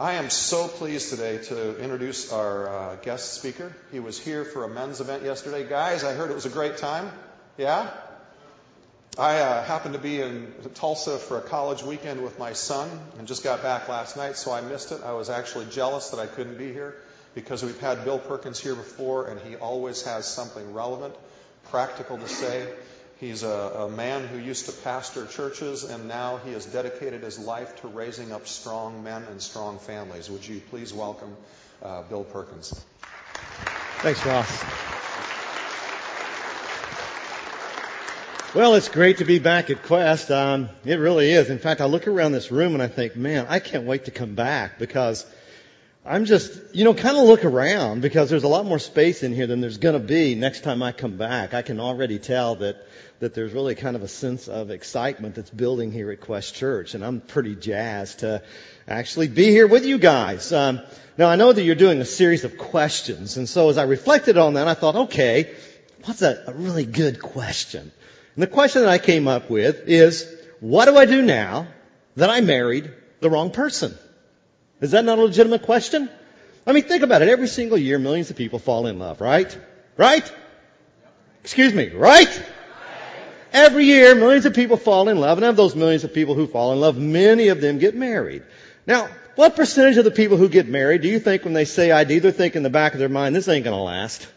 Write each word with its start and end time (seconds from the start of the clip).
I 0.00 0.12
am 0.12 0.30
so 0.30 0.68
pleased 0.68 1.10
today 1.10 1.38
to 1.46 1.76
introduce 1.82 2.32
our 2.32 2.68
uh, 2.68 2.96
guest 3.02 3.32
speaker. 3.34 3.74
He 3.90 3.98
was 3.98 4.16
here 4.16 4.44
for 4.44 4.62
a 4.62 4.68
men's 4.68 5.00
event 5.00 5.24
yesterday. 5.24 5.68
Guys, 5.68 6.04
I 6.04 6.14
heard 6.14 6.30
it 6.30 6.34
was 6.34 6.46
a 6.46 6.50
great 6.50 6.76
time. 6.76 7.10
Yeah? 7.56 7.90
I 9.18 9.40
uh, 9.40 9.64
happened 9.64 9.94
to 9.94 10.00
be 10.00 10.20
in 10.20 10.54
Tulsa 10.74 11.18
for 11.18 11.38
a 11.38 11.40
college 11.40 11.82
weekend 11.82 12.22
with 12.22 12.38
my 12.38 12.52
son 12.52 12.88
and 13.18 13.26
just 13.26 13.42
got 13.42 13.60
back 13.60 13.88
last 13.88 14.16
night, 14.16 14.36
so 14.36 14.52
I 14.52 14.60
missed 14.60 14.92
it. 14.92 15.02
I 15.02 15.14
was 15.14 15.30
actually 15.30 15.66
jealous 15.66 16.10
that 16.10 16.20
I 16.20 16.26
couldn't 16.26 16.58
be 16.58 16.72
here 16.72 16.94
because 17.34 17.64
we've 17.64 17.80
had 17.80 18.04
Bill 18.04 18.20
Perkins 18.20 18.60
here 18.60 18.76
before 18.76 19.26
and 19.26 19.40
he 19.40 19.56
always 19.56 20.02
has 20.02 20.28
something 20.28 20.74
relevant, 20.74 21.16
practical 21.72 22.18
to 22.18 22.28
say. 22.28 22.68
He's 23.20 23.42
a, 23.42 23.48
a, 23.48 23.90
man 23.90 24.28
who 24.28 24.38
used 24.38 24.66
to 24.66 24.72
pastor 24.72 25.26
churches, 25.26 25.82
and 25.82 26.06
now 26.06 26.36
he 26.44 26.52
has 26.52 26.64
dedicated 26.66 27.24
his 27.24 27.36
life 27.36 27.80
to 27.80 27.88
raising 27.88 28.30
up 28.30 28.46
strong 28.46 29.02
men 29.02 29.24
and 29.24 29.42
strong 29.42 29.80
families. 29.80 30.30
Would 30.30 30.46
you 30.46 30.60
please 30.70 30.94
welcome 30.94 31.36
uh, 31.82 32.02
Bill 32.02 32.22
Perkins? 32.22 32.84
Thanks, 34.02 34.24
Ross. 34.24 34.64
Well, 38.54 38.76
it's 38.76 38.88
great 38.88 39.18
to 39.18 39.24
be 39.24 39.40
back 39.40 39.68
at 39.68 39.82
Quest. 39.82 40.30
Um, 40.30 40.68
it 40.84 41.00
really 41.00 41.32
is. 41.32 41.50
In 41.50 41.58
fact, 41.58 41.80
I 41.80 41.86
look 41.86 42.06
around 42.06 42.32
this 42.32 42.52
room 42.52 42.74
and 42.74 42.82
I 42.82 42.86
think, 42.86 43.16
man, 43.16 43.46
I 43.48 43.58
can't 43.58 43.84
wait 43.84 44.04
to 44.04 44.12
come 44.12 44.36
back 44.36 44.78
because 44.78 45.26
I'm 46.08 46.24
just, 46.24 46.74
you 46.74 46.84
know, 46.84 46.94
kind 46.94 47.18
of 47.18 47.24
look 47.24 47.44
around 47.44 48.00
because 48.00 48.30
there's 48.30 48.44
a 48.44 48.48
lot 48.48 48.64
more 48.64 48.78
space 48.78 49.22
in 49.22 49.34
here 49.34 49.46
than 49.46 49.60
there's 49.60 49.76
going 49.76 49.92
to 49.92 50.06
be 50.06 50.34
next 50.34 50.62
time 50.62 50.82
I 50.82 50.92
come 50.92 51.18
back. 51.18 51.52
I 51.52 51.60
can 51.60 51.80
already 51.80 52.18
tell 52.18 52.54
that 52.56 52.76
that 53.20 53.34
there's 53.34 53.52
really 53.52 53.74
kind 53.74 53.94
of 53.94 54.02
a 54.02 54.08
sense 54.08 54.48
of 54.48 54.70
excitement 54.70 55.34
that's 55.34 55.50
building 55.50 55.92
here 55.92 56.10
at 56.10 56.20
Quest 56.20 56.54
Church, 56.54 56.94
and 56.94 57.04
I'm 57.04 57.20
pretty 57.20 57.54
jazzed 57.56 58.20
to 58.20 58.42
actually 58.86 59.28
be 59.28 59.50
here 59.50 59.66
with 59.66 59.84
you 59.84 59.98
guys. 59.98 60.50
Um, 60.52 60.80
now 61.18 61.28
I 61.28 61.36
know 61.36 61.52
that 61.52 61.62
you're 61.62 61.74
doing 61.74 62.00
a 62.00 62.06
series 62.06 62.44
of 62.44 62.56
questions, 62.56 63.36
and 63.36 63.48
so 63.48 63.68
as 63.68 63.76
I 63.76 63.84
reflected 63.84 64.38
on 64.38 64.54
that, 64.54 64.68
I 64.68 64.74
thought, 64.74 64.96
okay, 64.96 65.52
what's 66.04 66.22
a, 66.22 66.44
a 66.46 66.54
really 66.54 66.86
good 66.86 67.20
question? 67.20 67.92
And 68.34 68.42
the 68.42 68.46
question 68.46 68.82
that 68.82 68.90
I 68.90 68.98
came 68.98 69.28
up 69.28 69.50
with 69.50 69.88
is, 69.88 70.32
what 70.60 70.86
do 70.86 70.96
I 70.96 71.04
do 71.04 71.20
now 71.20 71.66
that 72.16 72.30
I 72.30 72.40
married 72.40 72.90
the 73.20 73.28
wrong 73.28 73.50
person? 73.50 73.98
Is 74.80 74.92
that 74.92 75.04
not 75.04 75.18
a 75.18 75.22
legitimate 75.22 75.62
question? 75.62 76.08
I 76.66 76.72
mean, 76.72 76.84
think 76.84 77.02
about 77.02 77.22
it. 77.22 77.28
Every 77.28 77.48
single 77.48 77.78
year, 77.78 77.98
millions 77.98 78.30
of 78.30 78.36
people 78.36 78.58
fall 78.58 78.86
in 78.86 78.98
love, 78.98 79.20
right? 79.20 79.56
Right? 79.96 80.30
Excuse 81.42 81.72
me, 81.72 81.88
right? 81.88 82.42
Every 83.52 83.86
year, 83.86 84.14
millions 84.14 84.44
of 84.44 84.54
people 84.54 84.76
fall 84.76 85.08
in 85.08 85.18
love, 85.18 85.38
and 85.38 85.44
of 85.44 85.56
those 85.56 85.74
millions 85.74 86.04
of 86.04 86.12
people 86.12 86.34
who 86.34 86.46
fall 86.46 86.72
in 86.72 86.80
love, 86.80 86.98
many 86.98 87.48
of 87.48 87.60
them 87.60 87.78
get 87.78 87.94
married. 87.94 88.42
Now, 88.86 89.08
what 89.36 89.56
percentage 89.56 89.96
of 89.96 90.04
the 90.04 90.10
people 90.10 90.36
who 90.36 90.48
get 90.48 90.68
married 90.68 91.02
do 91.02 91.08
you 91.08 91.18
think 91.18 91.44
when 91.44 91.54
they 91.54 91.64
say 91.64 91.90
I 91.90 92.04
do, 92.04 92.20
they're 92.20 92.32
thinking 92.32 92.58
in 92.58 92.62
the 92.64 92.70
back 92.70 92.92
of 92.92 92.98
their 92.98 93.08
mind, 93.08 93.34
this 93.34 93.48
ain't 93.48 93.64
gonna 93.64 93.82
last? 93.82 94.28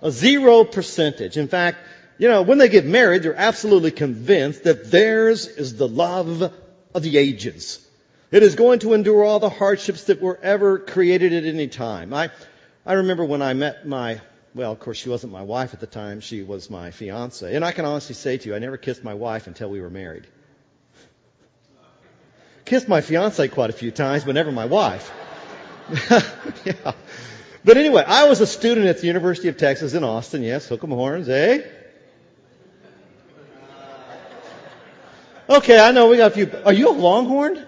A 0.00 0.10
zero 0.10 0.64
percentage. 0.64 1.36
In 1.36 1.48
fact, 1.48 1.78
you 2.18 2.28
know, 2.28 2.42
when 2.42 2.58
they 2.58 2.68
get 2.68 2.86
married, 2.86 3.22
they're 3.22 3.34
absolutely 3.34 3.90
convinced 3.90 4.64
that 4.64 4.90
theirs 4.90 5.46
is 5.46 5.76
the 5.76 5.88
love 5.88 6.52
of 6.94 7.02
the 7.02 7.18
ages. 7.18 7.85
It 8.36 8.42
is 8.42 8.54
going 8.54 8.80
to 8.80 8.92
endure 8.92 9.24
all 9.24 9.40
the 9.40 9.48
hardships 9.48 10.04
that 10.04 10.20
were 10.20 10.38
ever 10.42 10.78
created 10.78 11.32
at 11.32 11.46
any 11.46 11.68
time. 11.68 12.12
I, 12.12 12.28
I 12.84 12.92
remember 12.92 13.24
when 13.24 13.40
I 13.40 13.54
met 13.54 13.88
my, 13.88 14.20
well, 14.54 14.72
of 14.72 14.78
course 14.78 14.98
she 14.98 15.08
wasn't 15.08 15.32
my 15.32 15.40
wife 15.40 15.72
at 15.72 15.80
the 15.80 15.86
time, 15.86 16.20
she 16.20 16.42
was 16.42 16.68
my 16.68 16.90
fiance. 16.90 17.56
And 17.56 17.64
I 17.64 17.72
can 17.72 17.86
honestly 17.86 18.14
say 18.14 18.36
to 18.36 18.46
you, 18.46 18.54
I 18.54 18.58
never 18.58 18.76
kissed 18.76 19.02
my 19.02 19.14
wife 19.14 19.46
until 19.46 19.70
we 19.70 19.80
were 19.80 19.88
married. 19.88 20.26
Kissed 22.66 22.88
my 22.88 23.00
fiance 23.00 23.48
quite 23.48 23.70
a 23.70 23.72
few 23.72 23.90
times, 23.90 24.24
but 24.24 24.34
never 24.34 24.52
my 24.52 24.66
wife. 24.66 25.10
yeah. 26.66 26.92
But 27.64 27.78
anyway, 27.78 28.04
I 28.06 28.28
was 28.28 28.42
a 28.42 28.46
student 28.46 28.86
at 28.86 29.00
the 29.00 29.06
University 29.06 29.48
of 29.48 29.56
Texas 29.56 29.94
in 29.94 30.04
Austin. 30.04 30.42
Yes, 30.42 30.68
hook 30.68 30.84
'em 30.84 30.90
horns, 30.90 31.30
eh? 31.30 31.62
Okay, 35.48 35.80
I 35.80 35.92
know 35.92 36.10
we 36.10 36.18
got 36.18 36.32
a 36.32 36.34
few. 36.34 36.50
Are 36.66 36.74
you 36.74 36.90
a 36.90 36.92
Longhorn? 36.92 37.66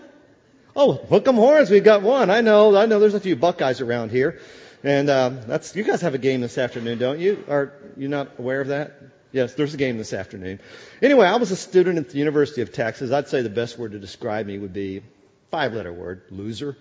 Oh, 0.81 0.93
hook 0.93 1.27
'em 1.27 1.35
horns, 1.35 1.71
we've 1.71 1.83
got 1.83 2.03
one. 2.03 2.31
I 2.31 2.41
know, 2.41 2.77
I 2.77 2.87
know 2.87 3.01
there's 3.01 3.15
a 3.15 3.19
few 3.19 3.35
Buckeyes 3.35 3.81
around 3.81 4.13
here. 4.13 4.39
And 4.85 5.11
um, 5.11 5.41
that's 5.45 5.75
you 5.75 5.83
guys 5.83 6.03
have 6.03 6.15
a 6.15 6.19
game 6.19 6.41
this 6.41 6.57
afternoon, 6.57 6.99
don't 6.99 7.19
you? 7.19 7.45
Are 7.49 7.73
you 7.97 8.07
not 8.07 8.39
aware 8.39 8.61
of 8.61 8.69
that? 8.69 8.93
Yes, 9.33 9.55
there's 9.55 9.75
a 9.75 9.77
game 9.77 9.99
this 9.99 10.13
afternoon. 10.13 10.61
Anyway, 11.03 11.27
I 11.27 11.35
was 11.35 11.51
a 11.51 11.57
student 11.57 11.99
at 11.99 12.11
the 12.11 12.19
University 12.19 12.63
of 12.63 12.73
Texas. 12.73 13.11
I'd 13.11 13.27
say 13.27 13.43
the 13.43 13.51
best 13.51 13.77
word 13.77 13.91
to 13.91 13.99
describe 13.99 14.47
me 14.47 14.57
would 14.57 14.73
be 14.73 15.03
five 15.51 15.75
letter 15.75 15.93
word, 15.93 16.23
loser. 16.31 16.77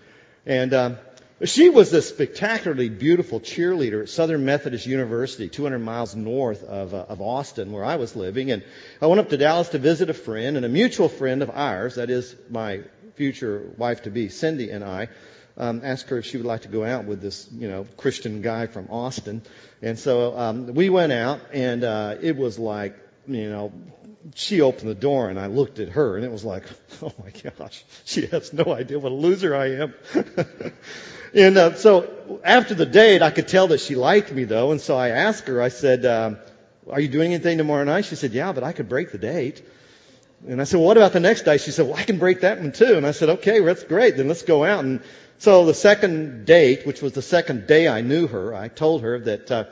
And 0.46 0.72
um, 0.74 0.98
she 1.42 1.68
was 1.68 1.92
a 1.92 2.00
spectacularly 2.00 2.90
beautiful 2.90 3.40
cheerleader 3.40 4.02
at 4.02 4.10
Southern 4.10 4.44
Methodist 4.44 4.86
University, 4.86 5.48
200 5.48 5.80
miles 5.80 6.14
north 6.14 6.62
of, 6.62 6.94
uh, 6.94 7.06
of 7.08 7.20
Austin, 7.20 7.72
where 7.72 7.84
I 7.84 7.96
was 7.96 8.14
living. 8.14 8.52
And 8.52 8.62
I 9.02 9.06
went 9.06 9.18
up 9.18 9.30
to 9.30 9.36
Dallas 9.36 9.70
to 9.70 9.78
visit 9.78 10.08
a 10.08 10.14
friend, 10.14 10.56
and 10.56 10.64
a 10.64 10.68
mutual 10.68 11.08
friend 11.08 11.42
of 11.42 11.50
ours, 11.50 11.96
that 11.96 12.10
is 12.10 12.36
my 12.48 12.82
future 13.18 13.72
wife 13.76 14.02
to 14.04 14.10
be, 14.10 14.28
Cindy 14.28 14.70
and 14.70 14.84
I, 14.84 15.08
um, 15.56 15.80
asked 15.82 16.08
her 16.10 16.18
if 16.18 16.24
she 16.24 16.36
would 16.36 16.46
like 16.46 16.62
to 16.62 16.68
go 16.68 16.84
out 16.84 17.04
with 17.04 17.20
this, 17.20 17.48
you 17.52 17.68
know, 17.68 17.84
Christian 17.96 18.42
guy 18.42 18.68
from 18.68 18.86
Austin. 18.90 19.42
And 19.82 19.98
so 19.98 20.38
um, 20.38 20.72
we 20.72 20.88
went 20.88 21.10
out, 21.12 21.40
and 21.52 21.82
uh, 21.82 22.14
it 22.22 22.36
was 22.36 22.60
like, 22.60 22.96
you 23.26 23.50
know, 23.50 23.72
she 24.36 24.60
opened 24.60 24.88
the 24.88 24.94
door, 24.94 25.28
and 25.30 25.38
I 25.38 25.46
looked 25.46 25.80
at 25.80 25.88
her, 25.90 26.16
and 26.16 26.24
it 26.24 26.30
was 26.30 26.44
like, 26.44 26.62
oh 27.02 27.12
my 27.22 27.50
gosh, 27.58 27.84
she 28.04 28.26
has 28.26 28.52
no 28.52 28.72
idea 28.72 29.00
what 29.00 29.10
a 29.10 29.16
loser 29.16 29.56
I 29.56 29.66
am. 29.82 29.94
and 31.34 31.58
uh, 31.58 31.74
so 31.74 32.40
after 32.44 32.74
the 32.74 32.86
date, 32.86 33.20
I 33.22 33.32
could 33.32 33.48
tell 33.48 33.66
that 33.68 33.80
she 33.80 33.96
liked 33.96 34.32
me, 34.32 34.44
though, 34.44 34.70
and 34.70 34.80
so 34.80 34.96
I 34.96 35.08
asked 35.08 35.48
her. 35.48 35.60
I 35.60 35.70
said, 35.70 36.06
um, 36.06 36.38
"Are 36.88 37.00
you 37.00 37.08
doing 37.08 37.34
anything 37.34 37.58
tomorrow 37.58 37.82
night?" 37.82 38.04
She 38.04 38.14
said, 38.14 38.32
"Yeah, 38.32 38.52
but 38.52 38.62
I 38.62 38.72
could 38.72 38.88
break 38.88 39.10
the 39.10 39.18
date." 39.18 39.60
And 40.46 40.60
I 40.60 40.64
said, 40.64 40.76
well, 40.78 40.86
what 40.86 40.96
about 40.96 41.12
the 41.12 41.20
next 41.20 41.42
day? 41.42 41.58
She 41.58 41.72
said, 41.72 41.86
well, 41.86 41.96
I 41.96 42.04
can 42.04 42.18
break 42.18 42.42
that 42.42 42.60
one 42.60 42.72
too. 42.72 42.96
And 42.96 43.06
I 43.06 43.10
said, 43.10 43.28
okay, 43.28 43.60
that's 43.60 43.84
great. 43.84 44.16
Then 44.16 44.28
let's 44.28 44.42
go 44.42 44.64
out. 44.64 44.84
And 44.84 45.02
so 45.38 45.64
the 45.66 45.74
second 45.74 46.46
date, 46.46 46.86
which 46.86 47.02
was 47.02 47.12
the 47.12 47.22
second 47.22 47.66
day 47.66 47.88
I 47.88 48.02
knew 48.02 48.26
her, 48.28 48.54
I 48.54 48.68
told 48.68 49.02
her 49.02 49.18
that, 49.20 49.50
uh, 49.50 49.64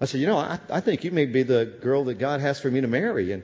I 0.00 0.04
said, 0.04 0.20
you 0.20 0.26
know, 0.26 0.38
I, 0.38 0.58
I 0.70 0.80
think 0.80 1.04
you 1.04 1.10
may 1.10 1.26
be 1.26 1.42
the 1.42 1.64
girl 1.64 2.04
that 2.04 2.14
God 2.14 2.40
has 2.40 2.60
for 2.60 2.70
me 2.70 2.80
to 2.80 2.88
marry. 2.88 3.32
And 3.32 3.42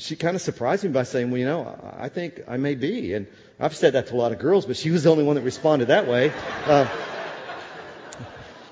she 0.00 0.16
kind 0.16 0.34
of 0.36 0.42
surprised 0.42 0.84
me 0.84 0.90
by 0.90 1.04
saying, 1.04 1.30
well, 1.30 1.38
you 1.38 1.46
know, 1.46 1.94
I 1.98 2.08
think 2.08 2.42
I 2.48 2.56
may 2.56 2.74
be. 2.74 3.14
And 3.14 3.26
I've 3.58 3.74
said 3.74 3.94
that 3.94 4.08
to 4.08 4.14
a 4.14 4.16
lot 4.16 4.32
of 4.32 4.38
girls, 4.38 4.66
but 4.66 4.76
she 4.76 4.90
was 4.90 5.04
the 5.04 5.10
only 5.10 5.24
one 5.24 5.36
that 5.36 5.42
responded 5.42 5.86
that 5.86 6.08
way. 6.08 6.32
Uh, 6.66 6.88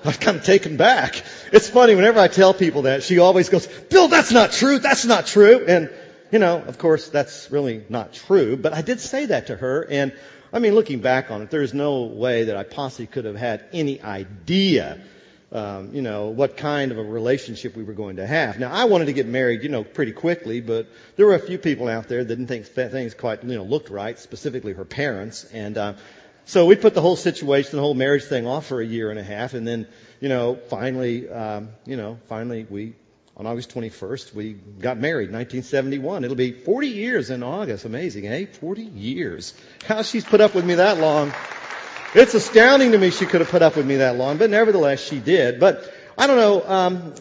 I 0.03 0.07
was 0.07 0.17
kind 0.17 0.37
of 0.37 0.43
taken 0.43 0.77
back. 0.77 1.21
It's 1.51 1.69
funny, 1.69 1.95
whenever 1.95 2.19
I 2.19 2.27
tell 2.27 2.53
people 2.53 2.83
that, 2.83 3.03
she 3.03 3.19
always 3.19 3.49
goes, 3.49 3.67
Bill, 3.67 4.07
that's 4.07 4.31
not 4.31 4.51
true, 4.51 4.79
that's 4.79 5.05
not 5.05 5.27
true. 5.27 5.65
And 5.67 5.91
you 6.31 6.39
know, 6.39 6.61
of 6.61 6.77
course, 6.77 7.09
that's 7.09 7.51
really 7.51 7.83
not 7.89 8.13
true, 8.13 8.55
but 8.57 8.73
I 8.73 8.81
did 8.81 8.99
say 8.99 9.25
that 9.27 9.47
to 9.47 9.55
her, 9.55 9.85
and 9.89 10.13
I 10.53 10.59
mean, 10.59 10.75
looking 10.75 10.99
back 10.99 11.31
on 11.31 11.41
it, 11.41 11.49
there's 11.49 11.73
no 11.73 12.03
way 12.03 12.45
that 12.45 12.57
I 12.57 12.63
possibly 12.63 13.07
could 13.07 13.25
have 13.25 13.35
had 13.35 13.65
any 13.71 14.01
idea, 14.01 14.99
um, 15.51 15.93
you 15.93 16.01
know, 16.01 16.27
what 16.27 16.57
kind 16.57 16.91
of 16.91 16.97
a 16.97 17.03
relationship 17.03 17.75
we 17.75 17.83
were 17.83 17.93
going 17.93 18.17
to 18.17 18.27
have. 18.27 18.59
Now, 18.59 18.71
I 18.71 18.85
wanted 18.85 19.05
to 19.05 19.13
get 19.13 19.27
married, 19.27 19.63
you 19.63 19.69
know, 19.69 19.83
pretty 19.83 20.11
quickly, 20.11 20.61
but 20.61 20.87
there 21.15 21.25
were 21.25 21.35
a 21.35 21.39
few 21.39 21.57
people 21.57 21.87
out 21.87 22.07
there 22.07 22.23
that 22.23 22.27
didn't 22.27 22.47
think 22.47 22.65
things 22.65 23.13
quite, 23.13 23.43
you 23.43 23.55
know, 23.55 23.63
looked 23.63 23.89
right, 23.89 24.17
specifically 24.17 24.73
her 24.73 24.85
parents, 24.85 25.45
and 25.53 25.77
uh, 25.77 25.93
so 26.45 26.65
we 26.65 26.75
put 26.75 26.93
the 26.93 27.01
whole 27.01 27.15
situation, 27.15 27.75
the 27.75 27.81
whole 27.81 27.93
marriage 27.93 28.23
thing 28.23 28.47
off 28.47 28.65
for 28.65 28.81
a 28.81 28.85
year 28.85 29.09
and 29.09 29.19
a 29.19 29.23
half, 29.23 29.53
and 29.53 29.67
then, 29.67 29.87
you 30.19 30.27
know, 30.27 30.55
finally, 30.69 31.29
um, 31.29 31.69
you 31.85 31.97
know, 31.97 32.19
finally 32.27 32.65
we 32.69 32.93
on 33.37 33.47
August 33.47 33.73
21st, 33.73 34.33
we 34.33 34.53
got 34.53 34.97
married, 34.97 35.31
1971. 35.31 36.23
It'll 36.23 36.35
be 36.35 36.51
40 36.51 36.87
years 36.87 37.29
in 37.29 37.43
August. 37.43 37.85
Amazing, 37.85 38.27
eh? 38.27 38.45
40 38.45 38.81
years. 38.83 39.53
How 39.85 40.01
she's 40.01 40.25
put 40.25 40.41
up 40.41 40.53
with 40.53 40.65
me 40.65 40.75
that 40.75 40.99
long. 40.99 41.33
It's 42.13 42.33
astounding 42.33 42.91
to 42.91 42.97
me 42.97 43.09
she 43.09 43.25
could 43.25 43.39
have 43.39 43.49
put 43.49 43.61
up 43.61 43.77
with 43.77 43.85
me 43.85 43.97
that 43.97 44.17
long, 44.17 44.37
but 44.37 44.49
nevertheless 44.49 45.01
she 45.01 45.19
did. 45.19 45.61
But 45.61 45.91
I 46.17 46.27
don't 46.27 46.35
know, 46.35 46.69
um, 46.69 47.13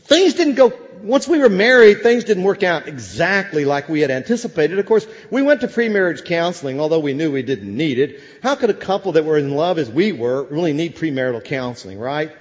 things 0.00 0.34
didn't 0.34 0.56
go, 0.56 0.72
once 1.00 1.28
we 1.28 1.38
were 1.38 1.48
married, 1.48 2.02
things 2.02 2.24
didn't 2.24 2.42
work 2.42 2.64
out 2.64 2.88
exactly 2.88 3.64
like 3.64 3.88
we 3.88 4.00
had 4.00 4.10
anticipated. 4.10 4.80
Of 4.80 4.86
course, 4.86 5.06
we 5.30 5.42
went 5.42 5.60
to 5.60 5.68
pre-marriage 5.68 6.24
counseling, 6.24 6.80
although 6.80 6.98
we 6.98 7.12
knew 7.12 7.30
we 7.30 7.42
didn't 7.42 7.74
need 7.74 8.00
it. 8.00 8.20
How 8.42 8.56
could 8.56 8.70
a 8.70 8.74
couple 8.74 9.12
that 9.12 9.24
were 9.24 9.38
in 9.38 9.54
love 9.54 9.78
as 9.78 9.88
we 9.88 10.10
were 10.10 10.42
really 10.42 10.72
need 10.72 10.96
premarital 10.96 11.44
counseling, 11.44 12.00
right? 12.00 12.32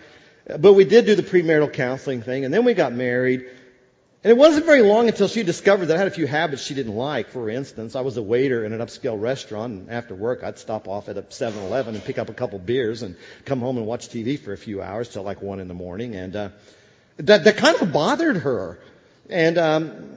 But 0.48 0.74
we 0.74 0.86
did 0.86 1.06
do 1.06 1.16
the 1.16 1.24
premarital 1.24 1.74
counseling 1.74 2.22
thing, 2.22 2.46
and 2.46 2.54
then 2.54 2.66
we 2.66 2.74
got 2.74 2.94
married. 2.94 3.50
And 4.24 4.32
it 4.32 4.38
wasn't 4.38 4.66
very 4.66 4.82
long 4.82 5.08
until 5.08 5.28
she 5.28 5.44
discovered 5.44 5.88
that 5.88 5.96
I 5.96 6.00
had 6.00 6.08
a 6.08 6.12
few 6.12 6.28
habits 6.28 6.64
she 6.64 6.74
didn't 6.74 6.96
like. 6.96 7.30
For 7.30 7.50
instance, 7.50 7.96
I 7.96 8.02
was 8.02 8.18
a 8.18 8.24
waiter 8.24 8.66
in 8.66 8.74
an 8.74 8.80
upscale 8.80 9.20
restaurant, 9.20 9.74
and 9.74 9.90
after 9.92 10.16
work, 10.16 10.44
I'd 10.44 10.58
stop 10.58 10.88
off 10.88 11.10
at 11.10 11.18
a 11.18 11.24
7-Eleven 11.24 11.96
and 11.96 12.04
pick 12.04 12.18
up 12.18 12.30
a 12.30 12.34
couple 12.34 12.58
beers 12.60 13.02
and 13.02 13.16
come 13.46 13.60
home 13.60 13.78
and 13.78 13.86
watch 13.86 14.10
TV 14.10 14.40
for 14.40 14.54
a 14.54 14.58
few 14.58 14.82
hours 14.82 15.10
till 15.10 15.24
like 15.24 15.42
one 15.42 15.60
in 15.60 15.68
the 15.68 15.76
morning. 15.76 16.16
And 16.16 16.36
uh, 16.36 16.50
that 17.18 17.44
that 17.44 17.58
kind 17.58 17.80
of 17.82 17.92
bothered 17.92 18.38
her. 18.38 18.80
And 19.30 19.58
um, 19.58 20.16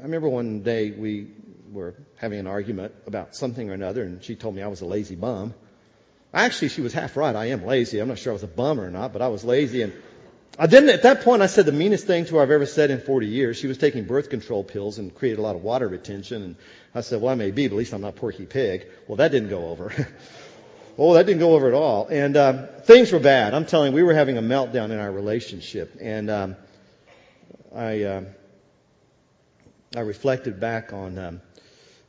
I 0.00 0.02
remember 0.02 0.28
one 0.28 0.62
day 0.62 0.90
we 0.90 1.28
were 1.72 1.94
having 2.16 2.38
an 2.38 2.46
argument 2.46 2.94
about 3.06 3.36
something 3.36 3.70
or 3.70 3.74
another, 3.74 4.02
and 4.02 4.22
she 4.22 4.34
told 4.34 4.54
me 4.54 4.62
I 4.62 4.68
was 4.68 4.80
a 4.80 4.86
lazy 4.86 5.14
bum. 5.14 5.54
Actually, 6.32 6.68
she 6.68 6.82
was 6.82 6.92
half 6.92 7.16
right. 7.16 7.34
I 7.34 7.46
am 7.46 7.64
lazy. 7.64 7.98
I'm 7.98 8.08
not 8.08 8.18
sure 8.18 8.32
I 8.32 8.34
was 8.34 8.42
a 8.42 8.48
bum 8.48 8.80
or 8.80 8.90
not, 8.90 9.12
but 9.12 9.22
I 9.22 9.28
was 9.28 9.44
lazy. 9.44 9.82
And 9.82 9.92
I 10.58 10.66
didn't, 10.66 10.90
at 10.90 11.04
that 11.04 11.22
point, 11.22 11.40
I 11.40 11.46
said 11.46 11.64
the 11.64 11.72
meanest 11.72 12.06
thing 12.06 12.26
to 12.26 12.36
her 12.36 12.42
I've 12.42 12.50
ever 12.50 12.66
said 12.66 12.90
in 12.90 13.00
40 13.00 13.26
years. 13.26 13.56
She 13.56 13.66
was 13.66 13.78
taking 13.78 14.04
birth 14.04 14.28
control 14.28 14.62
pills 14.62 14.98
and 14.98 15.14
created 15.14 15.38
a 15.38 15.42
lot 15.42 15.56
of 15.56 15.62
water 15.62 15.88
retention. 15.88 16.42
And 16.42 16.56
I 16.94 17.00
said, 17.00 17.22
well, 17.22 17.32
I 17.32 17.34
may 17.34 17.50
be, 17.50 17.66
but 17.66 17.74
at 17.74 17.78
least 17.78 17.94
I'm 17.94 18.02
not 18.02 18.16
Porky 18.16 18.44
Pig. 18.44 18.86
Well, 19.06 19.16
that 19.16 19.30
didn't 19.30 19.48
go 19.48 19.68
over. 19.68 19.90
oh, 20.98 21.14
that 21.14 21.24
didn't 21.24 21.40
go 21.40 21.54
over 21.54 21.68
at 21.68 21.74
all. 21.74 22.08
And 22.08 22.36
um, 22.36 22.66
things 22.82 23.10
were 23.10 23.20
bad. 23.20 23.54
I'm 23.54 23.64
telling 23.64 23.92
you, 23.92 23.96
we 23.96 24.02
were 24.02 24.14
having 24.14 24.36
a 24.36 24.42
meltdown 24.42 24.90
in 24.90 24.98
our 24.98 25.10
relationship. 25.10 25.96
And 26.00 26.28
um, 26.28 26.56
I, 27.74 28.02
uh, 28.02 28.24
I 29.96 30.00
reflected 30.00 30.60
back 30.60 30.92
on, 30.92 31.18
um, 31.18 31.40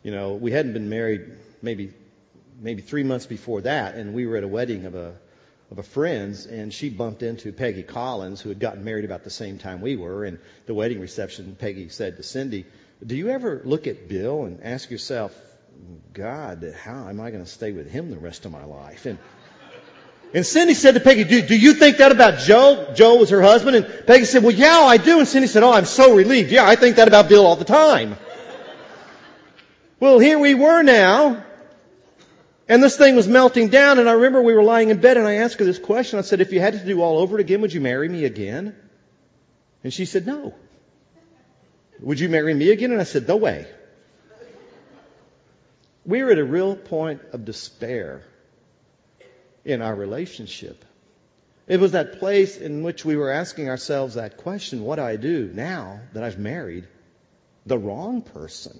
you 0.03 0.11
know, 0.11 0.33
we 0.33 0.51
hadn't 0.51 0.73
been 0.73 0.89
married 0.89 1.37
maybe 1.61 1.93
maybe 2.59 2.81
three 2.81 3.03
months 3.03 3.25
before 3.25 3.61
that, 3.61 3.95
and 3.95 4.13
we 4.13 4.25
were 4.25 4.37
at 4.37 4.43
a 4.43 4.47
wedding 4.47 4.85
of 4.85 4.95
a 4.95 5.15
of 5.71 5.77
a 5.77 5.83
friend's, 5.83 6.47
and 6.47 6.73
she 6.73 6.89
bumped 6.89 7.21
into 7.21 7.53
Peggy 7.53 7.83
Collins, 7.83 8.41
who 8.41 8.49
had 8.49 8.59
gotten 8.59 8.83
married 8.83 9.05
about 9.05 9.23
the 9.23 9.29
same 9.29 9.59
time 9.59 9.81
we 9.81 9.95
were. 9.95 10.25
And 10.25 10.39
the 10.65 10.73
wedding 10.73 10.99
reception, 10.99 11.55
Peggy 11.59 11.89
said 11.89 12.17
to 12.17 12.23
Cindy, 12.23 12.65
"Do 13.05 13.15
you 13.15 13.29
ever 13.29 13.61
look 13.63 13.85
at 13.85 14.07
Bill 14.07 14.45
and 14.45 14.61
ask 14.63 14.89
yourself, 14.89 15.35
God, 16.11 16.75
how 16.83 17.07
am 17.07 17.21
I 17.21 17.29
going 17.29 17.43
to 17.43 17.49
stay 17.49 17.71
with 17.71 17.89
him 17.89 18.09
the 18.09 18.17
rest 18.17 18.45
of 18.45 18.51
my 18.51 18.65
life?" 18.65 19.05
And 19.05 19.19
and 20.33 20.45
Cindy 20.45 20.75
said 20.75 20.93
to 20.93 20.99
Peggy, 20.99 21.23
do, 21.23 21.41
do 21.41 21.57
you 21.57 21.73
think 21.73 21.97
that 21.97 22.11
about 22.11 22.39
Joe? 22.39 22.91
Joe 22.93 23.15
was 23.15 23.31
her 23.31 23.41
husband. 23.41 23.77
And 23.77 24.05
Peggy 24.05 24.25
said, 24.25 24.43
well, 24.43 24.53
yeah, 24.53 24.81
I 24.81 24.97
do. 24.97 25.17
And 25.17 25.27
Cindy 25.27 25.47
said, 25.47 25.63
oh, 25.63 25.71
I'm 25.71 25.85
so 25.85 26.15
relieved. 26.15 26.51
Yeah, 26.51 26.67
I 26.67 26.75
think 26.75 26.97
that 26.97 27.07
about 27.07 27.29
Bill 27.29 27.47
all 27.47 27.55
the 27.55 27.65
time. 27.65 28.15
well, 29.99 30.19
here 30.19 30.37
we 30.37 30.53
were 30.53 30.83
now, 30.83 31.43
and 32.69 32.83
this 32.83 32.95
thing 32.95 33.15
was 33.15 33.27
melting 33.27 33.69
down, 33.69 33.97
and 33.97 34.07
I 34.07 34.13
remember 34.13 34.43
we 34.43 34.53
were 34.53 34.63
lying 34.63 34.89
in 34.89 35.01
bed, 35.01 35.17
and 35.17 35.27
I 35.27 35.37
asked 35.37 35.57
her 35.57 35.65
this 35.65 35.79
question. 35.79 36.19
I 36.19 36.21
said, 36.21 36.39
if 36.39 36.53
you 36.53 36.59
had 36.61 36.73
to 36.73 36.85
do 36.85 37.01
all 37.01 37.17
over 37.17 37.39
again, 37.39 37.61
would 37.61 37.73
you 37.73 37.81
marry 37.81 38.07
me 38.07 38.25
again? 38.25 38.75
And 39.83 39.91
she 39.91 40.05
said, 40.05 40.27
no. 40.27 40.53
Would 41.99 42.19
you 42.19 42.29
marry 42.29 42.53
me 42.53 42.69
again? 42.69 42.91
And 42.91 43.01
I 43.01 43.05
said, 43.05 43.27
no 43.27 43.37
way. 43.37 43.65
We 46.05 46.23
were 46.23 46.31
at 46.31 46.37
a 46.37 46.43
real 46.43 46.75
point 46.75 47.21
of 47.33 47.43
despair 47.43 48.23
in 49.65 49.81
our 49.81 49.95
relationship. 49.95 50.85
It 51.67 51.79
was 51.79 51.91
that 51.91 52.19
place 52.19 52.57
in 52.57 52.83
which 52.83 53.03
we 53.03 53.15
were 53.15 53.31
asking 53.31 53.69
ourselves 53.69 54.15
that 54.15 54.37
question, 54.37 54.83
what 54.83 54.95
do 54.95 55.03
I 55.03 55.15
do 55.15 55.51
now 55.53 56.01
that 56.13 56.23
I've 56.23 56.39
married 56.39 56.87
the 57.65 57.77
wrong 57.77 58.21
person? 58.21 58.79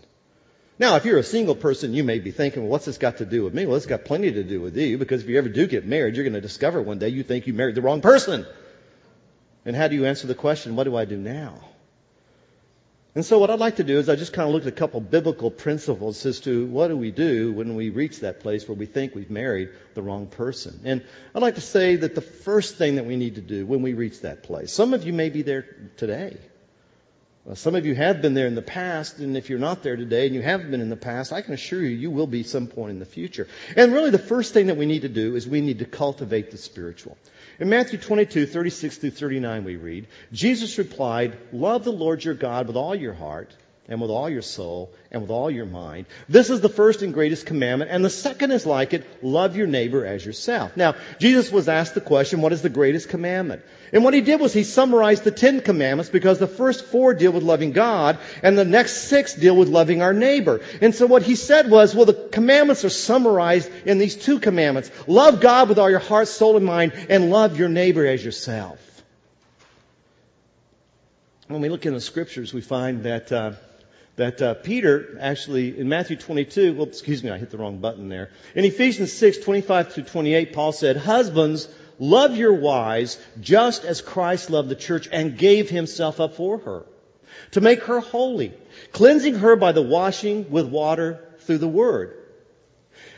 Now, 0.80 0.96
if 0.96 1.04
you're 1.04 1.18
a 1.18 1.24
single 1.24 1.56
person, 1.56 1.94
you 1.94 2.06
may 2.06 2.20
be 2.20 2.32
thinking, 2.32 2.64
well, 2.64 2.72
what's 2.72 2.86
this 2.86 2.98
got 2.98 3.18
to 3.18 3.26
do 3.26 3.44
with 3.44 3.54
me? 3.54 3.66
Well, 3.66 3.76
it's 3.76 3.86
got 3.86 4.06
plenty 4.06 4.32
to 4.32 4.44
do 4.44 4.62
with 4.62 4.78
you 4.78 4.98
because 4.98 5.22
if 5.22 5.28
you 5.28 5.38
ever 5.38 5.50
do 5.50 5.68
get 5.68 5.86
married, 5.86 6.16
you're 6.16 6.24
going 6.24 6.34
to 6.34 6.42
discover 6.42 6.82
one 6.82 7.00
day 7.00 7.10
you 7.10 7.22
think 7.22 7.48
you 7.48 7.54
married 7.54 7.76
the 7.76 7.82
wrong 7.82 8.00
person. 8.00 8.46
And 9.66 9.76
how 9.76 9.90
do 9.90 9.96
you 9.96 10.06
answer 10.06 10.26
the 10.26 10.36
question, 10.36 10.78
what 10.78 10.86
do 10.86 10.96
I 10.96 11.04
do 11.04 11.18
now? 11.18 11.60
And 13.14 13.26
so 13.26 13.40
what 13.40 13.50
I'd 13.50 13.60
like 13.60 13.78
to 13.78 13.84
do 13.84 14.00
is 14.00 14.08
I 14.08 14.16
just 14.16 14.32
kind 14.32 14.48
of 14.48 14.54
look 14.54 14.62
at 14.64 14.70
a 14.70 14.72
couple 14.72 15.02
biblical 15.02 15.52
principles 15.52 16.26
as 16.26 16.40
to 16.42 16.68
what 16.68 16.88
do 16.88 16.96
we 16.96 17.12
do 17.12 17.52
when 17.52 17.76
we 17.76 17.90
reach 17.90 18.22
that 18.22 18.40
place 18.40 18.66
where 18.66 18.78
we 18.78 18.86
think 18.86 19.14
we've 19.14 19.30
married 19.30 19.72
the 19.96 20.02
wrong 20.02 20.28
person. 20.28 20.80
And 20.86 21.04
I'd 21.36 21.42
like 21.42 21.56
to 21.56 21.62
say 21.62 21.98
that 21.98 22.16
the 22.16 22.22
first 22.22 22.78
thing 22.78 22.96
that 22.96 23.06
we 23.06 23.18
need 23.18 23.36
to 23.36 23.42
do 23.42 23.66
when 23.66 23.82
we 23.82 23.96
reach 23.96 24.22
that 24.22 24.44
place, 24.44 24.72
some 24.72 24.94
of 24.94 25.04
you 25.04 25.12
may 25.12 25.30
be 25.30 25.42
there 25.42 25.64
today. 25.98 26.38
Uh, 27.50 27.56
some 27.56 27.74
of 27.74 27.86
you 27.86 27.96
have 27.96 28.22
been 28.22 28.36
there 28.36 28.46
in 28.46 28.54
the 28.54 28.62
past, 28.62 29.18
and 29.18 29.36
if 29.36 29.50
you're 29.50 29.58
not 29.58 29.82
there 29.82 29.96
today 29.96 30.28
and 30.28 30.36
you 30.36 30.42
haven't 30.42 30.70
been 30.70 30.82
in 30.82 30.90
the 30.90 30.96
past, 30.96 31.34
I 31.34 31.42
can 31.42 31.54
assure 31.54 31.82
you, 31.82 31.90
you 31.90 32.12
will 32.12 32.28
be 32.28 32.44
some 32.44 32.68
point 32.68 32.92
in 32.92 33.00
the 33.00 33.06
future. 33.06 33.48
And 33.76 33.92
really, 33.92 34.12
the 34.12 34.20
first 34.20 34.54
thing 34.54 34.68
that 34.68 34.78
we 34.78 34.86
need 34.86 35.02
to 35.02 35.10
do 35.10 35.36
is 35.36 35.48
we 35.48 35.62
need 35.62 35.80
to 35.80 35.86
cultivate 35.86 36.52
the 36.52 36.58
spiritual. 36.58 37.18
In 37.60 37.70
Matthew 37.70 37.98
22, 37.98 38.46
36 38.46 38.98
through 38.98 39.12
39, 39.12 39.64
we 39.64 39.78
read, 39.78 40.08
Jesus 40.32 40.78
replied, 40.78 41.38
Love 41.52 41.84
the 41.84 41.92
Lord 41.92 42.24
your 42.24 42.36
God 42.36 42.68
with 42.68 42.76
all 42.76 42.94
your 42.94 43.14
heart 43.14 43.52
and 43.90 44.00
with 44.00 44.12
all 44.12 44.30
your 44.30 44.44
soul 44.44 44.92
and 45.12 45.24
with 45.24 45.32
all 45.32 45.50
your 45.50 45.66
mind. 45.66 46.06
This 46.30 46.50
is 46.50 46.62
the 46.62 46.70
first 46.70 47.02
and 47.02 47.14
greatest 47.14 47.48
commandment, 47.48 47.92
and 47.92 48.06
the 48.06 48.10
second 48.10 48.52
is 48.52 48.66
like 48.66 48.94
it, 48.94 49.24
love 49.24 49.58
your 49.58 49.68
neighbor 49.68 50.06
as 50.06 50.24
yourself. 50.24 50.78
Now, 50.78 50.96
Jesus 51.20 51.52
was 51.52 51.68
asked 51.68 51.96
the 51.96 52.02
question, 52.02 52.42
what 52.42 52.54
is 52.54 52.62
the 52.62 52.70
greatest 52.70 53.10
commandment? 53.10 53.64
And 53.92 54.04
what 54.04 54.14
he 54.14 54.22
did 54.22 54.40
was 54.40 54.54
he 54.54 54.64
summarized 54.64 55.24
the 55.24 55.32
Ten 55.32 55.62
Commandments 55.62 56.12
because 56.12 56.38
the 56.38 56.48
first 56.48 56.86
four 56.86 57.16
deal 57.16 57.32
with 57.32 57.42
loving 57.42 57.72
God, 57.72 58.20
and 58.44 58.56
the 58.56 58.64
next 58.64 59.10
six 59.10 59.34
deal 59.34 59.56
with 59.56 59.68
loving 59.68 60.04
our 60.04 60.14
neighbor. 60.14 60.62
And 60.82 60.94
so 60.94 61.08
what 61.08 61.24
he 61.24 61.36
said 61.36 61.72
was, 61.72 61.96
well, 61.96 62.06
the 62.06 62.14
commandments 62.14 62.86
are 62.86 62.90
summarized 62.90 63.72
in 63.86 63.98
these 63.98 64.16
two 64.16 64.40
commandments. 64.40 64.92
Love 65.08 65.42
God 65.42 65.68
with 65.68 65.80
all 65.80 65.90
your 65.90 65.98
heart, 65.98 66.28
soul, 66.28 66.56
and 66.56 66.66
mind, 66.66 66.94
and 67.10 67.32
love 67.32 67.58
your 67.58 67.70
neighbor 67.70 68.06
as 68.06 68.24
yourself. 68.24 68.80
When 71.48 71.62
we 71.62 71.70
look 71.70 71.88
in 71.88 71.96
the 71.96 72.02
scriptures, 72.02 72.54
we 72.54 72.62
find 72.62 73.06
that 73.06 73.32
uh, 73.32 73.54
that 74.16 74.42
uh, 74.42 74.54
Peter 74.56 75.18
actually 75.20 75.80
in 75.80 75.90
Matthew 75.90 76.18
22, 76.18 76.74
well, 76.74 76.88
excuse 76.88 77.24
me, 77.24 77.30
I 77.30 77.38
hit 77.38 77.50
the 77.50 77.58
wrong 77.58 77.80
button 77.80 78.10
there. 78.10 78.30
In 78.56 78.66
Ephesians 78.66 79.14
6, 79.14 79.40
25 79.40 79.94
to 79.96 80.04
28, 80.04 80.54
Paul 80.54 80.72
said, 80.72 80.98
Husbands, 80.98 81.68
love 82.00 82.36
your 82.36 82.54
wives 82.54 83.18
just 83.40 83.86
as 83.86 84.02
Christ 84.02 84.50
loved 84.50 84.70
the 84.70 84.76
church 84.76 85.08
and 85.12 85.38
gave 85.38 85.70
himself 85.70 86.20
up 86.20 86.36
for 86.36 86.58
her, 86.60 86.86
to 87.52 87.62
make 87.62 87.84
her 87.84 88.00
holy, 88.00 88.54
cleansing 88.92 89.36
her 89.36 89.56
by 89.56 89.72
the 89.72 89.82
washing 89.82 90.50
with 90.52 90.68
water 90.68 91.24
through 91.40 91.60
the 91.60 91.68
word 91.68 92.19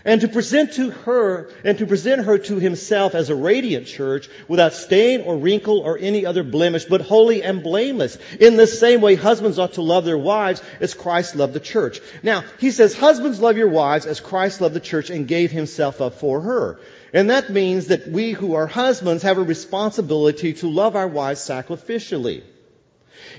and 0.04 0.22
to 0.22 0.28
present 0.28 0.74
to 0.74 0.90
her 0.90 1.50
and 1.64 1.78
to 1.78 1.86
present 1.86 2.26
her 2.26 2.38
to 2.38 2.58
himself 2.58 3.16
as 3.16 3.30
a 3.30 3.36
radiant 3.36 3.88
church 3.88 4.30
without 4.48 4.74
stain 4.74 5.22
or 5.22 5.38
wrinkle 5.38 5.80
or 5.80 5.98
any 5.98 6.26
other 6.26 6.44
blemish, 6.44 6.86
but 6.86 7.02
holy 7.02 7.44
and 7.44 7.64
blameless. 7.64 8.18
In 8.40 8.58
the 8.58 8.68
same 8.68 9.02
way, 9.02 9.16
husbands 9.16 9.60
ought 9.60 9.74
to 9.74 9.82
love 9.82 10.06
their 10.06 10.18
wives 10.18 10.62
as 10.80 10.94
Christ 10.94 11.36
loved 11.36 11.54
the 11.54 11.60
church. 11.60 12.00
Now, 12.24 12.44
he 12.60 12.72
says, 12.72 12.96
husbands 12.96 13.40
love 13.40 13.58
your 13.58 13.70
wives 13.70 14.06
as 14.06 14.20
Christ 14.20 14.62
loved 14.62 14.76
the 14.76 14.80
church 14.80 15.10
and 15.10 15.28
gave 15.28 15.52
himself 15.52 16.02
up 16.02 16.16
for 16.16 16.42
her. 16.42 16.80
And 17.14 17.30
that 17.30 17.50
means 17.50 17.88
that 17.88 18.08
we 18.08 18.32
who 18.32 18.54
are 18.56 18.68
husbands 18.68 19.24
have 19.24 19.38
a 19.38 19.44
responsibility 19.44 20.54
to 20.54 20.70
love 20.70 20.96
our 20.96 21.08
wives 21.08 21.42
sacrificially. 21.42 22.44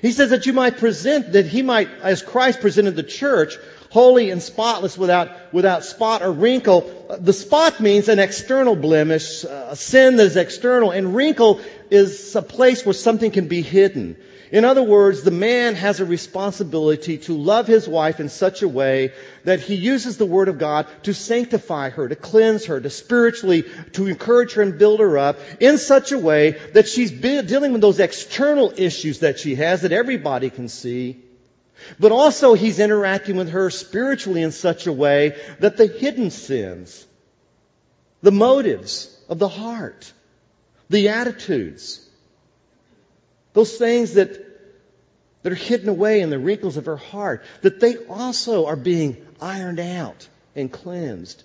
He 0.00 0.12
says 0.12 0.30
that 0.30 0.46
you 0.46 0.52
might 0.52 0.78
present, 0.78 1.32
that 1.32 1.46
he 1.46 1.62
might, 1.62 1.88
as 2.02 2.22
Christ 2.22 2.60
presented 2.60 2.96
the 2.96 3.02
church, 3.02 3.56
holy 3.92 4.30
and 4.30 4.42
spotless 4.42 4.96
without, 4.96 5.28
without 5.52 5.84
spot 5.84 6.22
or 6.22 6.32
wrinkle. 6.32 6.90
Uh, 7.10 7.18
the 7.18 7.32
spot 7.34 7.78
means 7.78 8.08
an 8.08 8.18
external 8.18 8.74
blemish, 8.74 9.44
uh, 9.44 9.68
a 9.70 9.76
sin 9.76 10.16
that 10.16 10.24
is 10.24 10.36
external, 10.36 10.90
and 10.90 11.14
wrinkle 11.14 11.60
is 11.90 12.34
a 12.34 12.40
place 12.40 12.86
where 12.86 12.94
something 12.94 13.30
can 13.30 13.48
be 13.48 13.60
hidden. 13.60 14.16
In 14.50 14.64
other 14.64 14.82
words, 14.82 15.22
the 15.22 15.30
man 15.30 15.74
has 15.74 16.00
a 16.00 16.06
responsibility 16.06 17.18
to 17.18 17.36
love 17.36 17.66
his 17.66 17.86
wife 17.86 18.18
in 18.18 18.30
such 18.30 18.62
a 18.62 18.68
way 18.68 19.12
that 19.44 19.60
he 19.60 19.74
uses 19.74 20.16
the 20.16 20.26
Word 20.26 20.48
of 20.48 20.58
God 20.58 20.86
to 21.02 21.12
sanctify 21.12 21.90
her, 21.90 22.08
to 22.08 22.16
cleanse 22.16 22.66
her, 22.66 22.80
to 22.80 22.88
spiritually, 22.88 23.64
to 23.92 24.06
encourage 24.06 24.54
her 24.54 24.62
and 24.62 24.78
build 24.78 25.00
her 25.00 25.18
up 25.18 25.38
in 25.60 25.76
such 25.76 26.12
a 26.12 26.18
way 26.18 26.52
that 26.72 26.88
she's 26.88 27.10
dealing 27.10 27.72
with 27.72 27.82
those 27.82 28.00
external 28.00 28.72
issues 28.74 29.18
that 29.18 29.38
she 29.38 29.54
has 29.56 29.82
that 29.82 29.92
everybody 29.92 30.48
can 30.48 30.68
see 30.68 31.22
but 31.98 32.12
also 32.12 32.54
he's 32.54 32.78
interacting 32.78 33.36
with 33.36 33.50
her 33.50 33.70
spiritually 33.70 34.42
in 34.42 34.52
such 34.52 34.86
a 34.86 34.92
way 34.92 35.36
that 35.60 35.76
the 35.76 35.86
hidden 35.86 36.30
sins, 36.30 37.06
the 38.22 38.32
motives 38.32 39.16
of 39.28 39.38
the 39.38 39.48
heart, 39.48 40.12
the 40.90 41.08
attitudes, 41.08 42.08
those 43.52 43.76
things 43.76 44.14
that, 44.14 44.38
that 45.42 45.52
are 45.52 45.56
hidden 45.56 45.88
away 45.88 46.20
in 46.20 46.30
the 46.30 46.38
wrinkles 46.38 46.76
of 46.76 46.86
her 46.86 46.96
heart, 46.96 47.44
that 47.62 47.80
they 47.80 47.96
also 47.96 48.66
are 48.66 48.76
being 48.76 49.16
ironed 49.40 49.80
out 49.80 50.28
and 50.54 50.72
cleansed. 50.72 51.42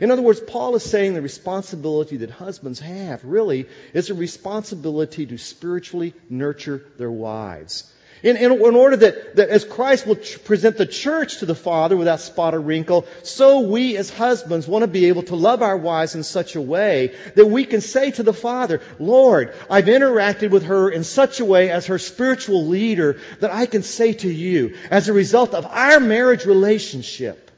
In 0.00 0.10
other 0.10 0.22
words, 0.22 0.40
Paul 0.40 0.74
is 0.76 0.82
saying 0.82 1.14
the 1.14 1.22
responsibility 1.22 2.18
that 2.18 2.30
husbands 2.30 2.80
have 2.80 3.24
really 3.24 3.68
is 3.92 4.10
a 4.10 4.14
responsibility 4.14 5.26
to 5.26 5.38
spiritually 5.38 6.14
nurture 6.30 6.84
their 6.98 7.10
wives. 7.10 7.91
In, 8.22 8.36
in, 8.36 8.52
in 8.52 8.76
order 8.76 8.96
that, 8.96 9.36
that, 9.36 9.48
as 9.48 9.64
Christ 9.64 10.06
will 10.06 10.14
present 10.14 10.76
the 10.76 10.86
church 10.86 11.38
to 11.38 11.46
the 11.46 11.56
Father 11.56 11.96
without 11.96 12.20
spot 12.20 12.54
or 12.54 12.60
wrinkle, 12.60 13.04
so 13.24 13.60
we 13.60 13.96
as 13.96 14.10
husbands 14.10 14.68
want 14.68 14.84
to 14.84 14.86
be 14.86 15.06
able 15.06 15.24
to 15.24 15.34
love 15.34 15.60
our 15.60 15.76
wives 15.76 16.14
in 16.14 16.22
such 16.22 16.54
a 16.54 16.60
way 16.60 17.16
that 17.34 17.46
we 17.46 17.64
can 17.64 17.80
say 17.80 18.12
to 18.12 18.22
the 18.22 18.32
Father, 18.32 18.80
Lord, 19.00 19.52
I've 19.68 19.86
interacted 19.86 20.50
with 20.50 20.64
her 20.64 20.88
in 20.88 21.02
such 21.02 21.40
a 21.40 21.44
way 21.44 21.70
as 21.70 21.86
her 21.86 21.98
spiritual 21.98 22.66
leader 22.66 23.18
that 23.40 23.50
I 23.50 23.66
can 23.66 23.82
say 23.82 24.12
to 24.12 24.28
you, 24.28 24.76
as 24.88 25.08
a 25.08 25.12
result 25.12 25.52
of 25.52 25.66
our 25.66 25.98
marriage 25.98 26.46
relationship, 26.46 27.50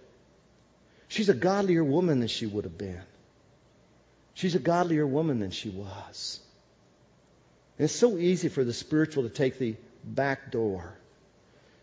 she's 1.08 1.28
a 1.28 1.34
godlier 1.34 1.84
woman 1.84 2.20
than 2.20 2.28
she 2.28 2.46
would 2.46 2.64
have 2.64 2.78
been. 2.78 3.02
She's 4.32 4.54
a 4.54 4.60
godlier 4.60 5.06
woman 5.06 5.40
than 5.40 5.50
she 5.50 5.68
was. 5.68 6.40
And 7.78 7.84
it's 7.84 7.94
so 7.94 8.16
easy 8.16 8.48
for 8.48 8.64
the 8.64 8.72
spiritual 8.72 9.24
to 9.24 9.28
take 9.28 9.58
the 9.58 9.76
back 10.04 10.50
door. 10.50 10.96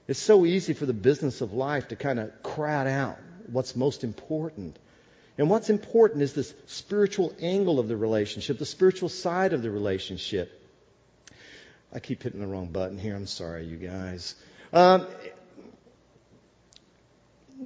It's 0.07 0.19
so 0.19 0.45
easy 0.45 0.73
for 0.73 0.85
the 0.85 0.93
business 0.93 1.41
of 1.41 1.53
life 1.53 1.89
to 1.89 1.95
kind 1.95 2.19
of 2.19 2.43
crowd 2.43 2.87
out 2.87 3.17
what's 3.47 3.75
most 3.75 4.03
important. 4.03 4.77
And 5.37 5.49
what's 5.49 5.69
important 5.69 6.21
is 6.21 6.33
this 6.33 6.53
spiritual 6.67 7.33
angle 7.41 7.79
of 7.79 7.87
the 7.87 7.97
relationship, 7.97 8.59
the 8.59 8.65
spiritual 8.65 9.09
side 9.09 9.53
of 9.53 9.61
the 9.61 9.71
relationship. 9.71 10.51
I 11.93 11.99
keep 11.99 12.23
hitting 12.23 12.39
the 12.39 12.47
wrong 12.47 12.67
button 12.67 12.97
here. 12.97 13.15
I'm 13.15 13.27
sorry, 13.27 13.65
you 13.65 13.77
guys. 13.77 14.35
Um, 14.71 15.07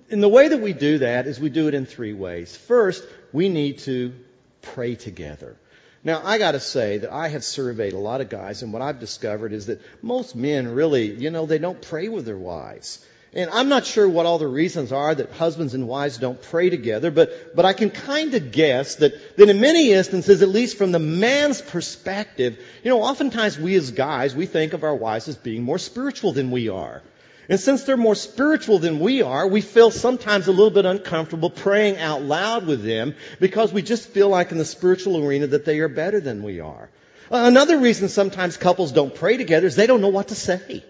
and 0.09 0.21
the 0.21 0.29
way 0.29 0.47
that 0.47 0.59
we 0.59 0.73
do 0.73 0.99
that 0.99 1.27
is 1.27 1.39
we 1.39 1.49
do 1.49 1.67
it 1.67 1.73
in 1.73 1.85
three 1.85 2.13
ways. 2.13 2.55
First, 2.55 3.03
we 3.31 3.49
need 3.49 3.79
to 3.79 4.13
pray 4.61 4.95
together. 4.95 5.57
Now, 6.05 6.21
I 6.23 6.37
gotta 6.37 6.59
say 6.59 6.99
that 6.99 7.11
I 7.11 7.29
have 7.29 7.43
surveyed 7.43 7.93
a 7.93 7.99
lot 7.99 8.21
of 8.21 8.29
guys, 8.29 8.61
and 8.61 8.71
what 8.71 8.83
I've 8.83 8.99
discovered 8.99 9.51
is 9.51 9.65
that 9.65 9.81
most 10.03 10.35
men 10.35 10.67
really, 10.67 11.11
you 11.11 11.31
know, 11.31 11.47
they 11.47 11.57
don't 11.57 11.81
pray 11.81 12.09
with 12.09 12.25
their 12.25 12.37
wives. 12.37 13.03
And 13.33 13.49
I'm 13.49 13.67
not 13.69 13.85
sure 13.85 14.07
what 14.07 14.27
all 14.27 14.37
the 14.37 14.47
reasons 14.47 14.91
are 14.91 15.13
that 15.13 15.31
husbands 15.31 15.73
and 15.73 15.87
wives 15.87 16.19
don't 16.19 16.39
pray 16.41 16.69
together, 16.69 17.09
but, 17.09 17.55
but 17.55 17.65
I 17.65 17.73
can 17.73 17.89
kind 17.89 18.35
of 18.35 18.51
guess 18.51 18.95
that, 18.97 19.13
that 19.35 19.49
in 19.49 19.59
many 19.59 19.91
instances, 19.91 20.43
at 20.43 20.47
least 20.47 20.77
from 20.77 20.91
the 20.91 20.99
man's 20.99 21.61
perspective, 21.61 22.59
you 22.83 22.91
know, 22.91 23.01
oftentimes 23.01 23.57
we 23.57 23.75
as 23.75 23.89
guys, 23.89 24.35
we 24.35 24.45
think 24.45 24.73
of 24.73 24.83
our 24.83 24.95
wives 24.95 25.27
as 25.27 25.35
being 25.35 25.63
more 25.63 25.79
spiritual 25.79 26.33
than 26.33 26.51
we 26.51 26.69
are. 26.69 27.01
And 27.47 27.59
since 27.59 27.83
they're 27.83 27.97
more 27.97 28.15
spiritual 28.15 28.79
than 28.79 28.99
we 28.99 29.21
are, 29.21 29.47
we 29.47 29.61
feel 29.61 29.91
sometimes 29.91 30.47
a 30.47 30.51
little 30.51 30.71
bit 30.71 30.85
uncomfortable 30.85 31.49
praying 31.49 31.97
out 31.97 32.23
loud 32.23 32.65
with 32.65 32.83
them 32.83 33.15
because 33.39 33.71
we 33.71 33.81
just 33.81 34.09
feel 34.09 34.29
like 34.29 34.51
in 34.51 34.57
the 34.57 34.65
spiritual 34.65 35.23
arena 35.23 35.47
that 35.47 35.65
they 35.65 35.79
are 35.79 35.87
better 35.87 36.19
than 36.19 36.41
we 36.41 36.59
are. 36.59 36.89
Another 37.29 37.77
reason 37.77 38.09
sometimes 38.09 38.57
couples 38.57 38.91
don't 38.91 39.13
pray 39.13 39.37
together 39.37 39.67
is 39.67 39.75
they 39.75 39.87
don't 39.87 40.01
know 40.01 40.09
what 40.09 40.29
to 40.29 40.35
say. 40.35 40.83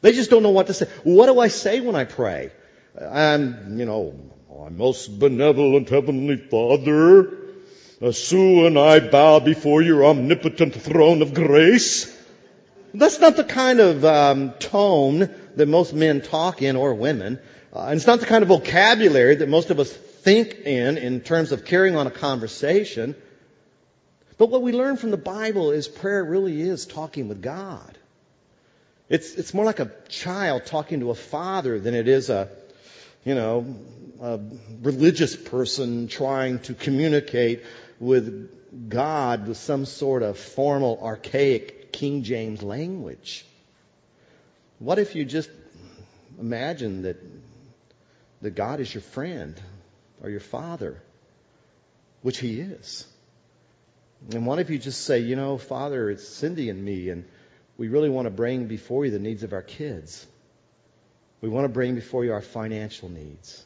They 0.00 0.12
just 0.12 0.30
don't 0.30 0.42
know 0.42 0.50
what 0.50 0.66
to 0.66 0.74
say. 0.74 0.86
What 1.04 1.26
do 1.26 1.38
I 1.38 1.48
say 1.48 1.80
when 1.80 1.94
I 1.94 2.04
pray? 2.04 2.52
I'm, 3.00 3.78
you 3.78 3.84
know, 3.84 4.14
our 4.50 4.70
most 4.70 5.18
benevolent 5.18 5.88
Heavenly 5.88 6.36
Father, 6.36 7.38
uh, 8.02 8.12
Sue 8.12 8.66
and 8.66 8.78
I 8.78 9.00
bow 9.00 9.40
before 9.40 9.80
your 9.80 10.04
omnipotent 10.04 10.74
throne 10.74 11.22
of 11.22 11.34
grace. 11.34 12.14
That's 12.94 13.18
not 13.20 13.36
the 13.36 13.44
kind 13.44 13.80
of 13.80 14.04
um, 14.04 14.52
tone 14.58 15.30
that 15.56 15.66
most 15.66 15.94
men 15.94 16.20
talk 16.20 16.62
in 16.62 16.76
or 16.76 16.94
women. 16.94 17.38
Uh, 17.72 17.86
and 17.86 17.96
it's 17.96 18.06
not 18.06 18.20
the 18.20 18.26
kind 18.26 18.42
of 18.42 18.48
vocabulary 18.48 19.36
that 19.36 19.48
most 19.48 19.70
of 19.70 19.80
us 19.80 19.92
think 19.92 20.54
in 20.66 20.98
in 20.98 21.20
terms 21.20 21.52
of 21.52 21.64
carrying 21.64 21.96
on 21.96 22.06
a 22.06 22.10
conversation. 22.10 23.14
But 24.38 24.50
what 24.50 24.62
we 24.62 24.72
learn 24.72 24.96
from 24.96 25.10
the 25.10 25.16
Bible 25.16 25.70
is 25.70 25.88
prayer 25.88 26.24
really 26.24 26.60
is 26.60 26.86
talking 26.86 27.28
with 27.28 27.42
God. 27.42 27.98
It's, 29.08 29.34
it's 29.34 29.52
more 29.52 29.64
like 29.64 29.80
a 29.80 29.90
child 30.08 30.64
talking 30.64 31.00
to 31.00 31.10
a 31.10 31.14
father 31.14 31.78
than 31.78 31.94
it 31.94 32.08
is 32.08 32.30
a, 32.30 32.48
you 33.24 33.34
know, 33.34 33.76
a 34.20 34.40
religious 34.80 35.36
person 35.36 36.08
trying 36.08 36.60
to 36.60 36.74
communicate 36.74 37.62
with 38.00 38.88
God 38.88 39.48
with 39.48 39.58
some 39.58 39.84
sort 39.84 40.22
of 40.22 40.38
formal, 40.38 40.98
archaic 41.02 41.92
King 41.92 42.22
James 42.22 42.62
language. 42.62 43.44
What 44.82 44.98
if 44.98 45.14
you 45.14 45.24
just 45.24 45.48
imagine 46.40 47.02
that, 47.02 47.16
that 48.40 48.56
God 48.56 48.80
is 48.80 48.92
your 48.92 49.02
friend 49.02 49.54
or 50.20 50.28
your 50.28 50.40
father, 50.40 51.00
which 52.22 52.38
he 52.38 52.58
is? 52.58 53.06
And 54.32 54.44
what 54.44 54.58
if 54.58 54.70
you 54.70 54.78
just 54.78 55.02
say, 55.02 55.20
you 55.20 55.36
know, 55.36 55.56
Father, 55.56 56.10
it's 56.10 56.26
Cindy 56.26 56.68
and 56.68 56.84
me, 56.84 57.10
and 57.10 57.24
we 57.78 57.86
really 57.86 58.10
want 58.10 58.26
to 58.26 58.30
bring 58.30 58.66
before 58.66 59.04
you 59.04 59.12
the 59.12 59.20
needs 59.20 59.44
of 59.44 59.52
our 59.52 59.62
kids. 59.62 60.26
We 61.40 61.48
want 61.48 61.64
to 61.64 61.72
bring 61.72 61.94
before 61.94 62.24
you 62.24 62.32
our 62.32 62.42
financial 62.42 63.08
needs. 63.08 63.64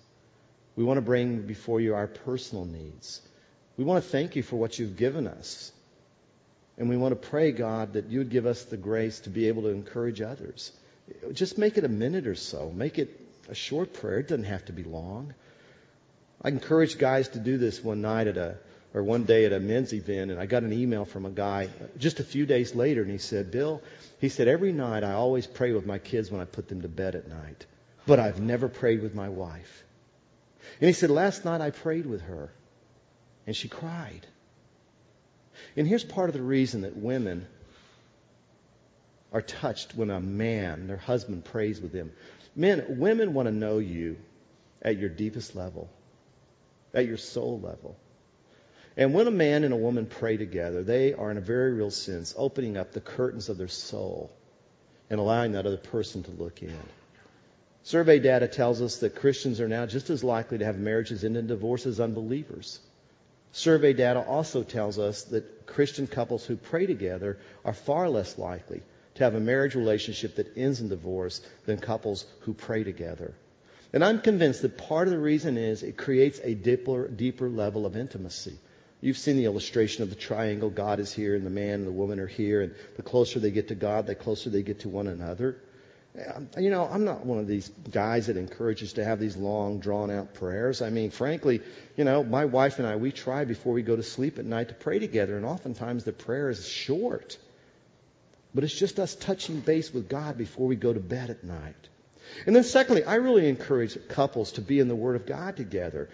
We 0.77 0.85
want 0.85 0.99
to 0.99 1.03
bring 1.03 1.47
before 1.47 1.81
you 1.81 1.95
our 1.95 2.09
personal 2.09 2.67
needs. 2.67 3.23
We 3.79 3.85
want 3.85 4.05
to 4.05 4.11
thank 4.11 4.37
you 4.37 4.43
for 4.43 4.57
what 4.57 4.79
you've 4.79 4.99
given 4.99 5.27
us. 5.27 5.73
And 6.77 6.91
we 6.91 6.99
want 6.99 7.13
to 7.13 7.29
pray, 7.31 7.53
God, 7.53 7.95
that 7.95 8.11
you 8.11 8.19
would 8.19 8.29
give 8.29 8.45
us 8.45 8.65
the 8.65 8.77
grace 8.77 9.21
to 9.21 9.31
be 9.31 9.49
able 9.49 9.63
to 9.63 9.71
encourage 9.71 10.21
others. 10.21 10.73
Just 11.33 11.59
make 11.59 11.79
it 11.79 11.85
a 11.85 11.89
minute 11.89 12.27
or 12.27 12.35
so. 12.35 12.71
Make 12.75 12.99
it 12.99 13.21
a 13.49 13.55
short 13.55 13.93
prayer. 13.93 14.19
It 14.19 14.29
doesn't 14.29 14.45
have 14.45 14.65
to 14.67 14.73
be 14.73 14.83
long. 14.83 15.35
I 16.43 16.49
encourage 16.49 16.99
guys 16.99 17.29
to 17.29 17.39
do 17.39 17.59
this 17.59 17.83
one 17.83 18.03
night 18.03 18.27
at 18.27 18.37
a 18.37 18.59
or 18.97 19.03
one 19.03 19.25
day 19.25 19.45
at 19.45 19.53
a 19.53 19.61
men's 19.61 19.93
event, 19.93 20.31
and 20.31 20.41
I 20.41 20.47
got 20.47 20.63
an 20.63 20.73
email 20.73 21.05
from 21.05 21.27
a 21.27 21.31
guy 21.31 21.69
just 21.99 22.19
a 22.19 22.25
few 22.25 22.47
days 22.47 22.75
later, 22.75 23.03
and 23.03 23.11
he 23.11 23.19
said, 23.19 23.51
Bill, 23.51 23.83
he 24.23 24.31
said, 24.31 24.49
every 24.49 24.73
night 24.73 25.05
I 25.05 25.13
always 25.13 25.47
pray 25.47 25.73
with 25.73 25.85
my 25.85 25.99
kids 25.99 26.31
when 26.31 26.41
I 26.41 26.47
put 26.47 26.69
them 26.69 26.81
to 26.81 26.89
bed 26.89 27.15
at 27.15 27.29
night, 27.29 27.67
but 28.07 28.19
I've 28.19 28.41
never 28.41 28.69
prayed 28.69 29.03
with 29.03 29.15
my 29.15 29.29
wife. 29.29 29.85
And 30.81 30.89
he 30.89 30.95
said, 30.95 31.11
last 31.11 31.45
night 31.45 31.61
I 31.61 31.71
prayed 31.71 32.07
with 32.07 32.23
her, 32.23 32.51
and 33.47 33.55
she 33.55 33.69
cried. 33.69 34.27
And 35.77 35.87
here's 35.87 36.05
part 36.05 36.31
of 36.31 36.35
the 36.35 36.41
reason 36.41 36.81
that 36.81 36.97
women 36.97 37.47
are 39.33 39.43
touched 39.43 39.95
when 39.95 40.11
a 40.11 40.21
man, 40.21 40.87
their 40.87 40.97
husband, 40.97 41.45
prays 41.45 41.81
with 41.81 41.93
them. 41.93 42.13
Men, 42.55 42.99
women 42.99 43.35
want 43.35 43.47
to 43.47 43.53
know 43.53 43.79
you 43.79 44.17
at 44.81 44.97
your 44.97 45.09
deepest 45.09 45.55
level, 45.55 45.91
at 46.95 47.07
your 47.07 47.17
soul 47.17 47.61
level. 47.61 47.97
And 48.97 49.13
when 49.13 49.27
a 49.27 49.33
man 49.33 49.65
and 49.65 49.75
a 49.75 49.77
woman 49.77 50.07
pray 50.07 50.37
together, 50.37 50.83
they 50.83 51.13
are, 51.13 51.31
in 51.31 51.37
a 51.37 51.43
very 51.43 51.73
real 51.73 51.91
sense, 51.91 52.35
opening 52.37 52.77
up 52.77 52.93
the 52.93 53.01
curtains 53.01 53.49
of 53.49 53.59
their 53.59 53.69
soul 53.69 54.31
and 55.11 55.21
allowing 55.21 55.53
that 55.53 55.67
other 55.67 55.77
person 55.77 56.23
to 56.23 56.31
look 56.31 56.63
in. 56.63 56.79
Survey 57.83 58.19
data 58.19 58.49
tells 58.49 58.81
us 58.81 58.97
that 58.99 59.15
Christians 59.15 59.61
are 59.61 59.69
now 59.69 59.87
just 59.87 60.11
as 60.11 60.25
likely 60.25 60.59
to 60.59 60.65
have 60.65 60.79
marriages 60.79 61.25
end 61.25 61.37
in 61.37 61.47
divorce 61.47 61.87
as 61.87 62.01
unbelievers. 62.01 62.81
Survey 63.53 63.93
data 63.93 64.21
also 64.21 64.63
tells 64.63 64.99
us 64.99 65.25
that 65.25 65.67
Christian 65.67 66.07
couples 66.07 66.45
who 66.45 66.57
pray 66.57 66.87
together 66.87 67.39
are 67.65 67.73
far 67.73 68.09
less 68.09 68.39
likely 68.39 68.83
to 69.17 69.25
have 69.25 69.35
a 69.35 69.41
marriage 69.41 69.75
relationship 69.75 70.37
that 70.37 70.57
ends 70.57 70.81
in 70.81 70.89
divorce 70.89 71.41
than 71.65 71.79
couples 71.79 72.27
who 72.41 72.55
pray 72.55 72.85
together. 72.85 73.35
And 73.93 74.05
I'm 74.05 74.21
convinced 74.21 74.63
that 74.63 74.79
part 74.79 75.09
of 75.09 75.13
the 75.13 75.19
reason 75.19 75.57
is 75.57 75.83
it 75.83 75.97
creates 75.97 76.41
a 76.43 76.55
deeper, 76.55 77.09
deeper 77.09 77.49
level 77.49 77.87
of 77.87 77.97
intimacy. 77.97 78.59
You've 79.01 79.19
seen 79.19 79.37
the 79.37 79.45
illustration 79.45 80.03
of 80.03 80.11
the 80.11 80.17
triangle. 80.17 80.71
God 80.71 81.01
is 81.01 81.13
here 81.13 81.35
and 81.35 81.47
the 81.47 81.51
man 81.51 81.75
and 81.75 81.87
the 81.87 81.93
woman 81.93 82.19
are 82.19 82.27
here. 82.27 82.63
And 82.63 82.75
the 82.97 83.03
closer 83.03 83.39
they 83.39 83.51
get 83.51 83.69
to 83.69 83.75
God, 83.75 84.07
the 84.07 84.15
closer 84.15 84.51
they 84.51 84.63
get 84.63 84.81
to 84.81 84.89
one 84.89 85.07
another. 85.07 85.59
You 86.57 86.71
know, 86.71 86.89
I'm 86.91 87.05
not 87.05 87.27
one 87.27 87.39
of 87.39 87.47
these 87.47 87.69
guys 87.91 88.29
that 88.29 88.39
encourages 88.39 88.95
to 88.95 89.05
have 89.05 89.21
these 89.21 89.37
long, 89.37 89.81
drawn 89.81 90.11
out 90.11 90.33
prayers. 90.33 90.81
I 90.81 90.89
mean, 90.89 91.11
frankly, 91.11 91.61
you 91.95 92.05
know, 92.05 92.25
my 92.25 92.47
wife 92.47 92.79
and 92.79 92.89
I, 92.89 92.97
we 92.97 93.13
try 93.13 93.45
before 93.45 93.75
we 93.75 93.83
go 93.83 93.97
to 93.97 94.03
sleep 94.03 94.39
at 94.39 94.47
night 94.47 94.69
to 94.69 94.75
pray 94.75 94.99
together. 94.99 95.37
And 95.37 95.45
oftentimes 95.45 96.05
the 96.05 96.13
prayer 96.13 96.49
is 96.49 96.67
short. 96.67 97.37
But 98.57 98.65
it's 98.65 98.75
just 98.75 98.99
us 98.99 99.15
touching 99.15 99.61
base 99.61 99.93
with 99.93 100.09
God 100.09 100.39
before 100.39 100.67
we 100.67 100.77
go 100.77 100.91
to 100.91 100.99
bed 100.99 101.29
at 101.29 101.45
night. 101.45 101.75
And 102.47 102.57
then 102.57 102.65
secondly, 102.65 103.05
I 103.05 103.17
really 103.17 103.51
encourage 103.51 103.99
couples 104.09 104.53
to 104.53 104.63
be 104.63 104.81
in 104.81 104.89
the 104.89 104.97
Word 104.97 105.15
of 105.15 105.27
God 105.27 105.59
together. 105.59 106.09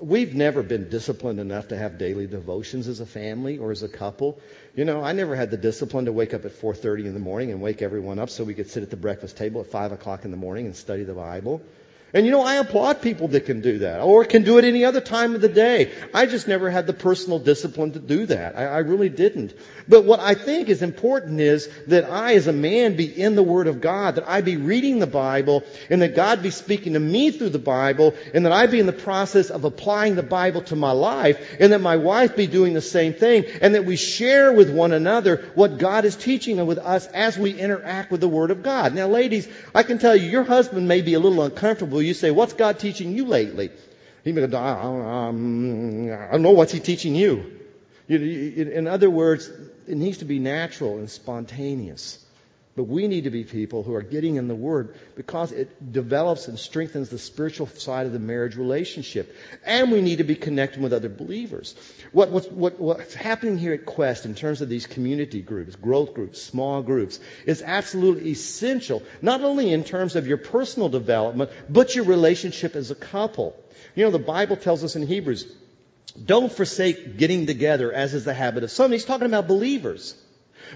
We've 0.00 0.34
never 0.34 0.62
been 0.62 0.88
disciplined 0.88 1.40
enough 1.40 1.68
to 1.68 1.76
have 1.76 1.98
daily 1.98 2.26
devotions 2.26 2.88
as 2.88 3.00
a 3.00 3.06
family 3.06 3.58
or 3.58 3.70
as 3.70 3.82
a 3.82 3.88
couple. 3.88 4.40
You 4.74 4.86
know, 4.86 5.04
I 5.04 5.12
never 5.12 5.36
had 5.36 5.50
the 5.50 5.58
discipline 5.58 6.06
to 6.06 6.12
wake 6.12 6.32
up 6.32 6.46
at 6.46 6.58
4.30 6.58 7.04
in 7.04 7.12
the 7.12 7.20
morning 7.20 7.50
and 7.50 7.60
wake 7.60 7.82
everyone 7.82 8.18
up 8.18 8.30
so 8.30 8.44
we 8.44 8.54
could 8.54 8.70
sit 8.70 8.82
at 8.82 8.88
the 8.88 8.96
breakfast 8.96 9.36
table 9.36 9.60
at 9.60 9.66
5 9.66 9.92
o'clock 9.92 10.24
in 10.24 10.30
the 10.30 10.38
morning 10.38 10.64
and 10.64 10.74
study 10.74 11.04
the 11.04 11.12
Bible. 11.12 11.60
And 12.14 12.24
you 12.24 12.30
know, 12.30 12.42
I 12.42 12.54
applaud 12.54 13.02
people 13.02 13.26
that 13.28 13.44
can 13.44 13.60
do 13.60 13.78
that 13.78 14.00
or 14.00 14.24
can 14.24 14.44
do 14.44 14.58
it 14.58 14.64
any 14.64 14.84
other 14.84 15.00
time 15.00 15.34
of 15.34 15.40
the 15.40 15.48
day. 15.48 15.90
I 16.14 16.26
just 16.26 16.46
never 16.46 16.70
had 16.70 16.86
the 16.86 16.92
personal 16.92 17.40
discipline 17.40 17.90
to 17.94 17.98
do 17.98 18.26
that. 18.26 18.56
I, 18.56 18.66
I, 18.66 18.78
really 18.78 19.08
didn't. 19.08 19.52
But 19.88 20.04
what 20.04 20.20
I 20.20 20.34
think 20.34 20.68
is 20.68 20.80
important 20.80 21.40
is 21.40 21.68
that 21.88 22.08
I 22.08 22.36
as 22.36 22.46
a 22.46 22.52
man 22.52 22.94
be 22.94 23.06
in 23.06 23.34
the 23.34 23.42
Word 23.42 23.66
of 23.66 23.80
God, 23.80 24.14
that 24.14 24.28
I 24.28 24.42
be 24.42 24.56
reading 24.56 25.00
the 25.00 25.08
Bible 25.08 25.64
and 25.90 26.02
that 26.02 26.14
God 26.14 26.40
be 26.40 26.50
speaking 26.50 26.92
to 26.92 27.00
me 27.00 27.32
through 27.32 27.48
the 27.48 27.58
Bible 27.58 28.14
and 28.32 28.46
that 28.46 28.52
I 28.52 28.68
be 28.68 28.78
in 28.78 28.86
the 28.86 28.92
process 28.92 29.50
of 29.50 29.64
applying 29.64 30.14
the 30.14 30.22
Bible 30.22 30.62
to 30.62 30.76
my 30.76 30.92
life 30.92 31.56
and 31.58 31.72
that 31.72 31.80
my 31.80 31.96
wife 31.96 32.36
be 32.36 32.46
doing 32.46 32.74
the 32.74 32.80
same 32.80 33.14
thing 33.14 33.44
and 33.60 33.74
that 33.74 33.86
we 33.86 33.96
share 33.96 34.52
with 34.52 34.70
one 34.70 34.92
another 34.92 35.50
what 35.56 35.78
God 35.78 36.04
is 36.04 36.14
teaching 36.14 36.64
with 36.64 36.78
us 36.78 37.08
as 37.08 37.36
we 37.36 37.58
interact 37.58 38.12
with 38.12 38.20
the 38.20 38.28
Word 38.28 38.52
of 38.52 38.62
God. 38.62 38.94
Now 38.94 39.08
ladies, 39.08 39.48
I 39.74 39.82
can 39.82 39.98
tell 39.98 40.14
you, 40.14 40.30
your 40.30 40.44
husband 40.44 40.86
may 40.86 41.02
be 41.02 41.14
a 41.14 41.20
little 41.20 41.42
uncomfortable 41.42 42.03
you 42.04 42.14
say, 42.14 42.30
what's 42.30 42.52
God 42.52 42.78
teaching 42.78 43.16
you 43.16 43.26
lately? 43.26 43.70
He 44.24 44.32
may 44.32 44.46
go, 44.46 44.58
um, 44.58 46.10
I 46.10 46.32
don't 46.32 46.42
know 46.42 46.52
what's 46.52 46.72
he 46.72 46.80
teaching 46.80 47.14
you. 47.14 47.60
In 48.08 48.86
other 48.86 49.10
words, 49.10 49.48
it 49.86 49.96
needs 49.96 50.18
to 50.18 50.24
be 50.24 50.38
natural 50.38 50.98
and 50.98 51.10
spontaneous. 51.10 52.23
But 52.76 52.84
we 52.84 53.06
need 53.06 53.24
to 53.24 53.30
be 53.30 53.44
people 53.44 53.84
who 53.84 53.94
are 53.94 54.02
getting 54.02 54.34
in 54.34 54.48
the 54.48 54.54
Word 54.54 54.96
because 55.14 55.52
it 55.52 55.92
develops 55.92 56.48
and 56.48 56.58
strengthens 56.58 57.08
the 57.08 57.20
spiritual 57.20 57.68
side 57.68 58.06
of 58.06 58.12
the 58.12 58.18
marriage 58.18 58.56
relationship. 58.56 59.32
And 59.64 59.92
we 59.92 60.00
need 60.00 60.18
to 60.18 60.24
be 60.24 60.34
connecting 60.34 60.82
with 60.82 60.92
other 60.92 61.08
believers. 61.08 61.76
What, 62.10 62.30
what, 62.30 62.50
what, 62.50 62.80
what's 62.80 63.14
happening 63.14 63.58
here 63.58 63.74
at 63.74 63.86
Quest 63.86 64.26
in 64.26 64.34
terms 64.34 64.60
of 64.60 64.68
these 64.68 64.88
community 64.88 65.40
groups, 65.40 65.76
growth 65.76 66.14
groups, 66.14 66.42
small 66.42 66.82
groups, 66.82 67.20
is 67.46 67.62
absolutely 67.62 68.30
essential, 68.30 69.04
not 69.22 69.42
only 69.42 69.72
in 69.72 69.84
terms 69.84 70.16
of 70.16 70.26
your 70.26 70.38
personal 70.38 70.88
development, 70.88 71.50
but 71.68 71.94
your 71.94 72.06
relationship 72.06 72.74
as 72.74 72.90
a 72.90 72.96
couple. 72.96 73.54
You 73.94 74.04
know, 74.04 74.10
the 74.10 74.18
Bible 74.18 74.56
tells 74.56 74.82
us 74.82 74.96
in 74.96 75.06
Hebrews 75.06 75.46
Don't 76.24 76.50
forsake 76.50 77.18
getting 77.18 77.46
together, 77.46 77.92
as 77.92 78.14
is 78.14 78.24
the 78.24 78.34
habit 78.34 78.64
of 78.64 78.72
some. 78.72 78.90
He's 78.90 79.04
talking 79.04 79.28
about 79.28 79.46
believers. 79.46 80.20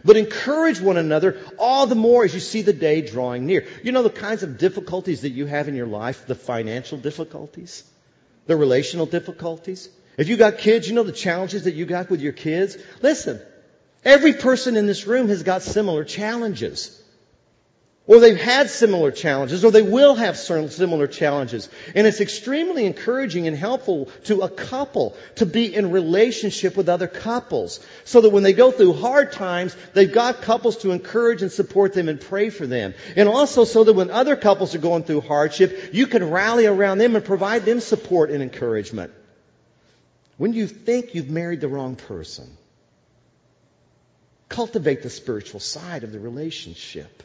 But 0.04 0.16
encourage 0.16 0.80
one 0.80 0.96
another 0.96 1.38
all 1.58 1.86
the 1.86 1.94
more 1.94 2.24
as 2.24 2.34
you 2.34 2.40
see 2.40 2.62
the 2.62 2.72
day 2.72 3.02
drawing 3.02 3.46
near. 3.46 3.66
You 3.82 3.92
know 3.92 4.02
the 4.02 4.10
kinds 4.10 4.42
of 4.42 4.58
difficulties 4.58 5.22
that 5.22 5.30
you 5.30 5.46
have 5.46 5.68
in 5.68 5.74
your 5.74 5.86
life, 5.86 6.26
the 6.26 6.34
financial 6.34 6.98
difficulties, 6.98 7.84
the 8.46 8.56
relational 8.56 9.06
difficulties. 9.06 9.88
If 10.16 10.28
you 10.28 10.36
got 10.36 10.58
kids, 10.58 10.88
you 10.88 10.94
know 10.94 11.04
the 11.04 11.12
challenges 11.12 11.64
that 11.64 11.74
you 11.74 11.86
got 11.86 12.10
with 12.10 12.20
your 12.20 12.32
kids. 12.32 12.76
Listen, 13.02 13.40
every 14.04 14.32
person 14.32 14.76
in 14.76 14.86
this 14.86 15.06
room 15.06 15.28
has 15.28 15.42
got 15.42 15.62
similar 15.62 16.04
challenges 16.04 17.02
or 18.08 18.20
they've 18.20 18.40
had 18.40 18.70
similar 18.70 19.10
challenges, 19.10 19.64
or 19.64 19.70
they 19.70 19.82
will 19.82 20.14
have 20.14 20.36
similar 20.38 21.06
challenges. 21.06 21.68
And 21.94 22.06
it's 22.06 22.22
extremely 22.22 22.86
encouraging 22.86 23.46
and 23.46 23.56
helpful 23.56 24.06
to 24.24 24.40
a 24.40 24.48
couple 24.48 25.14
to 25.36 25.44
be 25.44 25.72
in 25.72 25.92
relationship 25.92 26.74
with 26.74 26.88
other 26.88 27.06
couples. 27.06 27.80
So 28.04 28.22
that 28.22 28.30
when 28.30 28.42
they 28.42 28.54
go 28.54 28.72
through 28.72 28.94
hard 28.94 29.32
times, 29.32 29.76
they've 29.92 30.12
got 30.12 30.40
couples 30.40 30.78
to 30.78 30.90
encourage 30.90 31.42
and 31.42 31.52
support 31.52 31.92
them 31.92 32.08
and 32.08 32.18
pray 32.18 32.48
for 32.48 32.66
them. 32.66 32.94
And 33.14 33.28
also 33.28 33.64
so 33.64 33.84
that 33.84 33.92
when 33.92 34.10
other 34.10 34.36
couples 34.36 34.74
are 34.74 34.78
going 34.78 35.04
through 35.04 35.20
hardship, 35.20 35.90
you 35.92 36.06
can 36.06 36.30
rally 36.30 36.64
around 36.64 36.96
them 36.96 37.14
and 37.14 37.22
provide 37.22 37.66
them 37.66 37.78
support 37.78 38.30
and 38.30 38.42
encouragement. 38.42 39.12
When 40.38 40.54
you 40.54 40.66
think 40.66 41.14
you've 41.14 41.28
married 41.28 41.60
the 41.60 41.68
wrong 41.68 41.94
person, 41.96 42.48
cultivate 44.48 45.02
the 45.02 45.10
spiritual 45.10 45.60
side 45.60 46.04
of 46.04 46.12
the 46.12 46.20
relationship. 46.20 47.22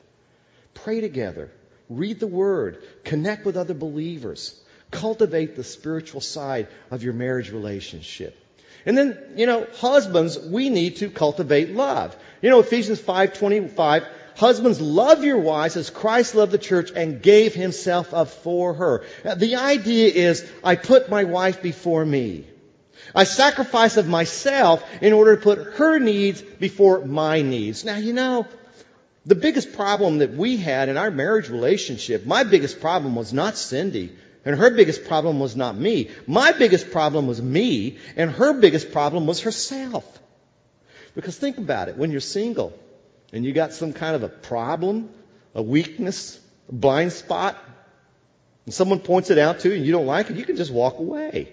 Pray 0.74 1.02
together. 1.02 1.52
Read 1.90 2.20
the 2.20 2.28
Word. 2.28 2.84
Connect 3.04 3.46
with 3.46 3.58
other 3.58 3.74
believers. 3.74 4.60
Cultivate 4.92 5.56
the 5.56 5.64
spiritual 5.64 6.22
side 6.22 6.68
of 6.92 7.04
your 7.04 7.14
marriage 7.14 7.52
relationship. 7.52 8.38
And 8.86 8.98
then, 8.98 9.18
you 9.36 9.46
know, 9.46 9.66
husbands, 9.78 10.38
we 10.38 10.70
need 10.70 10.98
to 10.98 11.10
cultivate 11.10 11.72
love. 11.72 12.16
You 12.42 12.50
know, 12.50 12.60
Ephesians 12.60 13.00
5:25, 13.00 14.06
husbands 14.36 14.82
love 14.82 15.24
your 15.24 15.40
wives 15.40 15.78
as 15.78 15.90
Christ 15.90 16.36
loved 16.36 16.52
the 16.52 16.58
church 16.58 16.92
and 16.94 17.22
gave 17.22 17.54
himself 17.54 18.14
up 18.14 18.30
for 18.30 18.74
her. 18.74 19.04
The 19.36 19.56
idea 19.56 20.10
is 20.10 20.46
I 20.64 20.76
put 20.76 21.10
my 21.10 21.24
wife 21.24 21.62
before 21.62 22.06
me. 22.06 22.46
I 23.16 23.24
sacrifice 23.26 23.98
of 23.98 24.08
myself 24.08 24.84
in 25.02 25.14
order 25.14 25.36
to 25.36 25.42
put 25.42 25.60
her 25.76 26.00
needs 26.00 26.42
before 26.42 27.06
my 27.06 27.42
needs. 27.42 27.86
Now, 27.86 27.98
you 27.98 28.14
know, 28.14 28.48
the 29.26 29.36
biggest 29.36 29.74
problem 29.74 30.18
that 30.18 30.34
we 30.34 30.58
had 30.58 30.90
in 30.90 30.98
our 30.98 31.10
marriage 31.10 31.50
relationship, 31.50 32.26
my 32.26 32.44
biggest 32.44 32.82
problem 32.82 33.16
was 33.16 33.32
not 33.32 33.58
Cindy, 33.58 34.16
and 34.46 34.58
her 34.58 34.72
biggest 34.72 35.06
problem 35.06 35.40
was 35.40 35.56
not 35.56 35.78
me. 35.78 36.10
My 36.28 36.52
biggest 36.52 36.92
problem 36.92 37.28
was 37.28 37.42
me, 37.42 37.98
and 38.18 38.30
her 38.32 38.54
biggest 38.54 38.92
problem 38.92 39.26
was 39.26 39.42
herself. 39.42 40.20
Because 41.16 41.38
think 41.38 41.58
about 41.58 41.90
it, 41.90 41.98
when 41.98 42.12
you're 42.12 42.20
single 42.20 42.78
and 43.32 43.46
you 43.46 43.54
got 43.54 43.74
some 43.74 43.94
kind 43.94 44.16
of 44.16 44.24
a 44.24 44.30
problem, 44.30 45.10
a 45.56 45.62
weakness, 45.62 46.40
a 46.68 46.74
blind 46.74 47.14
spot, 47.14 47.58
and 48.66 48.74
someone 48.74 49.00
points 49.00 49.30
it 49.30 49.38
out 49.38 49.60
to 49.62 49.70
you 49.70 49.76
and 49.76 49.86
you 49.86 49.92
don't 49.92 50.06
like 50.06 50.30
it, 50.30 50.36
you 50.36 50.46
can 50.46 50.58
just 50.58 50.72
walk 50.72 51.00
away. 51.00 51.50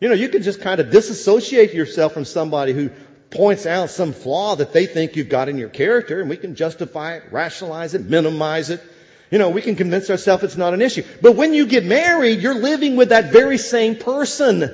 You 0.00 0.08
know, 0.08 0.14
you 0.14 0.28
can 0.28 0.42
just 0.42 0.60
kind 0.60 0.80
of 0.80 0.90
disassociate 0.90 1.72
yourself 1.74 2.12
from 2.12 2.24
somebody 2.24 2.72
who 2.72 2.90
points 3.30 3.66
out 3.66 3.90
some 3.90 4.12
flaw 4.12 4.56
that 4.56 4.72
they 4.72 4.86
think 4.86 5.16
you've 5.16 5.28
got 5.28 5.48
in 5.48 5.56
your 5.56 5.68
character, 5.68 6.20
and 6.20 6.28
we 6.28 6.36
can 6.36 6.54
justify 6.54 7.16
it, 7.16 7.24
rationalize 7.30 7.94
it, 7.94 8.04
minimize 8.04 8.70
it. 8.70 8.82
You 9.30 9.38
know, 9.38 9.50
we 9.50 9.62
can 9.62 9.76
convince 9.76 10.10
ourselves 10.10 10.42
it's 10.42 10.56
not 10.56 10.74
an 10.74 10.82
issue. 10.82 11.04
But 11.22 11.36
when 11.36 11.54
you 11.54 11.66
get 11.66 11.84
married, 11.84 12.40
you're 12.40 12.58
living 12.58 12.96
with 12.96 13.10
that 13.10 13.32
very 13.32 13.58
same 13.58 13.96
person. 13.96 14.68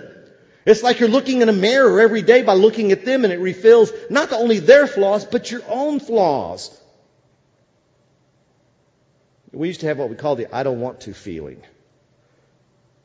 It's 0.64 0.82
like 0.82 0.98
you're 0.98 1.10
looking 1.10 1.42
in 1.42 1.48
a 1.48 1.52
mirror 1.52 2.00
every 2.00 2.22
day 2.22 2.42
by 2.42 2.54
looking 2.54 2.90
at 2.90 3.04
them 3.04 3.24
and 3.24 3.32
it 3.32 3.38
reveals 3.38 3.92
not 4.10 4.32
only 4.32 4.58
their 4.58 4.86
flaws, 4.86 5.24
but 5.24 5.50
your 5.50 5.62
own 5.68 6.00
flaws. 6.00 6.76
We 9.52 9.68
used 9.68 9.80
to 9.80 9.86
have 9.86 9.98
what 9.98 10.10
we 10.10 10.16
call 10.16 10.36
the 10.36 10.54
I 10.54 10.64
don't 10.64 10.80
want 10.80 11.02
to 11.02 11.14
feeling. 11.14 11.62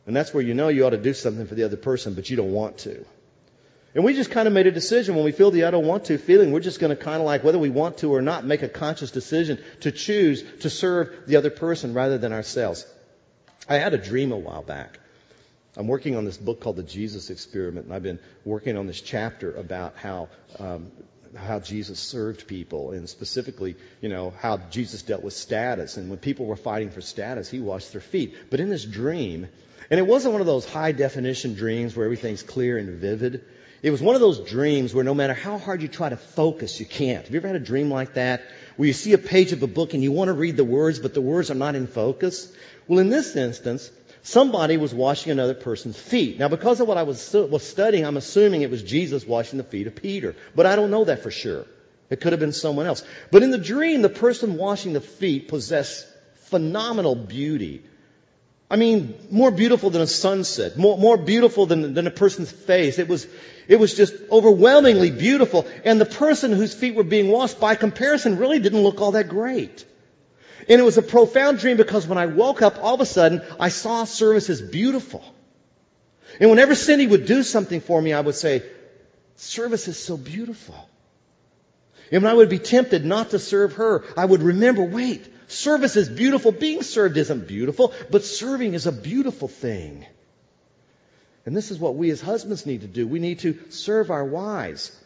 And 0.07 0.15
that's 0.15 0.33
where 0.33 0.43
you 0.43 0.53
know 0.53 0.69
you 0.69 0.85
ought 0.85 0.91
to 0.91 0.97
do 0.97 1.13
something 1.13 1.45
for 1.45 1.55
the 1.55 1.63
other 1.63 1.77
person, 1.77 2.15
but 2.15 2.29
you 2.29 2.35
don't 2.35 2.51
want 2.51 2.79
to. 2.79 3.05
And 3.93 4.03
we 4.03 4.13
just 4.13 4.31
kind 4.31 4.47
of 4.47 4.53
made 4.53 4.67
a 4.67 4.71
decision 4.71 5.15
when 5.15 5.25
we 5.25 5.31
feel 5.31 5.51
the 5.51 5.65
I 5.65 5.71
don't 5.71 5.85
want 5.85 6.05
to 6.05 6.17
feeling, 6.17 6.51
we're 6.51 6.61
just 6.61 6.79
going 6.79 6.95
to 6.95 7.01
kind 7.01 7.19
of 7.19 7.25
like, 7.25 7.43
whether 7.43 7.59
we 7.59 7.69
want 7.69 7.97
to 7.99 8.13
or 8.13 8.21
not, 8.21 8.45
make 8.45 8.63
a 8.63 8.69
conscious 8.69 9.11
decision 9.11 9.59
to 9.81 9.91
choose 9.91 10.43
to 10.61 10.69
serve 10.69 11.27
the 11.27 11.35
other 11.35 11.49
person 11.49 11.93
rather 11.93 12.17
than 12.17 12.31
ourselves. 12.31 12.85
I 13.67 13.75
had 13.75 13.93
a 13.93 13.97
dream 13.97 14.31
a 14.31 14.37
while 14.37 14.63
back. 14.63 14.99
I'm 15.75 15.87
working 15.87 16.15
on 16.15 16.25
this 16.25 16.37
book 16.37 16.61
called 16.61 16.75
The 16.75 16.83
Jesus 16.83 17.29
Experiment, 17.29 17.85
and 17.85 17.95
I've 17.95 18.03
been 18.03 18.19
working 18.43 18.77
on 18.77 18.87
this 18.87 18.99
chapter 18.99 19.53
about 19.53 19.95
how 19.95 20.27
um, 20.59 20.91
how 21.35 21.59
Jesus 21.59 21.99
served 21.99 22.47
people, 22.47 22.91
and 22.91 23.07
specifically, 23.07 23.75
you 24.01 24.09
know, 24.09 24.33
how 24.39 24.57
Jesus 24.57 25.01
dealt 25.01 25.23
with 25.23 25.33
status. 25.33 25.97
And 25.97 26.09
when 26.09 26.19
people 26.19 26.45
were 26.45 26.55
fighting 26.55 26.91
for 26.91 27.01
status, 27.01 27.49
he 27.49 27.59
washed 27.59 27.91
their 27.91 28.01
feet. 28.01 28.35
But 28.49 28.59
in 28.59 28.69
this 28.69 28.83
dream, 28.83 29.47
and 29.89 29.99
it 29.99 30.07
wasn't 30.07 30.33
one 30.33 30.41
of 30.41 30.47
those 30.47 30.65
high 30.65 30.91
definition 30.91 31.55
dreams 31.55 31.95
where 31.95 32.05
everything's 32.05 32.43
clear 32.43 32.77
and 32.77 32.89
vivid. 32.99 33.45
It 33.81 33.89
was 33.89 34.01
one 34.01 34.13
of 34.13 34.21
those 34.21 34.39
dreams 34.39 34.93
where 34.93 35.03
no 35.03 35.15
matter 35.15 35.33
how 35.33 35.57
hard 35.57 35.81
you 35.81 35.87
try 35.87 36.09
to 36.09 36.17
focus, 36.17 36.79
you 36.79 36.85
can't. 36.85 37.23
Have 37.23 37.33
you 37.33 37.39
ever 37.39 37.47
had 37.47 37.55
a 37.55 37.59
dream 37.59 37.89
like 37.89 38.13
that? 38.13 38.43
Where 38.77 38.85
you 38.85 38.93
see 38.93 39.13
a 39.13 39.17
page 39.17 39.53
of 39.53 39.63
a 39.63 39.67
book 39.67 39.95
and 39.95 40.03
you 40.03 40.11
want 40.11 40.27
to 40.27 40.33
read 40.33 40.55
the 40.55 40.63
words, 40.63 40.99
but 40.99 41.15
the 41.15 41.21
words 41.21 41.49
are 41.49 41.55
not 41.55 41.75
in 41.75 41.87
focus? 41.87 42.53
Well, 42.87 42.99
in 42.99 43.09
this 43.09 43.35
instance, 43.35 43.89
somebody 44.21 44.77
was 44.77 44.93
washing 44.93 45.31
another 45.31 45.55
person's 45.55 45.99
feet. 45.99 46.37
Now, 46.37 46.47
because 46.47 46.79
of 46.79 46.87
what 46.87 46.99
I 46.99 47.03
was, 47.03 47.33
was 47.33 47.67
studying, 47.67 48.05
I'm 48.05 48.17
assuming 48.17 48.61
it 48.61 48.69
was 48.69 48.83
Jesus 48.83 49.25
washing 49.25 49.57
the 49.57 49.63
feet 49.63 49.87
of 49.87 49.95
Peter. 49.95 50.35
But 50.55 50.67
I 50.67 50.75
don't 50.75 50.91
know 50.91 51.05
that 51.05 51.23
for 51.23 51.31
sure. 51.31 51.65
It 52.11 52.21
could 52.21 52.33
have 52.33 52.39
been 52.39 52.53
someone 52.53 52.85
else. 52.85 53.03
But 53.31 53.41
in 53.41 53.49
the 53.49 53.57
dream, 53.57 54.03
the 54.03 54.09
person 54.09 54.57
washing 54.57 54.93
the 54.93 55.01
feet 55.01 55.47
possessed 55.47 56.05
phenomenal 56.35 57.15
beauty. 57.15 57.83
I 58.71 58.77
mean, 58.77 59.15
more 59.29 59.51
beautiful 59.51 59.89
than 59.89 60.01
a 60.01 60.07
sunset, 60.07 60.77
more, 60.77 60.97
more 60.97 61.17
beautiful 61.17 61.65
than, 61.65 61.93
than 61.93 62.07
a 62.07 62.11
person's 62.11 62.49
face. 62.49 62.99
It 62.99 63.09
was, 63.09 63.27
it 63.67 63.75
was 63.75 63.93
just 63.93 64.13
overwhelmingly 64.31 65.11
beautiful. 65.11 65.67
And 65.83 65.99
the 65.99 66.05
person 66.05 66.53
whose 66.53 66.73
feet 66.73 66.95
were 66.95 67.03
being 67.03 67.27
washed, 67.27 67.59
by 67.59 67.75
comparison, 67.75 68.37
really 68.37 68.59
didn't 68.59 68.81
look 68.81 69.01
all 69.01 69.11
that 69.11 69.27
great. 69.27 69.85
And 70.69 70.79
it 70.79 70.85
was 70.85 70.97
a 70.97 71.01
profound 71.01 71.59
dream 71.59 71.75
because 71.75 72.07
when 72.07 72.17
I 72.17 72.27
woke 72.27 72.61
up, 72.61 72.81
all 72.81 72.95
of 72.95 73.01
a 73.01 73.05
sudden, 73.05 73.41
I 73.59 73.67
saw 73.67 74.05
service 74.05 74.49
as 74.49 74.61
beautiful. 74.61 75.21
And 76.39 76.49
whenever 76.49 76.73
Cindy 76.73 77.07
would 77.07 77.25
do 77.25 77.43
something 77.43 77.81
for 77.81 78.01
me, 78.01 78.13
I 78.13 78.21
would 78.21 78.35
say, 78.35 78.63
service 79.35 79.89
is 79.89 79.99
so 79.99 80.15
beautiful. 80.15 80.89
And 82.09 82.23
when 82.23 82.31
I 82.31 82.35
would 82.35 82.47
be 82.47 82.59
tempted 82.59 83.03
not 83.03 83.31
to 83.31 83.39
serve 83.39 83.73
her, 83.73 84.05
I 84.15 84.23
would 84.23 84.41
remember, 84.41 84.83
wait, 84.83 85.27
Service 85.51 85.97
is 85.97 86.07
beautiful. 86.07 86.53
Being 86.53 86.81
served 86.81 87.17
isn't 87.17 87.45
beautiful, 87.45 87.93
but 88.09 88.23
serving 88.23 88.73
is 88.73 88.87
a 88.87 88.91
beautiful 88.91 89.49
thing. 89.49 90.05
And 91.45 91.55
this 91.55 91.71
is 91.71 91.79
what 91.79 91.95
we 91.95 92.09
as 92.09 92.21
husbands 92.21 92.65
need 92.65 92.81
to 92.81 92.87
do. 92.87 93.05
We 93.05 93.19
need 93.19 93.39
to 93.39 93.57
serve 93.69 94.11
our 94.11 94.23
wives. 94.23 94.97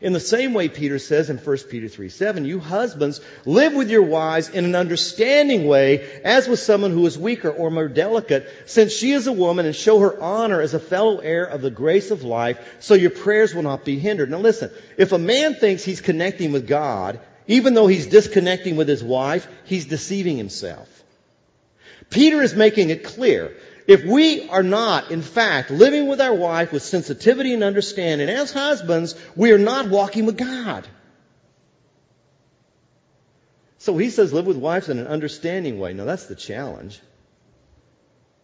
In 0.00 0.14
the 0.14 0.20
same 0.20 0.54
way, 0.54 0.68
Peter 0.68 0.98
says 0.98 1.28
in 1.28 1.36
1 1.36 1.58
Peter 1.70 1.86
3 1.86 2.08
7, 2.08 2.46
you 2.46 2.60
husbands 2.60 3.20
live 3.44 3.74
with 3.74 3.90
your 3.90 4.02
wives 4.02 4.48
in 4.48 4.64
an 4.64 4.74
understanding 4.74 5.66
way, 5.66 6.20
as 6.24 6.48
with 6.48 6.58
someone 6.58 6.90
who 6.90 7.04
is 7.04 7.18
weaker 7.18 7.50
or 7.50 7.70
more 7.70 7.88
delicate, 7.88 8.48
since 8.64 8.92
she 8.92 9.12
is 9.12 9.26
a 9.26 9.32
woman, 9.32 9.66
and 9.66 9.76
show 9.76 9.98
her 9.98 10.20
honor 10.20 10.62
as 10.62 10.72
a 10.72 10.80
fellow 10.80 11.18
heir 11.18 11.44
of 11.44 11.60
the 11.60 11.70
grace 11.70 12.10
of 12.10 12.24
life, 12.24 12.58
so 12.80 12.94
your 12.94 13.10
prayers 13.10 13.54
will 13.54 13.62
not 13.62 13.84
be 13.84 13.98
hindered. 13.98 14.30
Now 14.30 14.38
listen, 14.38 14.70
if 14.96 15.12
a 15.12 15.18
man 15.18 15.54
thinks 15.54 15.84
he's 15.84 16.00
connecting 16.00 16.52
with 16.52 16.66
God, 16.66 17.20
even 17.46 17.74
though 17.74 17.86
he's 17.86 18.06
disconnecting 18.06 18.76
with 18.76 18.88
his 18.88 19.02
wife, 19.02 19.46
he's 19.64 19.86
deceiving 19.86 20.36
himself. 20.36 20.88
Peter 22.10 22.42
is 22.42 22.54
making 22.54 22.90
it 22.90 23.04
clear. 23.04 23.56
If 23.88 24.04
we 24.04 24.48
are 24.48 24.62
not, 24.62 25.10
in 25.10 25.22
fact, 25.22 25.70
living 25.70 26.06
with 26.06 26.20
our 26.20 26.34
wife 26.34 26.72
with 26.72 26.82
sensitivity 26.82 27.52
and 27.52 27.64
understanding, 27.64 28.28
as 28.28 28.52
husbands, 28.52 29.14
we 29.34 29.52
are 29.52 29.58
not 29.58 29.88
walking 29.88 30.26
with 30.26 30.36
God. 30.36 30.86
So 33.78 33.98
he 33.98 34.10
says 34.10 34.32
live 34.32 34.46
with 34.46 34.56
wives 34.56 34.88
in 34.88 34.98
an 34.98 35.08
understanding 35.08 35.80
way. 35.80 35.92
Now 35.92 36.04
that's 36.04 36.26
the 36.26 36.36
challenge. 36.36 37.00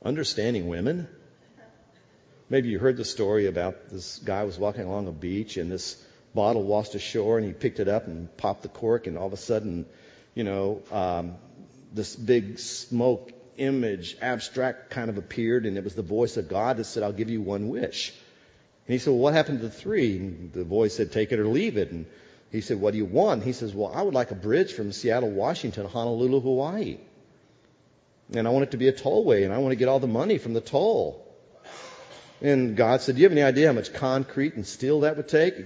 Understanding 0.04 0.66
women. 0.66 1.06
Maybe 2.50 2.70
you 2.70 2.78
heard 2.80 2.96
the 2.96 3.04
story 3.04 3.46
about 3.46 3.90
this 3.90 4.18
guy 4.18 4.42
was 4.42 4.58
walking 4.58 4.84
along 4.84 5.06
a 5.06 5.12
beach 5.12 5.56
and 5.56 5.70
this 5.70 6.02
bottle 6.34 6.62
washed 6.62 6.94
ashore 6.94 7.38
and 7.38 7.46
he 7.46 7.52
picked 7.52 7.80
it 7.80 7.88
up 7.88 8.06
and 8.06 8.34
popped 8.36 8.62
the 8.62 8.68
cork 8.68 9.06
and 9.06 9.18
all 9.18 9.26
of 9.26 9.32
a 9.32 9.38
sudden, 9.38 9.86
you 10.34 10.44
know, 10.44 10.82
um, 10.92 11.36
this 11.92 12.14
big 12.14 12.58
smoke 12.58 13.32
image, 13.56 14.16
abstract 14.20 14.90
kind 14.90 15.10
of 15.10 15.18
appeared 15.18 15.66
and 15.66 15.76
it 15.76 15.84
was 15.84 15.94
the 15.94 16.02
voice 16.02 16.36
of 16.36 16.48
God 16.48 16.76
that 16.76 16.84
said, 16.84 17.02
I'll 17.02 17.12
give 17.12 17.30
you 17.30 17.40
one 17.40 17.68
wish. 17.68 18.12
And 18.86 18.92
he 18.92 18.98
said, 18.98 19.10
well, 19.10 19.20
what 19.20 19.34
happened 19.34 19.60
to 19.60 19.66
the 19.66 19.72
three? 19.72 20.16
And 20.16 20.52
the 20.52 20.64
voice 20.64 20.96
said, 20.96 21.12
take 21.12 21.32
it 21.32 21.38
or 21.38 21.46
leave 21.46 21.76
it. 21.76 21.90
And 21.90 22.06
he 22.50 22.60
said, 22.60 22.80
what 22.80 22.92
do 22.92 22.98
you 22.98 23.04
want? 23.04 23.42
He 23.42 23.52
says, 23.52 23.74
well, 23.74 23.92
I 23.94 24.02
would 24.02 24.14
like 24.14 24.30
a 24.30 24.34
bridge 24.34 24.72
from 24.72 24.92
Seattle, 24.92 25.30
Washington 25.30 25.86
Honolulu, 25.86 26.40
Hawaii. 26.40 26.98
And 28.34 28.46
I 28.46 28.50
want 28.50 28.64
it 28.64 28.70
to 28.72 28.76
be 28.76 28.88
a 28.88 28.92
tollway 28.92 29.44
and 29.44 29.52
I 29.52 29.58
want 29.58 29.72
to 29.72 29.76
get 29.76 29.88
all 29.88 30.00
the 30.00 30.06
money 30.06 30.38
from 30.38 30.54
the 30.54 30.60
toll. 30.60 31.27
And 32.40 32.76
God 32.76 33.00
said, 33.00 33.16
do 33.16 33.20
you 33.20 33.24
have 33.24 33.32
any 33.32 33.42
idea 33.42 33.66
how 33.66 33.72
much 33.72 33.92
concrete 33.92 34.54
and 34.54 34.64
steel 34.64 35.00
that 35.00 35.16
would 35.16 35.28
take? 35.28 35.56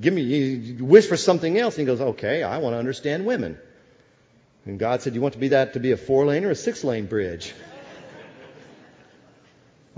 Give 0.00 0.14
me, 0.14 0.22
you 0.22 0.84
wish 0.84 1.06
for 1.06 1.16
something 1.16 1.58
else. 1.58 1.76
And 1.76 1.86
he 1.86 1.86
goes, 1.86 2.00
okay, 2.00 2.42
I 2.42 2.58
want 2.58 2.72
to 2.74 2.78
understand 2.78 3.26
women. 3.26 3.58
And 4.64 4.78
God 4.78 5.02
said, 5.02 5.14
you 5.14 5.20
want 5.20 5.34
to 5.34 5.40
be 5.40 5.48
that 5.48 5.74
to 5.74 5.80
be 5.80 5.92
a 5.92 5.96
four 5.96 6.24
lane 6.24 6.44
or 6.44 6.50
a 6.50 6.54
six 6.54 6.82
lane 6.84 7.06
bridge? 7.06 7.54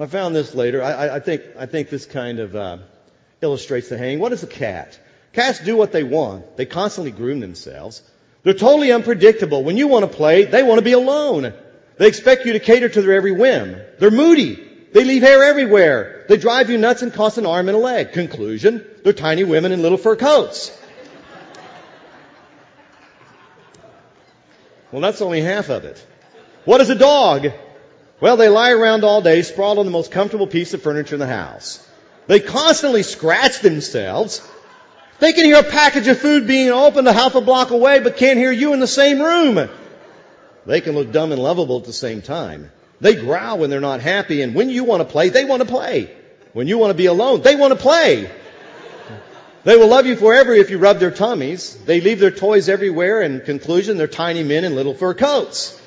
I 0.00 0.06
found 0.06 0.34
this 0.34 0.54
later. 0.54 0.82
I, 0.82 1.16
I, 1.16 1.20
think, 1.20 1.42
I 1.58 1.66
think 1.66 1.88
this 1.88 2.06
kind 2.06 2.38
of 2.38 2.54
uh, 2.54 2.78
illustrates 3.40 3.88
the 3.88 3.98
hang. 3.98 4.18
What 4.18 4.32
is 4.32 4.42
a 4.42 4.48
cat? 4.48 4.98
Cats 5.32 5.60
do 5.60 5.76
what 5.76 5.92
they 5.92 6.04
want. 6.04 6.56
They 6.56 6.66
constantly 6.66 7.10
groom 7.10 7.40
themselves. 7.40 8.02
They're 8.42 8.54
totally 8.54 8.92
unpredictable. 8.92 9.64
When 9.64 9.76
you 9.76 9.88
want 9.88 10.10
to 10.10 10.16
play, 10.16 10.44
they 10.44 10.62
want 10.62 10.78
to 10.78 10.84
be 10.84 10.92
alone. 10.92 11.52
They 11.96 12.06
expect 12.06 12.44
you 12.44 12.52
to 12.52 12.60
cater 12.60 12.88
to 12.88 13.02
their 13.02 13.14
every 13.14 13.32
whim. 13.32 13.80
They're 13.98 14.12
moody. 14.12 14.67
They 14.92 15.04
leave 15.04 15.22
hair 15.22 15.44
everywhere. 15.44 16.24
They 16.28 16.36
drive 16.36 16.70
you 16.70 16.78
nuts 16.78 17.02
and 17.02 17.12
cost 17.12 17.38
an 17.38 17.46
arm 17.46 17.68
and 17.68 17.76
a 17.76 17.80
leg. 17.80 18.12
Conclusion, 18.12 18.84
they're 19.04 19.12
tiny 19.12 19.44
women 19.44 19.72
in 19.72 19.82
little 19.82 19.98
fur 19.98 20.16
coats. 20.16 20.76
Well, 24.90 25.02
that's 25.02 25.20
only 25.20 25.42
half 25.42 25.68
of 25.68 25.84
it. 25.84 26.04
What 26.64 26.80
is 26.80 26.88
a 26.88 26.94
dog? 26.94 27.48
Well, 28.20 28.36
they 28.36 28.48
lie 28.48 28.72
around 28.72 29.04
all 29.04 29.20
day, 29.20 29.42
sprawled 29.42 29.78
on 29.78 29.84
the 29.84 29.92
most 29.92 30.10
comfortable 30.10 30.46
piece 30.46 30.74
of 30.74 30.82
furniture 30.82 31.14
in 31.14 31.20
the 31.20 31.26
house. 31.26 31.86
They 32.26 32.40
constantly 32.40 33.02
scratch 33.02 33.60
themselves. 33.60 34.46
They 35.18 35.32
can 35.32 35.44
hear 35.44 35.58
a 35.58 35.62
package 35.62 36.08
of 36.08 36.18
food 36.18 36.46
being 36.46 36.70
opened 36.70 37.06
a 37.08 37.12
half 37.12 37.34
a 37.34 37.40
block 37.40 37.70
away, 37.70 38.00
but 38.00 38.16
can't 38.16 38.38
hear 38.38 38.52
you 38.52 38.72
in 38.72 38.80
the 38.80 38.86
same 38.86 39.20
room. 39.20 39.68
They 40.66 40.80
can 40.80 40.94
look 40.94 41.12
dumb 41.12 41.32
and 41.32 41.40
lovable 41.40 41.78
at 41.78 41.84
the 41.84 41.92
same 41.92 42.22
time. 42.22 42.70
They 43.00 43.14
growl 43.14 43.58
when 43.58 43.70
they're 43.70 43.80
not 43.80 44.00
happy, 44.00 44.42
and 44.42 44.54
when 44.54 44.70
you 44.70 44.84
want 44.84 45.02
to 45.02 45.08
play, 45.08 45.28
they 45.28 45.44
want 45.44 45.62
to 45.62 45.68
play. 45.68 46.14
When 46.52 46.66
you 46.66 46.78
want 46.78 46.90
to 46.90 46.96
be 46.96 47.06
alone, 47.06 47.42
they 47.42 47.54
want 47.54 47.72
to 47.72 47.78
play. 47.78 48.30
They 49.64 49.76
will 49.76 49.88
love 49.88 50.06
you 50.06 50.16
forever 50.16 50.54
if 50.54 50.70
you 50.70 50.78
rub 50.78 50.98
their 50.98 51.10
tummies. 51.10 51.76
They 51.84 52.00
leave 52.00 52.20
their 52.20 52.30
toys 52.30 52.68
everywhere. 52.68 53.22
In 53.22 53.40
conclusion, 53.40 53.96
they're 53.98 54.06
tiny 54.06 54.42
men 54.42 54.64
in 54.64 54.74
little 54.74 54.94
fur 54.94 55.14
coats. 55.14 55.80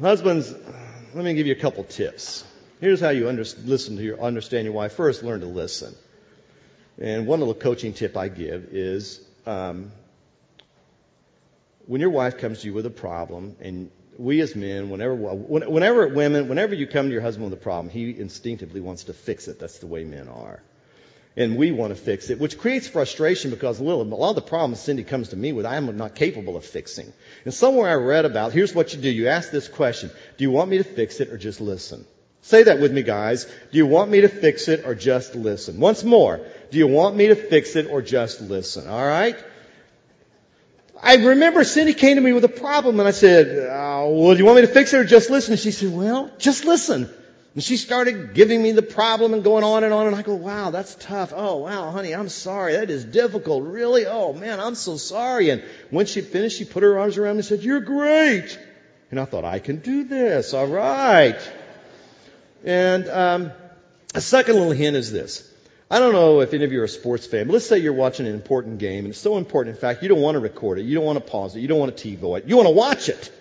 Husbands, 0.00 0.52
let 1.14 1.24
me 1.24 1.34
give 1.34 1.46
you 1.46 1.54
a 1.54 1.58
couple 1.58 1.84
tips. 1.84 2.44
Here's 2.80 3.00
how 3.00 3.08
you 3.08 3.28
under, 3.28 3.44
listen 3.64 3.96
to 3.96 4.02
your, 4.02 4.20
understand 4.20 4.64
your 4.64 4.74
wife. 4.74 4.92
First, 4.92 5.22
learn 5.22 5.40
to 5.40 5.46
listen. 5.46 5.94
And 7.00 7.26
one 7.26 7.38
little 7.38 7.54
coaching 7.54 7.94
tip 7.94 8.16
I 8.16 8.28
give 8.28 8.68
is 8.72 9.20
um, 9.46 9.92
when 11.86 12.00
your 12.00 12.10
wife 12.10 12.38
comes 12.38 12.60
to 12.60 12.66
you 12.66 12.74
with 12.74 12.86
a 12.86 12.90
problem, 12.90 13.56
and 13.60 13.90
we 14.18 14.40
as 14.40 14.54
men, 14.56 14.90
whenever, 14.90 15.14
whenever 15.14 16.08
women, 16.08 16.48
whenever 16.48 16.74
you 16.74 16.86
come 16.86 17.06
to 17.06 17.12
your 17.12 17.22
husband 17.22 17.50
with 17.50 17.58
a 17.58 17.62
problem, 17.62 17.90
he 17.90 18.18
instinctively 18.18 18.80
wants 18.80 19.04
to 19.04 19.12
fix 19.12 19.48
it. 19.48 19.58
That's 19.58 19.78
the 19.78 19.86
way 19.86 20.04
men 20.04 20.28
are 20.28 20.62
and 21.36 21.56
we 21.56 21.70
want 21.70 21.94
to 21.94 22.02
fix 22.02 22.30
it, 22.30 22.40
which 22.40 22.58
creates 22.58 22.88
frustration 22.88 23.50
because 23.50 23.78
a 23.78 23.84
lot 23.84 24.30
of 24.30 24.36
the 24.36 24.42
problems 24.42 24.80
Cindy 24.80 25.04
comes 25.04 25.28
to 25.30 25.36
me 25.36 25.52
with, 25.52 25.66
I 25.66 25.76
am 25.76 25.96
not 25.96 26.14
capable 26.14 26.56
of 26.56 26.64
fixing. 26.64 27.12
And 27.44 27.52
somewhere 27.52 27.90
I 27.90 27.94
read 27.94 28.24
about, 28.24 28.52
here's 28.52 28.74
what 28.74 28.94
you 28.94 29.00
do. 29.00 29.10
You 29.10 29.28
ask 29.28 29.50
this 29.50 29.68
question. 29.68 30.10
Do 30.38 30.44
you 30.44 30.50
want 30.50 30.70
me 30.70 30.78
to 30.78 30.84
fix 30.84 31.20
it 31.20 31.28
or 31.28 31.36
just 31.36 31.60
listen? 31.60 32.06
Say 32.40 32.62
that 32.62 32.80
with 32.80 32.92
me, 32.92 33.02
guys. 33.02 33.44
Do 33.44 33.76
you 33.76 33.86
want 33.86 34.10
me 34.10 34.22
to 34.22 34.28
fix 34.28 34.68
it 34.68 34.86
or 34.86 34.94
just 34.94 35.34
listen? 35.34 35.78
Once 35.78 36.04
more. 36.04 36.40
Do 36.70 36.78
you 36.78 36.86
want 36.86 37.16
me 37.16 37.26
to 37.26 37.34
fix 37.34 37.76
it 37.76 37.88
or 37.90 38.00
just 38.00 38.40
listen? 38.40 38.88
All 38.88 39.04
right? 39.04 39.36
I 41.06 41.14
remember 41.14 41.62
Cindy 41.62 41.94
came 41.94 42.16
to 42.16 42.20
me 42.20 42.32
with 42.32 42.42
a 42.42 42.48
problem 42.48 42.98
and 42.98 43.06
I 43.06 43.12
said, 43.12 43.68
oh, 43.70 44.10
well, 44.10 44.32
do 44.32 44.38
you 44.38 44.44
want 44.44 44.56
me 44.56 44.62
to 44.62 44.72
fix 44.72 44.92
it 44.92 44.98
or 44.98 45.04
just 45.04 45.30
listen? 45.30 45.52
And 45.52 45.60
she 45.60 45.70
said, 45.70 45.92
well, 45.92 46.32
just 46.38 46.64
listen. 46.64 47.08
And 47.54 47.62
she 47.62 47.76
started 47.76 48.34
giving 48.34 48.60
me 48.60 48.72
the 48.72 48.82
problem 48.82 49.32
and 49.32 49.44
going 49.44 49.62
on 49.62 49.84
and 49.84 49.94
on. 49.94 50.08
And 50.08 50.16
I 50.16 50.22
go, 50.22 50.34
wow, 50.34 50.70
that's 50.70 50.96
tough. 50.96 51.32
Oh, 51.34 51.58
wow, 51.58 51.92
honey, 51.92 52.12
I'm 52.12 52.28
sorry. 52.28 52.72
That 52.72 52.90
is 52.90 53.04
difficult. 53.04 53.62
Really? 53.62 54.04
Oh, 54.04 54.32
man, 54.32 54.58
I'm 54.58 54.74
so 54.74 54.96
sorry. 54.96 55.50
And 55.50 55.62
when 55.90 56.06
she 56.06 56.22
finished, 56.22 56.58
she 56.58 56.64
put 56.64 56.82
her 56.82 56.98
arms 56.98 57.16
around 57.18 57.36
me 57.36 57.38
and 57.38 57.46
said, 57.46 57.62
you're 57.62 57.80
great. 57.80 58.58
And 59.12 59.20
I 59.20 59.26
thought, 59.26 59.44
I 59.44 59.60
can 59.60 59.78
do 59.78 60.02
this. 60.02 60.54
All 60.54 60.66
right. 60.66 61.38
And 62.64 63.08
um, 63.08 63.52
a 64.12 64.20
second 64.20 64.56
little 64.56 64.72
hint 64.72 64.96
is 64.96 65.12
this. 65.12 65.48
I 65.90 66.00
don't 66.00 66.12
know 66.12 66.40
if 66.40 66.52
any 66.52 66.64
of 66.64 66.72
you 66.72 66.80
are 66.80 66.84
a 66.84 66.88
sports 66.88 67.26
fan, 67.26 67.46
but 67.46 67.52
let's 67.52 67.66
say 67.66 67.78
you're 67.78 67.92
watching 67.92 68.26
an 68.26 68.34
important 68.34 68.78
game, 68.78 69.04
and 69.04 69.08
it's 69.08 69.20
so 69.20 69.36
important, 69.36 69.76
in 69.76 69.80
fact, 69.80 70.02
you 70.02 70.08
don't 70.08 70.20
want 70.20 70.34
to 70.34 70.40
record 70.40 70.78
it, 70.80 70.82
you 70.82 70.96
don't 70.96 71.04
want 71.04 71.24
to 71.24 71.30
pause 71.30 71.54
it, 71.54 71.60
you 71.60 71.68
don't 71.68 71.78
want 71.78 71.96
to 71.96 72.08
TiVo 72.08 72.38
it, 72.38 72.46
you 72.46 72.56
want 72.56 72.66
to 72.66 72.74
watch 72.74 73.08
it. 73.08 73.32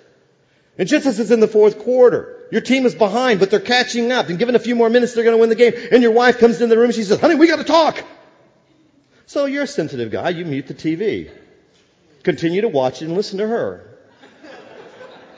And 0.77 0.87
just 0.87 1.05
as 1.05 1.19
it's 1.19 1.31
in 1.31 1.39
the 1.39 1.47
fourth 1.47 1.79
quarter, 1.79 2.45
your 2.51 2.61
team 2.61 2.85
is 2.85 2.93
behind, 2.93 3.39
but 3.39 3.49
they're 3.49 3.59
catching 3.59 4.11
up. 4.11 4.29
And 4.29 4.37
given 4.37 4.55
a 4.55 4.59
few 4.59 4.75
more 4.75 4.89
minutes, 4.89 5.13
they're 5.13 5.23
going 5.23 5.35
to 5.35 5.39
win 5.39 5.49
the 5.49 5.55
game. 5.55 5.73
And 5.91 6.03
your 6.03 6.11
wife 6.11 6.37
comes 6.37 6.61
in 6.61 6.69
the 6.69 6.75
room 6.75 6.85
and 6.85 6.93
she 6.93 7.03
says, 7.03 7.19
honey, 7.19 7.35
we 7.35 7.47
got 7.47 7.57
to 7.57 7.63
talk. 7.63 8.03
So 9.25 9.45
you're 9.45 9.63
a 9.63 9.67
sensitive 9.67 10.11
guy. 10.11 10.29
You 10.29 10.43
mute 10.43 10.67
the 10.67 10.73
TV. 10.73 11.31
Continue 12.23 12.61
to 12.61 12.67
watch 12.67 13.01
it 13.01 13.05
and 13.05 13.15
listen 13.15 13.39
to 13.39 13.47
her. 13.47 13.89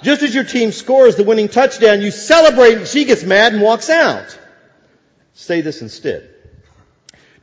Just 0.02 0.24
as 0.24 0.34
your 0.34 0.44
team 0.44 0.72
scores 0.72 1.16
the 1.16 1.24
winning 1.24 1.50
touchdown, 1.50 2.02
you 2.02 2.12
celebrate 2.12 2.78
and 2.78 2.88
she 2.88 3.06
gets 3.06 3.24
mad 3.24 3.54
and 3.54 3.62
walks 3.62 3.90
out. 3.90 4.38
Say 5.34 5.62
this 5.62 5.82
instead. 5.82 6.34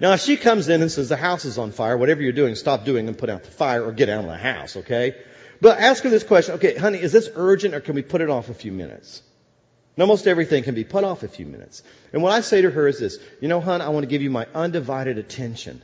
Now, 0.04 0.12
if 0.12 0.20
she 0.20 0.36
comes 0.36 0.68
in 0.68 0.82
and 0.82 0.92
says 0.92 1.08
the 1.08 1.16
house 1.16 1.46
is 1.46 1.56
on 1.56 1.72
fire, 1.72 1.96
whatever 1.96 2.20
you're 2.20 2.32
doing, 2.32 2.56
stop 2.56 2.84
doing 2.84 3.08
and 3.08 3.16
put 3.16 3.30
out 3.30 3.42
the 3.42 3.50
fire 3.50 3.82
or 3.82 3.90
get 3.90 4.10
out 4.10 4.22
of 4.22 4.30
the 4.30 4.36
house, 4.36 4.76
okay? 4.76 5.14
But 5.62 5.78
ask 5.78 6.02
her 6.02 6.10
this 6.10 6.22
question, 6.22 6.56
okay, 6.56 6.76
honey, 6.76 6.98
is 6.98 7.10
this 7.10 7.30
urgent 7.34 7.72
or 7.72 7.80
can 7.80 7.94
we 7.94 8.02
put 8.02 8.20
it 8.20 8.28
off 8.28 8.50
a 8.50 8.52
few 8.52 8.70
minutes? 8.70 9.22
Almost 9.98 10.26
everything 10.26 10.62
can 10.62 10.74
be 10.74 10.84
put 10.84 11.04
off 11.04 11.22
a 11.22 11.28
few 11.28 11.46
minutes. 11.46 11.82
And 12.12 12.22
what 12.22 12.32
I 12.32 12.42
say 12.42 12.60
to 12.60 12.70
her 12.70 12.86
is 12.86 13.00
this, 13.00 13.18
you 13.40 13.48
know, 13.48 13.62
hon, 13.62 13.80
I 13.80 13.88
want 13.88 14.04
to 14.04 14.06
give 14.10 14.20
you 14.20 14.28
my 14.28 14.46
undivided 14.54 15.16
attention, 15.16 15.80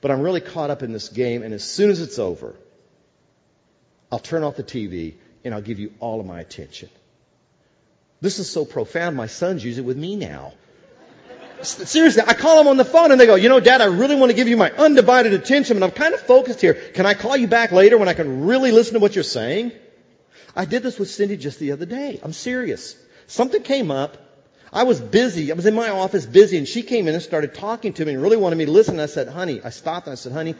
but 0.00 0.10
I'm 0.10 0.20
really 0.20 0.40
caught 0.40 0.70
up 0.70 0.82
in 0.82 0.92
this 0.92 1.08
game, 1.08 1.44
and 1.44 1.54
as 1.54 1.62
soon 1.62 1.90
as 1.90 2.00
it's 2.00 2.18
over, 2.18 2.56
I'll 4.10 4.18
turn 4.18 4.42
off 4.42 4.56
the 4.56 4.64
TV 4.64 5.14
and 5.44 5.54
I'll 5.54 5.62
give 5.62 5.78
you 5.78 5.92
all 6.00 6.18
of 6.18 6.26
my 6.26 6.40
attention. 6.40 6.88
This 8.20 8.40
is 8.40 8.50
so 8.50 8.64
profound, 8.64 9.16
my 9.16 9.28
sons 9.28 9.64
use 9.64 9.78
it 9.78 9.84
with 9.84 9.96
me 9.96 10.16
now. 10.16 10.54
Seriously, 11.62 12.22
I 12.26 12.34
call 12.34 12.58
them 12.58 12.68
on 12.68 12.76
the 12.76 12.84
phone 12.84 13.12
and 13.12 13.20
they 13.20 13.26
go, 13.26 13.34
you 13.34 13.48
know, 13.48 13.60
dad, 13.60 13.80
I 13.80 13.86
really 13.86 14.16
want 14.16 14.30
to 14.30 14.36
give 14.36 14.48
you 14.48 14.56
my 14.56 14.70
undivided 14.70 15.32
attention, 15.32 15.78
but 15.78 15.84
I'm 15.84 15.92
kind 15.92 16.14
of 16.14 16.20
focused 16.20 16.60
here. 16.60 16.74
Can 16.74 17.06
I 17.06 17.14
call 17.14 17.36
you 17.36 17.46
back 17.46 17.72
later 17.72 17.98
when 17.98 18.08
I 18.08 18.14
can 18.14 18.44
really 18.46 18.72
listen 18.72 18.94
to 18.94 19.00
what 19.00 19.14
you're 19.14 19.24
saying? 19.24 19.72
I 20.54 20.64
did 20.64 20.82
this 20.82 20.98
with 20.98 21.10
Cindy 21.10 21.36
just 21.36 21.58
the 21.58 21.72
other 21.72 21.86
day. 21.86 22.20
I'm 22.22 22.32
serious. 22.32 22.96
Something 23.26 23.62
came 23.62 23.90
up. 23.90 24.16
I 24.72 24.84
was 24.84 25.00
busy. 25.00 25.50
I 25.50 25.54
was 25.54 25.66
in 25.66 25.74
my 25.74 25.90
office 25.90 26.26
busy 26.26 26.56
and 26.56 26.66
she 26.66 26.82
came 26.82 27.08
in 27.08 27.14
and 27.14 27.22
started 27.22 27.54
talking 27.54 27.92
to 27.94 28.04
me 28.04 28.14
and 28.14 28.22
really 28.22 28.36
wanted 28.36 28.56
me 28.56 28.66
to 28.66 28.72
listen. 28.72 28.94
And 28.94 29.02
I 29.02 29.06
said, 29.06 29.28
honey, 29.28 29.60
I 29.62 29.70
stopped 29.70 30.06
and 30.06 30.12
I 30.12 30.16
said, 30.16 30.32
honey, 30.32 30.54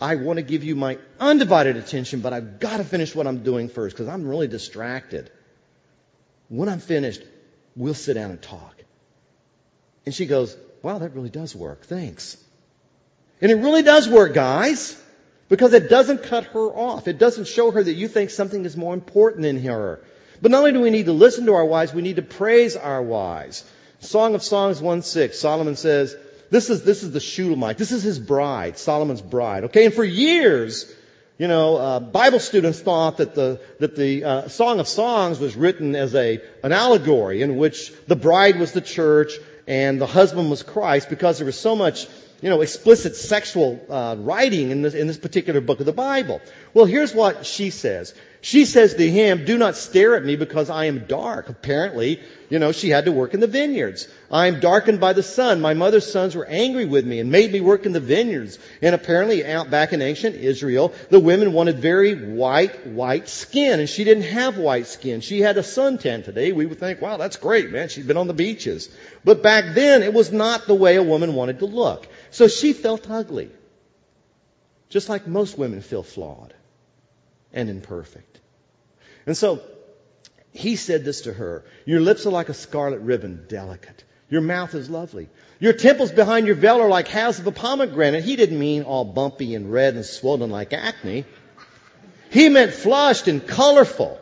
I 0.00 0.16
want 0.16 0.38
to 0.38 0.42
give 0.42 0.62
you 0.62 0.76
my 0.76 0.98
undivided 1.18 1.76
attention, 1.76 2.20
but 2.20 2.32
I've 2.32 2.60
got 2.60 2.78
to 2.78 2.84
finish 2.84 3.14
what 3.14 3.26
I'm 3.26 3.42
doing 3.42 3.68
first 3.68 3.96
because 3.96 4.08
I'm 4.08 4.26
really 4.26 4.46
distracted. 4.46 5.30
When 6.48 6.68
I'm 6.68 6.80
finished, 6.80 7.22
we'll 7.74 7.94
sit 7.94 8.14
down 8.14 8.30
and 8.30 8.40
talk. 8.40 8.75
And 10.06 10.14
she 10.14 10.26
goes, 10.26 10.56
wow, 10.82 10.98
that 10.98 11.14
really 11.14 11.30
does 11.30 11.54
work. 11.54 11.84
Thanks. 11.84 12.36
And 13.40 13.50
it 13.50 13.56
really 13.56 13.82
does 13.82 14.08
work, 14.08 14.32
guys. 14.34 15.02
Because 15.48 15.72
it 15.74 15.88
doesn't 15.88 16.24
cut 16.24 16.44
her 16.44 16.66
off. 16.66 17.06
It 17.06 17.18
doesn't 17.18 17.46
show 17.46 17.70
her 17.70 17.82
that 17.82 17.92
you 17.92 18.08
think 18.08 18.30
something 18.30 18.64
is 18.64 18.76
more 18.76 18.94
important 18.94 19.42
than 19.42 19.62
her. 19.62 20.00
But 20.42 20.50
not 20.50 20.58
only 20.58 20.72
do 20.72 20.80
we 20.80 20.90
need 20.90 21.06
to 21.06 21.12
listen 21.12 21.46
to 21.46 21.54
our 21.54 21.64
wives, 21.64 21.94
we 21.94 22.02
need 22.02 22.16
to 22.16 22.22
praise 22.22 22.76
our 22.76 23.02
wives. 23.02 23.64
Song 24.00 24.34
of 24.34 24.42
Songs 24.42 24.80
1-6, 24.80 25.34
Solomon 25.34 25.76
says, 25.76 26.16
this 26.50 26.70
is, 26.70 26.82
this 26.82 27.02
is 27.02 27.12
the 27.12 27.20
Shulamite. 27.20 27.78
This 27.78 27.92
is 27.92 28.02
his 28.02 28.18
bride, 28.18 28.78
Solomon's 28.78 29.22
bride. 29.22 29.64
Okay, 29.64 29.86
and 29.86 29.94
for 29.94 30.04
years, 30.04 30.92
you 31.38 31.48
know, 31.48 31.76
uh, 31.76 32.00
Bible 32.00 32.40
students 32.40 32.80
thought 32.80 33.18
that 33.18 33.34
the 33.34 33.60
that 33.78 33.94
the 33.94 34.24
uh, 34.24 34.48
Song 34.48 34.80
of 34.80 34.88
Songs 34.88 35.38
was 35.38 35.54
written 35.54 35.94
as 35.94 36.14
a 36.14 36.40
an 36.62 36.72
allegory 36.72 37.42
in 37.42 37.56
which 37.56 37.92
the 38.06 38.16
bride 38.16 38.58
was 38.58 38.72
the 38.72 38.80
church 38.80 39.32
and 39.66 40.00
the 40.00 40.06
husband 40.06 40.50
was 40.50 40.62
Christ 40.62 41.08
because 41.10 41.38
there 41.38 41.46
was 41.46 41.58
so 41.58 41.74
much 41.76 42.06
you 42.40 42.50
know, 42.50 42.60
explicit 42.60 43.16
sexual 43.16 43.80
uh, 43.88 44.14
writing 44.18 44.70
in 44.70 44.82
this, 44.82 44.94
in 44.94 45.06
this 45.06 45.16
particular 45.16 45.60
book 45.60 45.80
of 45.80 45.86
the 45.86 45.92
Bible. 45.92 46.40
Well, 46.74 46.84
here's 46.84 47.14
what 47.14 47.46
she 47.46 47.70
says. 47.70 48.14
She 48.46 48.64
says 48.64 48.94
to 48.94 49.10
him, 49.10 49.44
do 49.44 49.58
not 49.58 49.74
stare 49.74 50.14
at 50.14 50.24
me 50.24 50.36
because 50.36 50.70
I 50.70 50.84
am 50.84 51.06
dark. 51.08 51.48
Apparently, 51.48 52.20
you 52.48 52.60
know, 52.60 52.70
she 52.70 52.90
had 52.90 53.06
to 53.06 53.10
work 53.10 53.34
in 53.34 53.40
the 53.40 53.48
vineyards. 53.48 54.06
I 54.30 54.46
am 54.46 54.60
darkened 54.60 55.00
by 55.00 55.14
the 55.14 55.22
sun. 55.24 55.60
My 55.60 55.74
mother's 55.74 56.08
sons 56.08 56.36
were 56.36 56.46
angry 56.46 56.84
with 56.84 57.04
me 57.04 57.18
and 57.18 57.32
made 57.32 57.50
me 57.50 57.60
work 57.60 57.86
in 57.86 57.92
the 57.92 57.98
vineyards. 57.98 58.60
And 58.80 58.94
apparently 58.94 59.44
out 59.44 59.68
back 59.68 59.92
in 59.92 60.00
ancient 60.00 60.36
Israel, 60.36 60.94
the 61.10 61.18
women 61.18 61.54
wanted 61.54 61.80
very 61.80 62.14
white, 62.14 62.86
white 62.86 63.28
skin. 63.28 63.80
And 63.80 63.88
she 63.88 64.04
didn't 64.04 64.30
have 64.30 64.58
white 64.58 64.86
skin. 64.86 65.22
She 65.22 65.40
had 65.40 65.58
a 65.58 65.62
suntan 65.62 66.24
today. 66.24 66.52
We 66.52 66.66
would 66.66 66.78
think, 66.78 67.02
wow, 67.02 67.16
that's 67.16 67.38
great, 67.38 67.72
man. 67.72 67.88
She's 67.88 68.06
been 68.06 68.16
on 68.16 68.28
the 68.28 68.32
beaches. 68.32 68.88
But 69.24 69.42
back 69.42 69.74
then, 69.74 70.04
it 70.04 70.14
was 70.14 70.30
not 70.30 70.68
the 70.68 70.74
way 70.76 70.94
a 70.94 71.02
woman 71.02 71.34
wanted 71.34 71.58
to 71.58 71.66
look. 71.66 72.06
So 72.30 72.46
she 72.46 72.74
felt 72.74 73.10
ugly. 73.10 73.50
Just 74.88 75.08
like 75.08 75.26
most 75.26 75.58
women 75.58 75.82
feel 75.82 76.04
flawed 76.04 76.54
and 77.52 77.70
imperfect. 77.70 78.40
And 79.26 79.36
so, 79.36 79.60
he 80.52 80.76
said 80.76 81.04
this 81.04 81.22
to 81.22 81.32
her. 81.32 81.64
Your 81.84 82.00
lips 82.00 82.26
are 82.26 82.30
like 82.30 82.48
a 82.48 82.54
scarlet 82.54 83.00
ribbon, 83.00 83.44
delicate. 83.48 84.04
Your 84.28 84.40
mouth 84.40 84.74
is 84.74 84.90
lovely. 84.90 85.28
Your 85.60 85.72
temples 85.72 86.10
behind 86.10 86.46
your 86.46 86.56
veil 86.56 86.80
are 86.80 86.88
like 86.88 87.08
halves 87.08 87.38
of 87.38 87.46
a 87.46 87.52
pomegranate. 87.52 88.24
He 88.24 88.36
didn't 88.36 88.58
mean 88.58 88.82
all 88.82 89.04
bumpy 89.04 89.54
and 89.54 89.72
red 89.72 89.94
and 89.94 90.04
swollen 90.04 90.50
like 90.50 90.72
acne. 90.72 91.24
He 92.30 92.48
meant 92.48 92.72
flushed 92.72 93.28
and 93.28 93.46
colorful. 93.46 94.18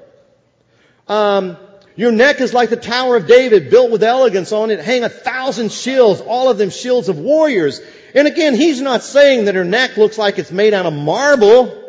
Um, 1.08 1.56
your 1.96 2.12
neck 2.12 2.40
is 2.40 2.52
like 2.52 2.70
the 2.70 2.76
Tower 2.76 3.16
of 3.16 3.26
David, 3.26 3.70
built 3.70 3.90
with 3.90 4.02
elegance. 4.02 4.52
On 4.52 4.70
it 4.70 4.80
hang 4.80 5.04
a 5.04 5.08
thousand 5.08 5.72
shields, 5.72 6.20
all 6.20 6.50
of 6.50 6.58
them 6.58 6.70
shields 6.70 7.08
of 7.08 7.18
warriors. 7.18 7.80
And 8.14 8.26
again, 8.26 8.54
he's 8.54 8.80
not 8.80 9.02
saying 9.02 9.46
that 9.46 9.54
her 9.54 9.64
neck 9.64 9.96
looks 9.96 10.18
like 10.18 10.38
it's 10.38 10.50
made 10.50 10.74
out 10.74 10.86
of 10.86 10.92
marble. 10.92 11.83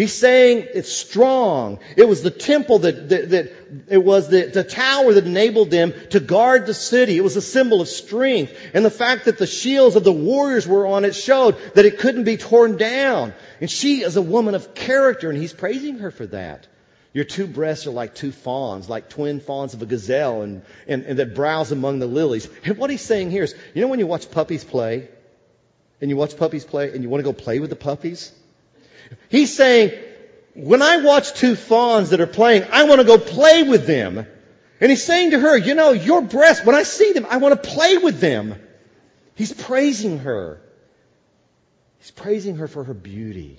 He's 0.00 0.14
saying 0.14 0.66
it's 0.72 0.90
strong. 0.90 1.78
It 1.94 2.08
was 2.08 2.22
the 2.22 2.30
temple 2.30 2.78
that, 2.78 3.10
that, 3.10 3.28
that 3.28 3.52
it 3.86 4.02
was 4.02 4.30
the, 4.30 4.46
the 4.46 4.64
tower 4.64 5.12
that 5.12 5.26
enabled 5.26 5.70
them 5.70 5.92
to 6.08 6.20
guard 6.20 6.64
the 6.64 6.72
city. 6.72 7.18
It 7.18 7.20
was 7.20 7.36
a 7.36 7.42
symbol 7.42 7.82
of 7.82 7.88
strength. 7.88 8.58
And 8.72 8.82
the 8.82 8.90
fact 8.90 9.26
that 9.26 9.36
the 9.36 9.46
shields 9.46 9.96
of 9.96 10.04
the 10.04 10.10
warriors 10.10 10.66
were 10.66 10.86
on 10.86 11.04
it 11.04 11.14
showed 11.14 11.58
that 11.74 11.84
it 11.84 11.98
couldn't 11.98 12.24
be 12.24 12.38
torn 12.38 12.78
down. 12.78 13.34
And 13.60 13.70
she 13.70 14.00
is 14.00 14.16
a 14.16 14.22
woman 14.22 14.54
of 14.54 14.74
character 14.74 15.28
and 15.28 15.38
he's 15.38 15.52
praising 15.52 15.98
her 15.98 16.10
for 16.10 16.24
that. 16.28 16.66
Your 17.12 17.26
two 17.26 17.46
breasts 17.46 17.86
are 17.86 17.90
like 17.90 18.14
two 18.14 18.32
fawns, 18.32 18.88
like 18.88 19.10
twin 19.10 19.38
fawns 19.38 19.74
of 19.74 19.82
a 19.82 19.86
gazelle 19.86 20.40
and, 20.40 20.62
and, 20.88 21.04
and 21.04 21.18
that 21.18 21.34
browse 21.34 21.72
among 21.72 21.98
the 21.98 22.06
lilies. 22.06 22.48
And 22.64 22.78
what 22.78 22.88
he's 22.88 23.02
saying 23.02 23.32
here 23.32 23.42
is, 23.42 23.54
you 23.74 23.82
know 23.82 23.88
when 23.88 23.98
you 23.98 24.06
watch 24.06 24.30
puppies 24.30 24.64
play? 24.64 25.10
And 26.00 26.08
you 26.08 26.16
watch 26.16 26.38
puppies 26.38 26.64
play 26.64 26.90
and 26.90 27.02
you 27.02 27.10
want 27.10 27.22
to 27.22 27.30
go 27.30 27.34
play 27.34 27.58
with 27.58 27.68
the 27.68 27.76
puppies? 27.76 28.32
He's 29.28 29.54
saying, 29.54 29.92
when 30.54 30.82
I 30.82 30.98
watch 30.98 31.34
two 31.34 31.54
fawns 31.56 32.10
that 32.10 32.20
are 32.20 32.26
playing, 32.26 32.64
I 32.70 32.84
want 32.84 33.00
to 33.00 33.06
go 33.06 33.18
play 33.18 33.62
with 33.62 33.86
them. 33.86 34.26
And 34.80 34.90
he's 34.90 35.04
saying 35.04 35.32
to 35.32 35.38
her, 35.38 35.56
you 35.56 35.74
know, 35.74 35.92
your 35.92 36.22
breasts, 36.22 36.64
when 36.64 36.74
I 36.74 36.84
see 36.84 37.12
them, 37.12 37.26
I 37.28 37.36
want 37.36 37.62
to 37.62 37.68
play 37.68 37.98
with 37.98 38.20
them. 38.20 38.54
He's 39.34 39.52
praising 39.52 40.20
her. 40.20 40.60
He's 41.98 42.10
praising 42.10 42.56
her 42.56 42.68
for 42.68 42.84
her 42.84 42.94
beauty. 42.94 43.58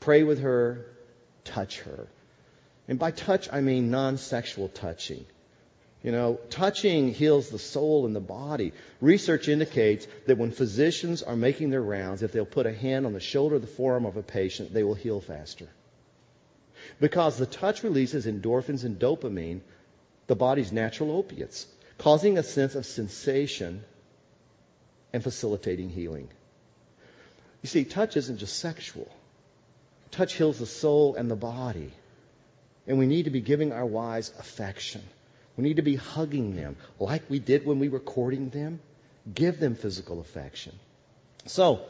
Pray 0.00 0.22
with 0.22 0.40
her, 0.40 0.86
touch 1.44 1.80
her. 1.80 2.08
And 2.88 2.98
by 2.98 3.10
touch, 3.10 3.48
I 3.52 3.60
mean 3.60 3.90
non-sexual 3.90 4.68
touching. 4.68 5.24
You 6.04 6.12
know, 6.12 6.38
touching 6.50 7.14
heals 7.14 7.48
the 7.48 7.58
soul 7.58 8.04
and 8.04 8.14
the 8.14 8.20
body. 8.20 8.74
Research 9.00 9.48
indicates 9.48 10.06
that 10.26 10.36
when 10.36 10.50
physicians 10.50 11.22
are 11.22 11.34
making 11.34 11.70
their 11.70 11.82
rounds, 11.82 12.22
if 12.22 12.30
they'll 12.30 12.44
put 12.44 12.66
a 12.66 12.74
hand 12.74 13.06
on 13.06 13.14
the 13.14 13.20
shoulder 13.20 13.56
or 13.56 13.58
the 13.58 13.66
forearm 13.66 14.04
of 14.04 14.18
a 14.18 14.22
patient, 14.22 14.74
they 14.74 14.84
will 14.84 14.94
heal 14.94 15.22
faster. 15.22 15.66
Because 17.00 17.38
the 17.38 17.46
touch 17.46 17.82
releases 17.82 18.26
endorphins 18.26 18.84
and 18.84 19.00
dopamine, 19.00 19.62
the 20.26 20.36
body's 20.36 20.72
natural 20.72 21.10
opiates, 21.16 21.66
causing 21.96 22.36
a 22.36 22.42
sense 22.42 22.74
of 22.74 22.84
sensation 22.84 23.82
and 25.14 25.22
facilitating 25.22 25.88
healing. 25.88 26.28
You 27.62 27.68
see, 27.68 27.84
touch 27.84 28.18
isn't 28.18 28.36
just 28.36 28.58
sexual. 28.58 29.08
Touch 30.10 30.34
heals 30.34 30.58
the 30.58 30.66
soul 30.66 31.14
and 31.14 31.30
the 31.30 31.36
body. 31.36 31.92
And 32.86 32.98
we 32.98 33.06
need 33.06 33.24
to 33.24 33.30
be 33.30 33.40
giving 33.40 33.72
our 33.72 33.86
wives 33.86 34.30
affection. 34.38 35.02
We 35.56 35.64
need 35.64 35.76
to 35.76 35.82
be 35.82 35.96
hugging 35.96 36.56
them 36.56 36.76
like 36.98 37.22
we 37.28 37.38
did 37.38 37.64
when 37.64 37.78
we 37.78 37.88
were 37.88 38.00
courting 38.00 38.50
them. 38.50 38.80
Give 39.32 39.58
them 39.58 39.74
physical 39.74 40.20
affection. 40.20 40.78
So, 41.46 41.80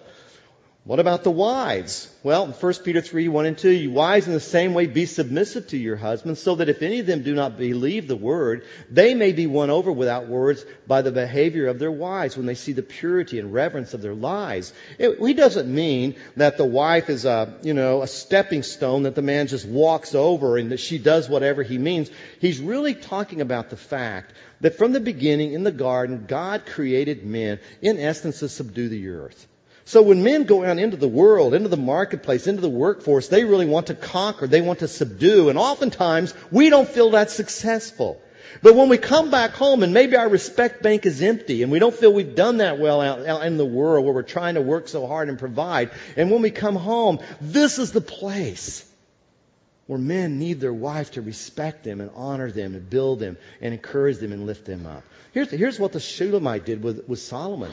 what 0.85 1.01
about 1.01 1.25
the 1.25 1.31
wives? 1.31 2.15
Well, 2.23 2.45
in 2.45 2.53
1 2.53 2.75
Peter 2.85 3.01
3, 3.01 3.29
1 3.29 3.47
and 3.47 3.57
2, 3.57 3.71
you 3.71 3.91
wives 3.91 4.27
in 4.27 4.35
the 4.35 4.41
same 4.41 4.75
way 4.75 4.87
be 4.87 5.07
submissive 5.07 5.69
to 5.69 5.79
your 5.79 5.97
husbands, 5.97 6.43
so 6.43 6.57
that 6.57 6.69
if 6.69 6.83
any 6.83 7.01
of 7.01 7.07
them 7.07 7.23
do 7.23 7.35
not 7.35 7.57
believe 7.57 8.07
the 8.07 8.17
word, 8.17 8.67
they 8.91 9.15
may 9.15 9.33
be 9.33 9.47
won 9.47 9.71
over 9.71 9.91
without 9.91 10.29
words 10.29 10.63
by 10.87 11.01
the 11.01 11.11
behavior 11.11 11.69
of 11.69 11.79
their 11.79 11.91
wives 11.91 12.37
when 12.37 12.45
they 12.45 12.55
see 12.55 12.73
the 12.73 12.83
purity 12.83 13.39
and 13.39 13.55
reverence 13.55 13.95
of 13.95 14.03
their 14.03 14.15
lives. 14.15 14.75
It, 14.99 15.19
he 15.21 15.33
doesn't 15.33 15.75
mean 15.75 16.17
that 16.37 16.59
the 16.59 16.67
wife 16.67 17.09
is 17.09 17.25
a, 17.25 17.59
you 17.63 17.73
know, 17.73 18.03
a 18.03 18.07
stepping 18.07 18.63
stone 18.63 19.05
that 19.05 19.15
the 19.15 19.23
man 19.23 19.47
just 19.47 19.67
walks 19.67 20.15
over 20.15 20.59
and 20.59 20.71
that 20.71 20.81
she 20.81 20.99
does 20.99 21.31
whatever 21.31 21.63
he 21.63 21.79
means. 21.79 22.11
He's 22.41 22.61
really 22.61 22.95
talking 22.95 23.41
about 23.41 23.71
the 23.71 23.79
fact 23.79 24.35
that 24.61 24.77
from 24.77 24.93
the 24.93 25.01
beginning 25.01 25.55
in 25.55 25.65
the 25.65 25.73
garden, 25.73 26.27
God 26.29 26.67
created 26.67 27.25
men, 27.25 27.59
in 27.81 27.99
essence, 27.99 28.41
to 28.41 28.51
subdue 28.51 28.91
the 28.91 29.09
earth. 29.09 29.49
So 29.87 30.03
when 30.03 30.23
men 30.23 30.45
go 30.45 30.65
out 30.65 30.79
into 30.79 30.97
the 30.97 31.09
world, 31.09 31.53
into 31.53 31.69
the 31.69 31.77
marketplace, 31.77 32.47
into 32.47 32.63
the 32.63 32.71
workforce, 32.71 33.29
they 33.29 33.45
really 33.45 33.67
want 33.67 33.89
to 33.89 33.95
conquer, 33.95 34.47
they 34.47 34.63
want 34.63 34.79
to 34.79 34.89
subdue, 34.89 35.51
and 35.51 35.59
oftentimes 35.59 36.33
we 36.51 36.71
don't 36.71 36.89
feel 36.89 37.11
that 37.11 37.31
successful. 37.31 38.21
But 38.63 38.77
when 38.77 38.89
we 38.89 38.99
come 38.99 39.31
back 39.31 39.51
home 39.51 39.83
and 39.83 39.93
maybe 39.93 40.17
our 40.17 40.29
respect 40.29 40.83
bank 40.83 41.07
is 41.07 41.21
empty 41.21 41.63
and 41.63 41.73
we 41.73 41.81
don't 41.81 41.95
feel 41.95 42.13
we've 42.13 42.35
done 42.35 42.59
that 42.59 42.79
well 42.79 43.01
out, 43.01 43.27
out 43.27 43.45
in 43.45 43.57
the 43.57 43.65
world 43.65 44.05
where 44.05 44.15
we're 44.15 44.23
trying 44.23 44.55
to 44.55 44.63
work 44.63 44.89
so 44.89 45.07
hard 45.07 45.29
and 45.29 45.39
provide, 45.39 45.91
and 46.17 46.31
when 46.31 46.41
we 46.41 46.51
come 46.51 46.77
home, 46.77 47.19
this 47.41 47.79
is 47.79 47.93
the 47.93 48.01
place 48.01 48.89
where 49.87 49.99
men 49.99 50.39
need 50.39 50.61
their 50.61 50.73
wife 50.73 51.11
to 51.13 51.21
respect 51.21 51.85
them 51.85 52.01
and 52.01 52.11
honor 52.15 52.51
them 52.51 52.75
and 52.75 52.89
build 52.89 53.19
them 53.19 53.37
and 53.61 53.75
encourage 53.75 54.17
them 54.19 54.33
and 54.33 54.47
lift 54.47 54.65
them 54.65 54.87
up. 54.87 55.03
Here's, 55.33 55.51
here's 55.51 55.79
what 55.79 55.93
the 55.93 56.01
Shulamite 56.01 56.65
did 56.65 56.83
with, 56.83 57.07
with 57.07 57.19
Solomon. 57.19 57.73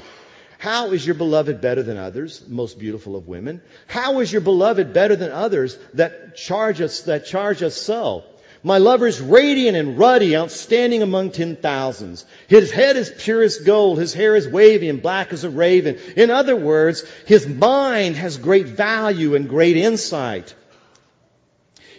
How 0.62 0.92
is 0.92 1.04
your 1.04 1.16
beloved 1.16 1.60
better 1.60 1.82
than 1.82 1.98
others, 1.98 2.44
most 2.48 2.78
beautiful 2.78 3.16
of 3.16 3.28
women? 3.28 3.64
How 3.88 4.20
is 4.20 4.32
your 4.32 4.42
beloved 4.42 4.94
better 4.94 5.16
than 5.16 5.32
others 5.32 5.76
that 5.96 6.36
charge 6.36 6.82
us, 6.82 7.00
that 7.02 7.26
charge 7.26 7.64
us 7.64 7.76
so? 7.76 8.26
My 8.62 8.78
lover 8.78 9.08
is 9.08 9.20
radiant 9.20 9.76
and 9.76 9.98
ruddy, 9.98 10.38
outstanding 10.38 11.02
among 11.02 11.32
ten 11.32 11.56
thousands. 11.56 12.28
His 12.48 12.70
head 12.70 12.96
is 12.96 13.12
pure 13.18 13.42
as 13.42 13.58
gold. 13.58 13.98
His 13.98 14.14
hair 14.14 14.36
is 14.36 14.48
wavy 14.48 14.88
and 14.88 15.02
black 15.02 15.34
as 15.34 15.44
a 15.44 15.50
raven. 15.50 15.98
In 16.16 16.30
other 16.30 16.56
words, 16.56 17.06
his 17.26 17.48
mind 17.48 18.16
has 18.18 18.38
great 18.38 18.68
value 18.68 19.34
and 19.34 19.50
great 19.50 19.78
insight. 19.78 20.54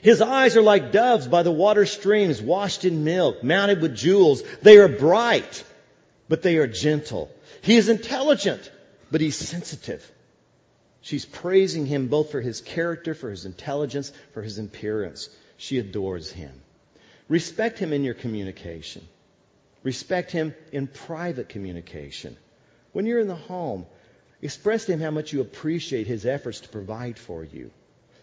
His 0.03 0.23
eyes 0.23 0.57
are 0.57 0.63
like 0.63 0.93
doves 0.93 1.27
by 1.27 1.43
the 1.43 1.51
water 1.51 1.85
streams, 1.85 2.41
washed 2.41 2.85
in 2.85 3.03
milk, 3.03 3.43
mounted 3.43 3.81
with 3.83 3.97
jewels. 3.97 4.45
They 4.63 4.77
are 4.77 4.87
bright, 4.87 5.65
but 6.29 6.43
they 6.43 6.59
are 6.59 6.69
gentle. 6.69 7.29
He 7.63 7.77
is 7.77 7.89
intelligent, 7.89 8.71
but 9.11 9.21
he's 9.21 9.37
sensitive. 9.37 10.11
She's 11.01 11.25
praising 11.25 11.87
him 11.87 12.09
both 12.09 12.31
for 12.31 12.41
his 12.41 12.61
character, 12.61 13.15
for 13.15 13.31
his 13.31 13.45
intelligence, 13.45 14.13
for 14.35 14.43
his 14.43 14.59
appearance. 14.59 15.29
She 15.57 15.79
adores 15.79 16.31
him. 16.31 16.53
Respect 17.29 17.79
him 17.79 17.93
in 17.93 18.03
your 18.03 18.15
communication. 18.15 19.07
Respect 19.85 20.33
him 20.33 20.55
in 20.73 20.87
private 20.89 21.49
communication. 21.49 22.37
When 22.93 23.07
you're 23.07 23.21
in 23.21 23.29
the 23.29 23.35
home, 23.35 23.87
express 24.43 24.87
to 24.87 24.93
him 24.93 25.01
how 25.01 25.13
much 25.13 25.33
you 25.33 25.41
appreciate 25.41 26.07
his 26.07 26.27
efforts 26.27 26.61
to 26.61 26.69
provide 26.69 27.19
for 27.19 27.45
you. 27.45 27.71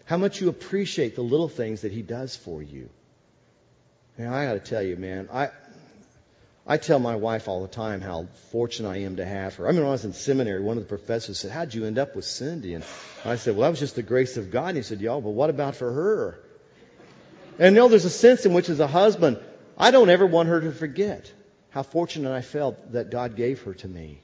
How 0.04 0.18
much 0.18 0.40
you 0.40 0.48
appreciate 0.50 1.16
the 1.16 1.22
little 1.22 1.48
things 1.48 1.82
that 1.82 1.92
he 1.92 2.02
does 2.02 2.36
for 2.36 2.62
you. 2.62 2.90
Now, 4.18 4.34
I 4.34 4.44
got 4.44 4.52
to 4.52 4.70
tell 4.70 4.82
you, 4.82 4.96
man, 4.96 5.28
I, 5.32 5.48
I 6.66 6.76
tell 6.76 6.98
my 6.98 7.16
wife 7.16 7.48
all 7.48 7.62
the 7.62 7.68
time 7.68 8.00
how 8.00 8.26
fortunate 8.50 8.90
I 8.90 8.98
am 8.98 9.16
to 9.16 9.24
have 9.24 9.56
her. 9.56 9.66
I 9.66 9.72
mean, 9.72 9.80
when 9.80 9.88
I 9.88 9.92
was 9.92 10.04
in 10.04 10.12
seminary, 10.12 10.60
one 10.60 10.76
of 10.76 10.82
the 10.82 10.88
professors 10.88 11.38
said, 11.38 11.50
How'd 11.50 11.74
you 11.74 11.86
end 11.86 11.98
up 11.98 12.14
with 12.14 12.24
Cindy? 12.24 12.74
And 12.74 12.84
I 13.24 13.36
said, 13.36 13.56
Well, 13.56 13.62
that 13.62 13.70
was 13.70 13.80
just 13.80 13.96
the 13.96 14.02
grace 14.02 14.36
of 14.36 14.50
God. 14.50 14.68
And 14.68 14.76
he 14.76 14.82
said, 14.82 15.00
Y'all, 15.00 15.20
but 15.20 15.30
what 15.30 15.50
about 15.50 15.76
for 15.76 15.90
her? 15.90 16.40
And 17.58 17.74
you 17.74 17.80
know, 17.80 17.88
there's 17.88 18.04
a 18.04 18.10
sense 18.10 18.46
in 18.46 18.52
which, 18.52 18.68
as 18.68 18.80
a 18.80 18.86
husband, 18.86 19.38
I 19.76 19.90
don't 19.90 20.10
ever 20.10 20.26
want 20.26 20.48
her 20.48 20.60
to 20.60 20.72
forget 20.72 21.32
how 21.70 21.82
fortunate 21.82 22.32
I 22.32 22.42
felt 22.42 22.92
that 22.92 23.10
God 23.10 23.36
gave 23.36 23.62
her 23.62 23.74
to 23.74 23.88
me. 23.88 24.20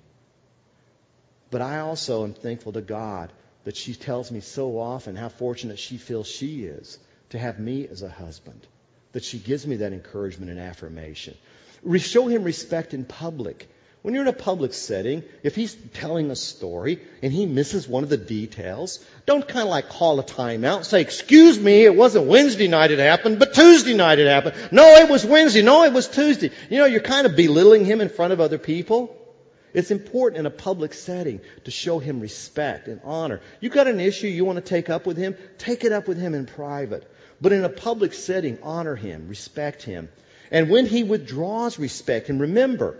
But 1.50 1.62
I 1.62 1.80
also 1.80 2.24
am 2.24 2.34
thankful 2.34 2.72
to 2.72 2.80
God 2.80 3.32
that 3.64 3.76
she 3.76 3.94
tells 3.94 4.30
me 4.30 4.40
so 4.40 4.78
often 4.78 5.16
how 5.16 5.28
fortunate 5.28 5.78
she 5.78 5.96
feels 5.96 6.26
she 6.26 6.64
is 6.64 6.98
to 7.30 7.38
have 7.38 7.58
me 7.58 7.86
as 7.88 8.02
a 8.02 8.08
husband. 8.08 8.66
That 9.12 9.24
she 9.24 9.38
gives 9.38 9.66
me 9.66 9.76
that 9.76 9.92
encouragement 9.92 10.50
and 10.50 10.60
affirmation. 10.60 11.36
Show 11.98 12.26
him 12.26 12.44
respect 12.44 12.94
in 12.94 13.04
public. 13.04 13.68
When 14.02 14.14
you're 14.14 14.22
in 14.22 14.28
a 14.28 14.32
public 14.32 14.72
setting, 14.72 15.24
if 15.42 15.56
he's 15.56 15.74
telling 15.94 16.30
a 16.30 16.36
story 16.36 17.00
and 17.22 17.32
he 17.32 17.44
misses 17.44 17.88
one 17.88 18.04
of 18.04 18.08
the 18.08 18.16
details, 18.16 19.04
don't 19.26 19.48
kind 19.48 19.64
of 19.64 19.68
like 19.68 19.88
call 19.88 20.20
a 20.20 20.22
timeout 20.22 20.76
and 20.76 20.86
say, 20.86 21.00
excuse 21.00 21.58
me, 21.58 21.84
it 21.84 21.96
wasn't 21.96 22.26
Wednesday 22.26 22.68
night 22.68 22.92
it 22.92 23.00
happened, 23.00 23.40
but 23.40 23.52
Tuesday 23.52 23.94
night 23.94 24.20
it 24.20 24.28
happened. 24.28 24.54
No, 24.70 24.94
it 24.94 25.10
was 25.10 25.26
Wednesday. 25.26 25.62
No, 25.62 25.82
it 25.82 25.92
was 25.92 26.06
Tuesday. 26.06 26.52
You 26.70 26.78
know, 26.78 26.84
you're 26.84 27.00
kind 27.00 27.26
of 27.26 27.34
belittling 27.34 27.84
him 27.84 28.00
in 28.00 28.08
front 28.08 28.32
of 28.32 28.40
other 28.40 28.58
people. 28.58 29.12
It's 29.74 29.90
important 29.90 30.38
in 30.38 30.46
a 30.46 30.50
public 30.50 30.94
setting 30.94 31.40
to 31.64 31.72
show 31.72 31.98
him 31.98 32.20
respect 32.20 32.86
and 32.86 33.00
honor. 33.02 33.40
You've 33.60 33.72
got 33.72 33.88
an 33.88 33.98
issue 33.98 34.28
you 34.28 34.44
want 34.44 34.56
to 34.56 34.64
take 34.64 34.88
up 34.88 35.04
with 35.04 35.16
him? 35.16 35.36
Take 35.58 35.82
it 35.82 35.90
up 35.90 36.06
with 36.06 36.18
him 36.18 36.32
in 36.32 36.46
private. 36.46 37.10
But 37.40 37.52
in 37.52 37.64
a 37.64 37.68
public 37.68 38.14
setting, 38.14 38.58
honor 38.62 38.94
him, 38.94 39.26
respect 39.28 39.82
him, 39.82 40.08
and 40.50 40.70
when 40.70 40.86
he 40.86 41.04
withdraws 41.04 41.78
respect, 41.78 42.28
and 42.28 42.40
remember, 42.40 42.96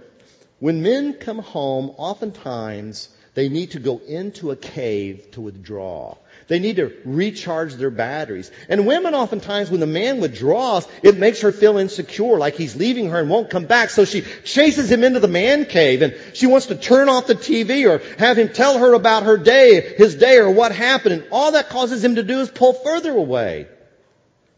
when 0.59 0.83
men 0.83 1.15
come 1.15 1.39
home, 1.39 1.91
oftentimes 1.97 3.09
They 3.37 3.51
need 3.51 3.73
to 3.73 3.79
go 3.79 3.99
into 3.99 4.51
a 4.51 4.57
cave 4.57 5.33
to 5.33 5.43
withdraw. 5.43 6.17
They 6.49 6.59
need 6.59 6.77
to 6.77 6.91
recharge 7.05 7.75
their 7.75 7.91
batteries. 7.91 8.51
And 8.71 8.87
women 8.87 9.15
oftentimes, 9.15 9.71
when 9.71 9.81
the 9.81 9.87
man 9.87 10.23
withdraws, 10.23 10.89
it 11.03 11.19
makes 11.19 11.43
her 11.43 11.53
feel 11.53 11.77
insecure, 11.77 12.39
like 12.39 12.55
he's 12.55 12.77
leaving 12.77 13.11
her 13.11 13.21
and 13.21 13.29
won't 13.29 13.51
come 13.51 13.67
back. 13.67 13.91
So 13.91 14.07
she 14.07 14.23
chases 14.45 14.91
him 14.91 15.05
into 15.05 15.21
the 15.21 15.29
man 15.29 15.67
cave 15.67 16.01
and 16.01 16.17
she 16.33 16.47
wants 16.47 16.67
to 16.69 16.77
turn 16.77 17.11
off 17.11 17.27
the 17.27 17.35
TV 17.35 17.87
or 17.87 18.01
have 18.19 18.39
him 18.39 18.49
tell 18.49 18.79
her 18.79 18.95
about 18.95 19.25
her 19.25 19.37
day, 19.37 19.83
his 19.99 20.15
day 20.15 20.39
or 20.39 20.51
what 20.51 20.73
happened. 20.73 21.17
And 21.17 21.27
all 21.31 21.53
that 21.53 21.69
causes 21.69 22.03
him 22.03 22.15
to 22.15 22.23
do 22.23 22.41
is 22.41 22.49
pull 22.49 22.73
further 22.73 23.13
away. 23.13 23.67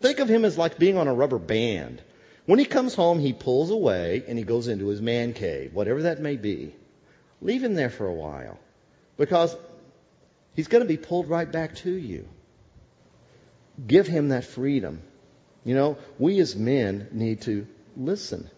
Think 0.00 0.20
of 0.20 0.28
him 0.28 0.44
as 0.44 0.56
like 0.56 0.78
being 0.78 0.96
on 0.96 1.08
a 1.08 1.14
rubber 1.14 1.40
band. 1.40 2.00
When 2.48 2.58
he 2.58 2.64
comes 2.64 2.94
home, 2.94 3.18
he 3.18 3.34
pulls 3.34 3.70
away 3.70 4.24
and 4.26 4.38
he 4.38 4.44
goes 4.44 4.68
into 4.68 4.88
his 4.88 5.02
man 5.02 5.34
cave, 5.34 5.74
whatever 5.74 6.02
that 6.04 6.18
may 6.18 6.36
be. 6.36 6.74
Leave 7.42 7.62
him 7.62 7.74
there 7.74 7.90
for 7.90 8.06
a 8.06 8.14
while. 8.14 8.58
Because 9.18 9.54
He's 10.58 10.66
going 10.66 10.82
to 10.82 10.88
be 10.88 10.96
pulled 10.96 11.28
right 11.28 11.52
back 11.52 11.76
to 11.76 11.92
you. 11.92 12.26
Give 13.86 14.08
him 14.08 14.30
that 14.30 14.42
freedom. 14.42 15.02
You 15.62 15.76
know, 15.76 15.98
we 16.18 16.40
as 16.40 16.56
men 16.56 17.06
need 17.12 17.42
to 17.42 17.68
listen. 17.96 18.50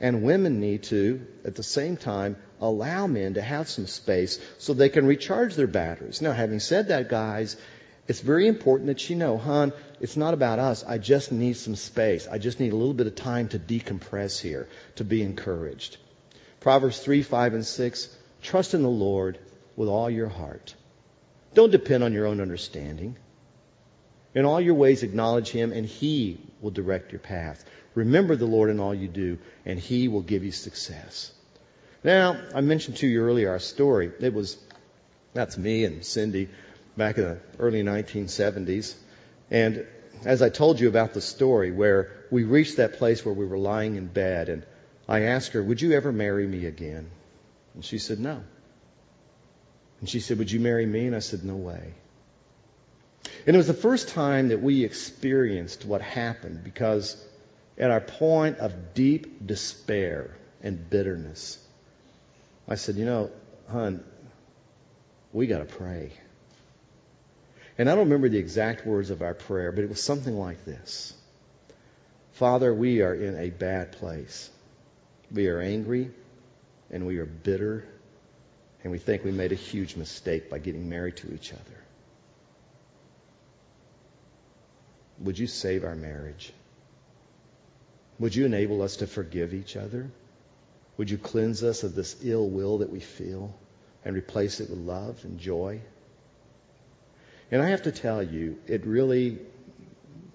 And 0.00 0.22
women 0.22 0.60
need 0.60 0.84
to, 0.84 1.26
at 1.44 1.54
the 1.54 1.62
same 1.62 1.98
time, 1.98 2.36
allow 2.58 3.06
men 3.06 3.34
to 3.34 3.42
have 3.42 3.68
some 3.68 3.86
space 3.86 4.40
so 4.56 4.72
they 4.72 4.88
can 4.88 5.04
recharge 5.04 5.56
their 5.56 5.66
batteries. 5.66 6.22
Now, 6.22 6.32
having 6.32 6.58
said 6.58 6.88
that, 6.88 7.10
guys, 7.10 7.58
it's 8.08 8.20
very 8.20 8.46
important 8.46 8.86
that 8.88 9.10
you 9.10 9.16
know, 9.16 9.36
hon, 9.38 9.72
it's 10.00 10.16
not 10.16 10.34
about 10.34 10.58
us. 10.58 10.84
I 10.84 10.98
just 10.98 11.32
need 11.32 11.54
some 11.56 11.76
space. 11.76 12.28
I 12.30 12.38
just 12.38 12.60
need 12.60 12.72
a 12.72 12.76
little 12.76 12.94
bit 12.94 13.06
of 13.06 13.14
time 13.14 13.48
to 13.48 13.58
decompress 13.58 14.40
here, 14.40 14.68
to 14.96 15.04
be 15.04 15.22
encouraged. 15.22 15.96
Proverbs 16.60 16.98
3, 17.00 17.22
5, 17.22 17.54
and 17.54 17.66
6. 17.66 18.16
Trust 18.42 18.74
in 18.74 18.82
the 18.82 18.88
Lord 18.88 19.38
with 19.76 19.88
all 19.88 20.08
your 20.08 20.28
heart 20.28 20.74
don't 21.56 21.72
depend 21.72 22.04
on 22.04 22.12
your 22.12 22.26
own 22.26 22.42
understanding. 22.42 23.16
In 24.34 24.44
all 24.44 24.60
your 24.60 24.74
ways, 24.74 25.02
acknowledge 25.02 25.48
Him, 25.48 25.72
and 25.72 25.86
He 25.86 26.38
will 26.60 26.70
direct 26.70 27.12
your 27.12 27.18
path. 27.18 27.64
Remember 27.94 28.36
the 28.36 28.44
Lord 28.44 28.68
in 28.68 28.78
all 28.78 28.94
you 28.94 29.08
do, 29.08 29.38
and 29.64 29.78
He 29.78 30.06
will 30.06 30.20
give 30.20 30.44
you 30.44 30.52
success. 30.52 31.32
Now, 32.04 32.38
I 32.54 32.60
mentioned 32.60 32.98
to 32.98 33.06
you 33.06 33.22
earlier 33.22 33.50
our 33.50 33.58
story. 33.58 34.12
It 34.20 34.34
was, 34.34 34.58
that's 35.32 35.56
me 35.56 35.86
and 35.86 36.04
Cindy 36.04 36.50
back 36.96 37.18
in 37.18 37.24
the 37.24 37.38
early 37.58 37.82
1970s. 37.82 38.94
And 39.50 39.86
as 40.24 40.42
I 40.42 40.48
told 40.48 40.80
you 40.80 40.88
about 40.88 41.14
the 41.14 41.20
story 41.20 41.70
where 41.70 42.10
we 42.30 42.44
reached 42.44 42.78
that 42.78 42.94
place 42.94 43.24
where 43.24 43.34
we 43.34 43.46
were 43.46 43.58
lying 43.58 43.96
in 43.96 44.06
bed 44.06 44.48
and 44.48 44.64
I 45.08 45.22
asked 45.22 45.52
her, 45.52 45.62
would 45.62 45.80
you 45.80 45.92
ever 45.92 46.10
marry 46.10 46.46
me 46.46 46.66
again? 46.66 47.10
And 47.74 47.84
she 47.84 47.98
said, 47.98 48.18
no. 48.18 48.42
And 50.00 50.08
she 50.08 50.20
said, 50.20 50.38
Would 50.38 50.50
you 50.50 50.60
marry 50.60 50.86
me? 50.86 51.06
And 51.06 51.16
I 51.16 51.20
said, 51.20 51.44
No 51.44 51.56
way. 51.56 51.94
And 53.46 53.54
it 53.54 53.58
was 53.58 53.66
the 53.66 53.74
first 53.74 54.08
time 54.08 54.48
that 54.48 54.60
we 54.60 54.84
experienced 54.84 55.84
what 55.84 56.00
happened 56.00 56.62
because 56.64 57.16
at 57.78 57.90
our 57.90 58.00
point 58.00 58.58
of 58.58 58.94
deep 58.94 59.46
despair 59.46 60.36
and 60.62 60.88
bitterness, 60.90 61.58
I 62.68 62.74
said, 62.74 62.96
You 62.96 63.04
know, 63.04 63.30
hon, 63.70 64.04
we 65.32 65.46
got 65.46 65.58
to 65.58 65.64
pray. 65.64 66.12
And 67.78 67.90
I 67.90 67.94
don't 67.94 68.04
remember 68.04 68.28
the 68.28 68.38
exact 68.38 68.86
words 68.86 69.10
of 69.10 69.22
our 69.22 69.34
prayer, 69.34 69.70
but 69.70 69.84
it 69.84 69.88
was 69.88 70.02
something 70.02 70.38
like 70.38 70.64
this 70.64 71.14
Father, 72.32 72.72
we 72.72 73.02
are 73.02 73.14
in 73.14 73.36
a 73.36 73.50
bad 73.50 73.92
place. 73.92 74.50
We 75.32 75.48
are 75.48 75.60
angry 75.60 76.10
and 76.90 77.06
we 77.06 77.18
are 77.18 77.26
bitter 77.26 77.86
and 78.82 78.92
we 78.92 78.98
think 78.98 79.24
we 79.24 79.32
made 79.32 79.52
a 79.52 79.56
huge 79.56 79.96
mistake 79.96 80.48
by 80.48 80.58
getting 80.58 80.88
married 80.88 81.16
to 81.16 81.34
each 81.34 81.52
other. 81.52 81.82
Would 85.20 85.38
you 85.38 85.46
save 85.46 85.84
our 85.84 85.96
marriage? 85.96 86.52
Would 88.18 88.34
you 88.34 88.46
enable 88.46 88.82
us 88.82 88.96
to 88.96 89.06
forgive 89.06 89.54
each 89.54 89.76
other? 89.76 90.10
Would 90.96 91.10
you 91.10 91.18
cleanse 91.18 91.62
us 91.62 91.82
of 91.82 91.94
this 91.94 92.16
ill 92.22 92.48
will 92.48 92.78
that 92.78 92.90
we 92.90 93.00
feel 93.00 93.54
and 94.04 94.14
replace 94.14 94.60
it 94.60 94.70
with 94.70 94.78
love 94.78 95.24
and 95.24 95.38
joy? 95.38 95.80
And 97.50 97.62
I 97.62 97.68
have 97.68 97.82
to 97.82 97.92
tell 97.92 98.22
you, 98.22 98.58
it 98.66 98.86
really 98.86 99.38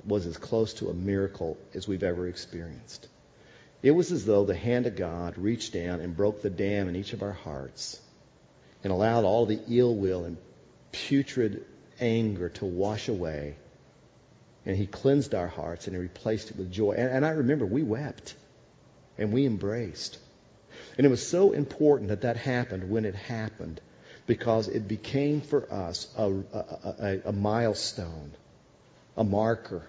was 0.06 0.26
as 0.26 0.38
close 0.38 0.74
to 0.76 0.89
a 0.89 0.93
miracle 0.93 1.58
as 1.74 1.88
we've 1.88 2.04
ever 2.04 2.28
experienced. 2.28 3.08
It 3.84 3.91
was 3.91 4.12
as 4.12 4.26
though 4.26 4.45
the 4.45 4.56
hand 4.56 4.86
of 4.86 4.95
God 4.95 5.38
reached 5.38 5.74
down 5.74 6.00
and 6.00 6.15
broke 6.15 6.41
the 6.41 6.50
dam 6.50 6.88
in 6.88 6.95
each 6.95 7.13
of 7.13 7.24
our 7.24 7.32
hearts 7.32 8.00
and 8.84 8.93
allowed 8.93 9.26
all 9.26 9.45
the 9.45 9.60
ill 9.69 9.95
will 9.95 10.24
and 10.24 10.38
putrid 10.91 11.65
anger 12.00 12.50
to 12.50 12.65
wash 12.65 13.08
away. 13.08 13.56
And 14.65 14.78
he 14.78 14.86
cleansed 14.86 15.34
our 15.34 15.47
hearts 15.47 15.88
and 15.88 15.95
he 15.95 16.02
replaced 16.02 16.52
it 16.52 16.58
with 16.58 16.71
joy. 16.71 16.91
And, 16.91 17.10
and 17.10 17.26
I 17.26 17.32
remember 17.32 17.65
we 17.65 17.84
wept 17.84 18.36
and 19.17 19.34
we 19.34 19.45
embraced. 19.45 20.17
And 20.97 21.06
it 21.06 21.10
was 21.10 21.26
so 21.26 21.52
important 21.52 22.10
that 22.10 22.21
that 22.21 22.38
happened 22.38 22.89
when 22.89 23.06
it 23.06 23.15
happened 23.15 23.82
because 24.28 24.68
it 24.68 24.88
became 24.88 25.42
for 25.42 25.72
us 25.72 26.08
a, 26.18 26.32
a, 26.54 27.20
a, 27.26 27.32
milestone, 27.32 28.32
a 29.18 29.24
marker 29.24 29.84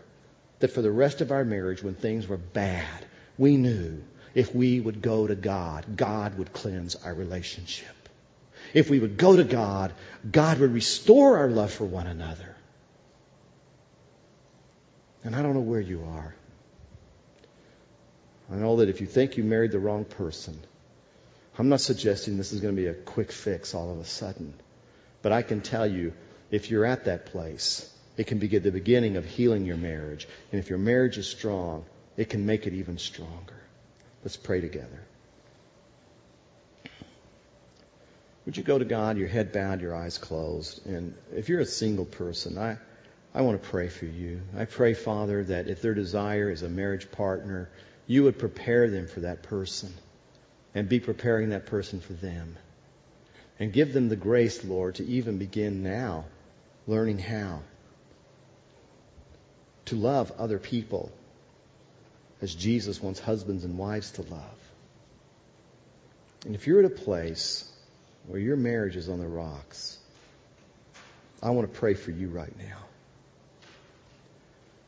that 0.61 0.69
for 0.69 0.83
the 0.83 0.91
rest 0.91 1.21
of 1.21 1.31
our 1.31 1.45
marriage, 1.45 1.83
when 1.83 1.95
things 1.95 2.27
were 2.27 2.37
bad, 2.37 3.05
we 3.39 3.57
knew 3.57 4.03
if 4.35 4.55
we 4.55 4.81
would 4.81 5.03
go 5.03 5.27
to 5.27 5.35
God, 5.35 5.97
God 5.97 6.39
would 6.39 6.53
cleanse 6.53 6.97
our 6.97 7.15
relationship. 7.15 7.95
If 8.73 8.89
we 8.89 8.99
would 8.99 9.17
go 9.17 9.37
to 9.37 9.45
God, 9.45 9.93
God 10.31 10.59
would 10.59 10.73
restore 10.73 11.39
our 11.39 11.49
love 11.49 11.73
for 11.73 11.85
one 11.85 12.07
another. 12.07 12.57
And 15.25 15.37
I 15.37 15.43
don't 15.43 15.55
know 15.55 15.61
where 15.61 15.81
you 15.81 16.05
are. 16.05 16.35
I 18.51 18.57
know 18.57 18.77
that 18.77 18.89
if 18.89 19.01
you 19.01 19.07
think 19.07 19.37
you 19.37 19.45
married 19.45 19.73
the 19.73 19.79
wrong 19.79 20.05
person, 20.05 20.59
I'm 21.59 21.69
not 21.69 21.81
suggesting 21.81 22.37
this 22.37 22.53
is 22.53 22.61
going 22.61 22.75
to 22.75 22.81
be 22.81 22.89
a 22.89 22.95
quick 22.95 23.31
fix 23.31 23.75
all 23.75 23.91
of 23.91 23.99
a 23.99 24.05
sudden. 24.05 24.55
But 25.21 25.33
I 25.33 25.43
can 25.43 25.61
tell 25.61 25.87
you, 25.87 26.15
if 26.51 26.71
you're 26.71 26.87
at 26.87 27.05
that 27.05 27.27
place, 27.27 27.93
it 28.17 28.27
can 28.27 28.39
be 28.39 28.47
the 28.47 28.73
beginning 28.73 29.17
of 29.17 29.25
healing 29.25 29.67
your 29.67 29.77
marriage. 29.77 30.27
And 30.51 30.61
if 30.61 30.71
your 30.71 30.79
marriage 30.79 31.19
is 31.19 31.29
strong, 31.29 31.85
it 32.17 32.31
can 32.31 32.47
make 32.47 32.67
it 32.67 32.73
even 32.73 32.99
stronger. 32.99 33.61
Let's 34.25 34.37
pray 34.37 34.61
together. 34.61 35.03
Would 38.47 38.57
you 38.57 38.63
go 38.63 38.79
to 38.79 38.85
God, 38.85 39.19
your 39.19 39.29
head 39.29 39.53
bowed, 39.53 39.81
your 39.81 39.95
eyes 39.95 40.19
closed? 40.19 40.85
And 40.87 41.15
if 41.35 41.49
you're 41.49 41.61
a 41.61 41.67
single 41.67 42.05
person, 42.07 42.59
I, 42.59 42.79
I 43.35 43.43
want 43.43 43.63
to 43.63 43.69
pray 43.69 43.89
for 43.89 44.07
you. 44.07 44.41
I 44.57 44.65
pray, 44.65 44.95
Father, 44.95 45.45
that 45.45 45.69
if 45.69 45.81
their 45.81 45.95
desire 45.95 46.51
is 46.51 46.63
a 46.63 46.69
marriage 46.69 47.11
partner, 47.13 47.71
you 48.07 48.25
would 48.25 48.39
prepare 48.39 48.91
them 48.91 49.07
for 49.07 49.21
that 49.21 49.43
person 49.43 49.93
and 50.75 50.89
be 50.89 51.01
preparing 51.01 51.51
that 51.51 51.67
person 51.67 52.01
for 52.01 52.13
them. 52.15 52.57
And 53.59 53.73
give 53.73 53.93
them 53.93 54.09
the 54.09 54.17
grace, 54.17 54.65
Lord, 54.65 54.97
to 54.97 55.07
even 55.07 55.39
begin 55.39 55.83
now 55.83 56.25
learning 56.87 57.19
how 57.19 57.61
to 59.87 59.97
love 59.97 60.33
other 60.39 60.59
people 60.59 61.13
as 62.41 62.55
Jesus 62.55 63.01
wants 63.01 63.21
husbands 63.21 63.65
and 63.65 63.79
wives 63.79 64.13
to 64.13 64.23
love. 64.23 64.59
And 66.45 66.55
if 66.55 66.67
you're 66.67 66.81
at 66.81 66.87
a 66.87 66.91
place 66.91 67.71
where 68.27 68.41
your 68.41 68.57
marriage 68.57 68.97
is 68.97 69.09
on 69.09 69.21
the 69.21 69.29
rocks, 69.29 69.99
I 71.43 71.51
want 71.51 71.73
to 71.73 71.79
pray 71.79 71.95
for 71.95 72.11
you 72.11 72.29
right 72.29 72.57
now. 72.59 72.79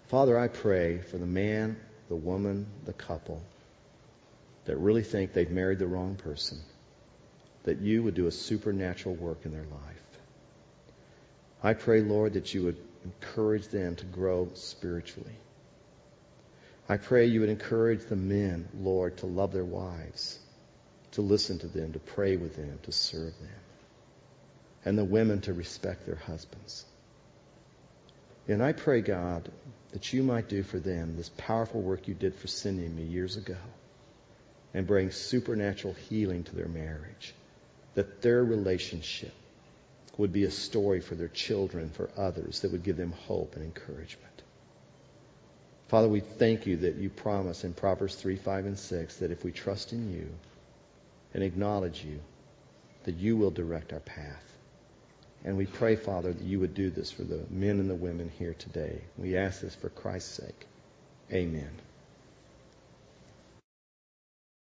Father, 0.09 0.39
I 0.39 0.49
pray 0.49 0.99
for 0.99 1.19
the 1.19 1.27
man, 1.27 1.77
the 2.09 2.17
woman, 2.17 2.67
the 2.87 2.93
couple 2.93 3.41
that 4.65 4.77
really 4.77 5.03
think 5.03 5.33
they've 5.33 5.51
married 5.51 5.79
the 5.79 5.87
wrong 5.87 6.17
person, 6.17 6.59
that 7.65 7.81
you 7.81 8.03
would 8.03 8.15
do 8.15 8.27
a 8.27 8.33
supernatural 8.33 9.15
work 9.15 9.45
in 9.45 9.53
their 9.53 9.65
life. 9.65 10.03
I 11.63 11.75
pray, 11.75 12.03
Lord, 12.03 12.35
that 12.35 12.53
you 12.53 12.65
would 12.65 12.79
encourage 13.05 13.69
them 13.69 13.97
to 13.97 14.05
grow 14.05 14.49
spiritually. 14.55 15.37
I 16.89 16.99
pray 16.99 17.27
you 17.27 17.41
would 17.41 17.49
encourage 17.49 18.05
the 18.05 18.17
men, 18.17 18.69
Lord, 18.79 19.19
to 19.19 19.27
love 19.27 19.53
their 19.53 19.65
wives 19.65 20.39
to 21.15 21.23
listen 21.23 21.61
to 21.61 21.69
them, 21.69 21.93
to 21.93 22.01
pray 22.01 22.37
with 22.37 22.57
them, 22.57 22.79
to 22.83 22.93
serve 22.93 23.39
them. 23.39 23.61
And 24.85 24.99
the 24.99 25.05
women 25.05 25.41
to 25.43 25.55
respect 25.55 26.07
their 26.07 26.17
husbands. 26.17 26.85
And 28.49 28.63
I 28.63 28.73
pray, 28.73 29.01
God, 29.01 29.51
that 29.93 30.13
you 30.13 30.23
might 30.23 30.49
do 30.49 30.63
for 30.63 30.79
them 30.79 31.17
this 31.17 31.31
powerful 31.39 31.81
work 31.81 32.09
you 32.09 32.15
did 32.15 32.35
for 32.35 32.49
and 32.69 32.97
me 32.97 33.05
years 33.05 33.37
ago 33.37 33.57
and 34.75 34.87
bring 34.87 35.13
supernatural 35.13 35.95
healing 35.95 36.43
to 36.45 36.55
their 36.55 36.69
marriage. 36.69 37.33
That 37.95 38.21
their 38.21 38.45
relationship 38.45 39.33
would 40.19 40.33
be 40.33 40.45
a 40.45 40.51
story 40.51 41.01
for 41.01 41.15
their 41.15 41.29
children, 41.29 41.91
for 41.91 42.11
others, 42.17 42.61
that 42.61 42.73
would 42.73 42.83
give 42.83 42.97
them 42.97 43.13
hope 43.27 43.55
and 43.55 43.65
encouragement. 43.65 44.43
Father, 45.89 46.09
we 46.09 46.21
thank 46.21 46.67
you 46.67 46.79
that 46.79 46.97
you 46.97 47.09
promise 47.09 47.63
in 47.63 47.73
Proverbs 47.73 48.17
3, 48.17 48.37
5, 48.37 48.67
and 48.67 48.79
6 48.79 49.17
that 49.17 49.31
if 49.31 49.45
we 49.45 49.53
trust 49.53 49.93
in 49.93 50.13
you, 50.13 50.29
and 51.35 51.43
acknowledge 51.43 52.05
you, 52.05 52.21
that 53.05 53.17
you 53.17 53.37
will 53.37 53.51
direct 53.51 53.93
our 53.93 54.01
path. 54.01 54.43
And 55.45 55.57
we 55.59 55.67
pray, 55.67 55.97
Father, 55.97 56.33
that 56.33 56.45
you 56.45 56.61
would 56.61 56.75
do 56.75 56.89
this 56.89 57.11
for 57.11 57.23
the 57.23 57.45
men 57.51 57.81
and 57.81 57.91
the 57.91 57.95
women 57.95 58.31
here 58.39 58.55
today. 58.55 59.03
We 59.19 59.37
ask 59.37 59.61
this 59.61 59.75
for 59.75 59.91
Christ's 59.91 60.37
sake. 60.37 60.67
Amen. 61.31 61.71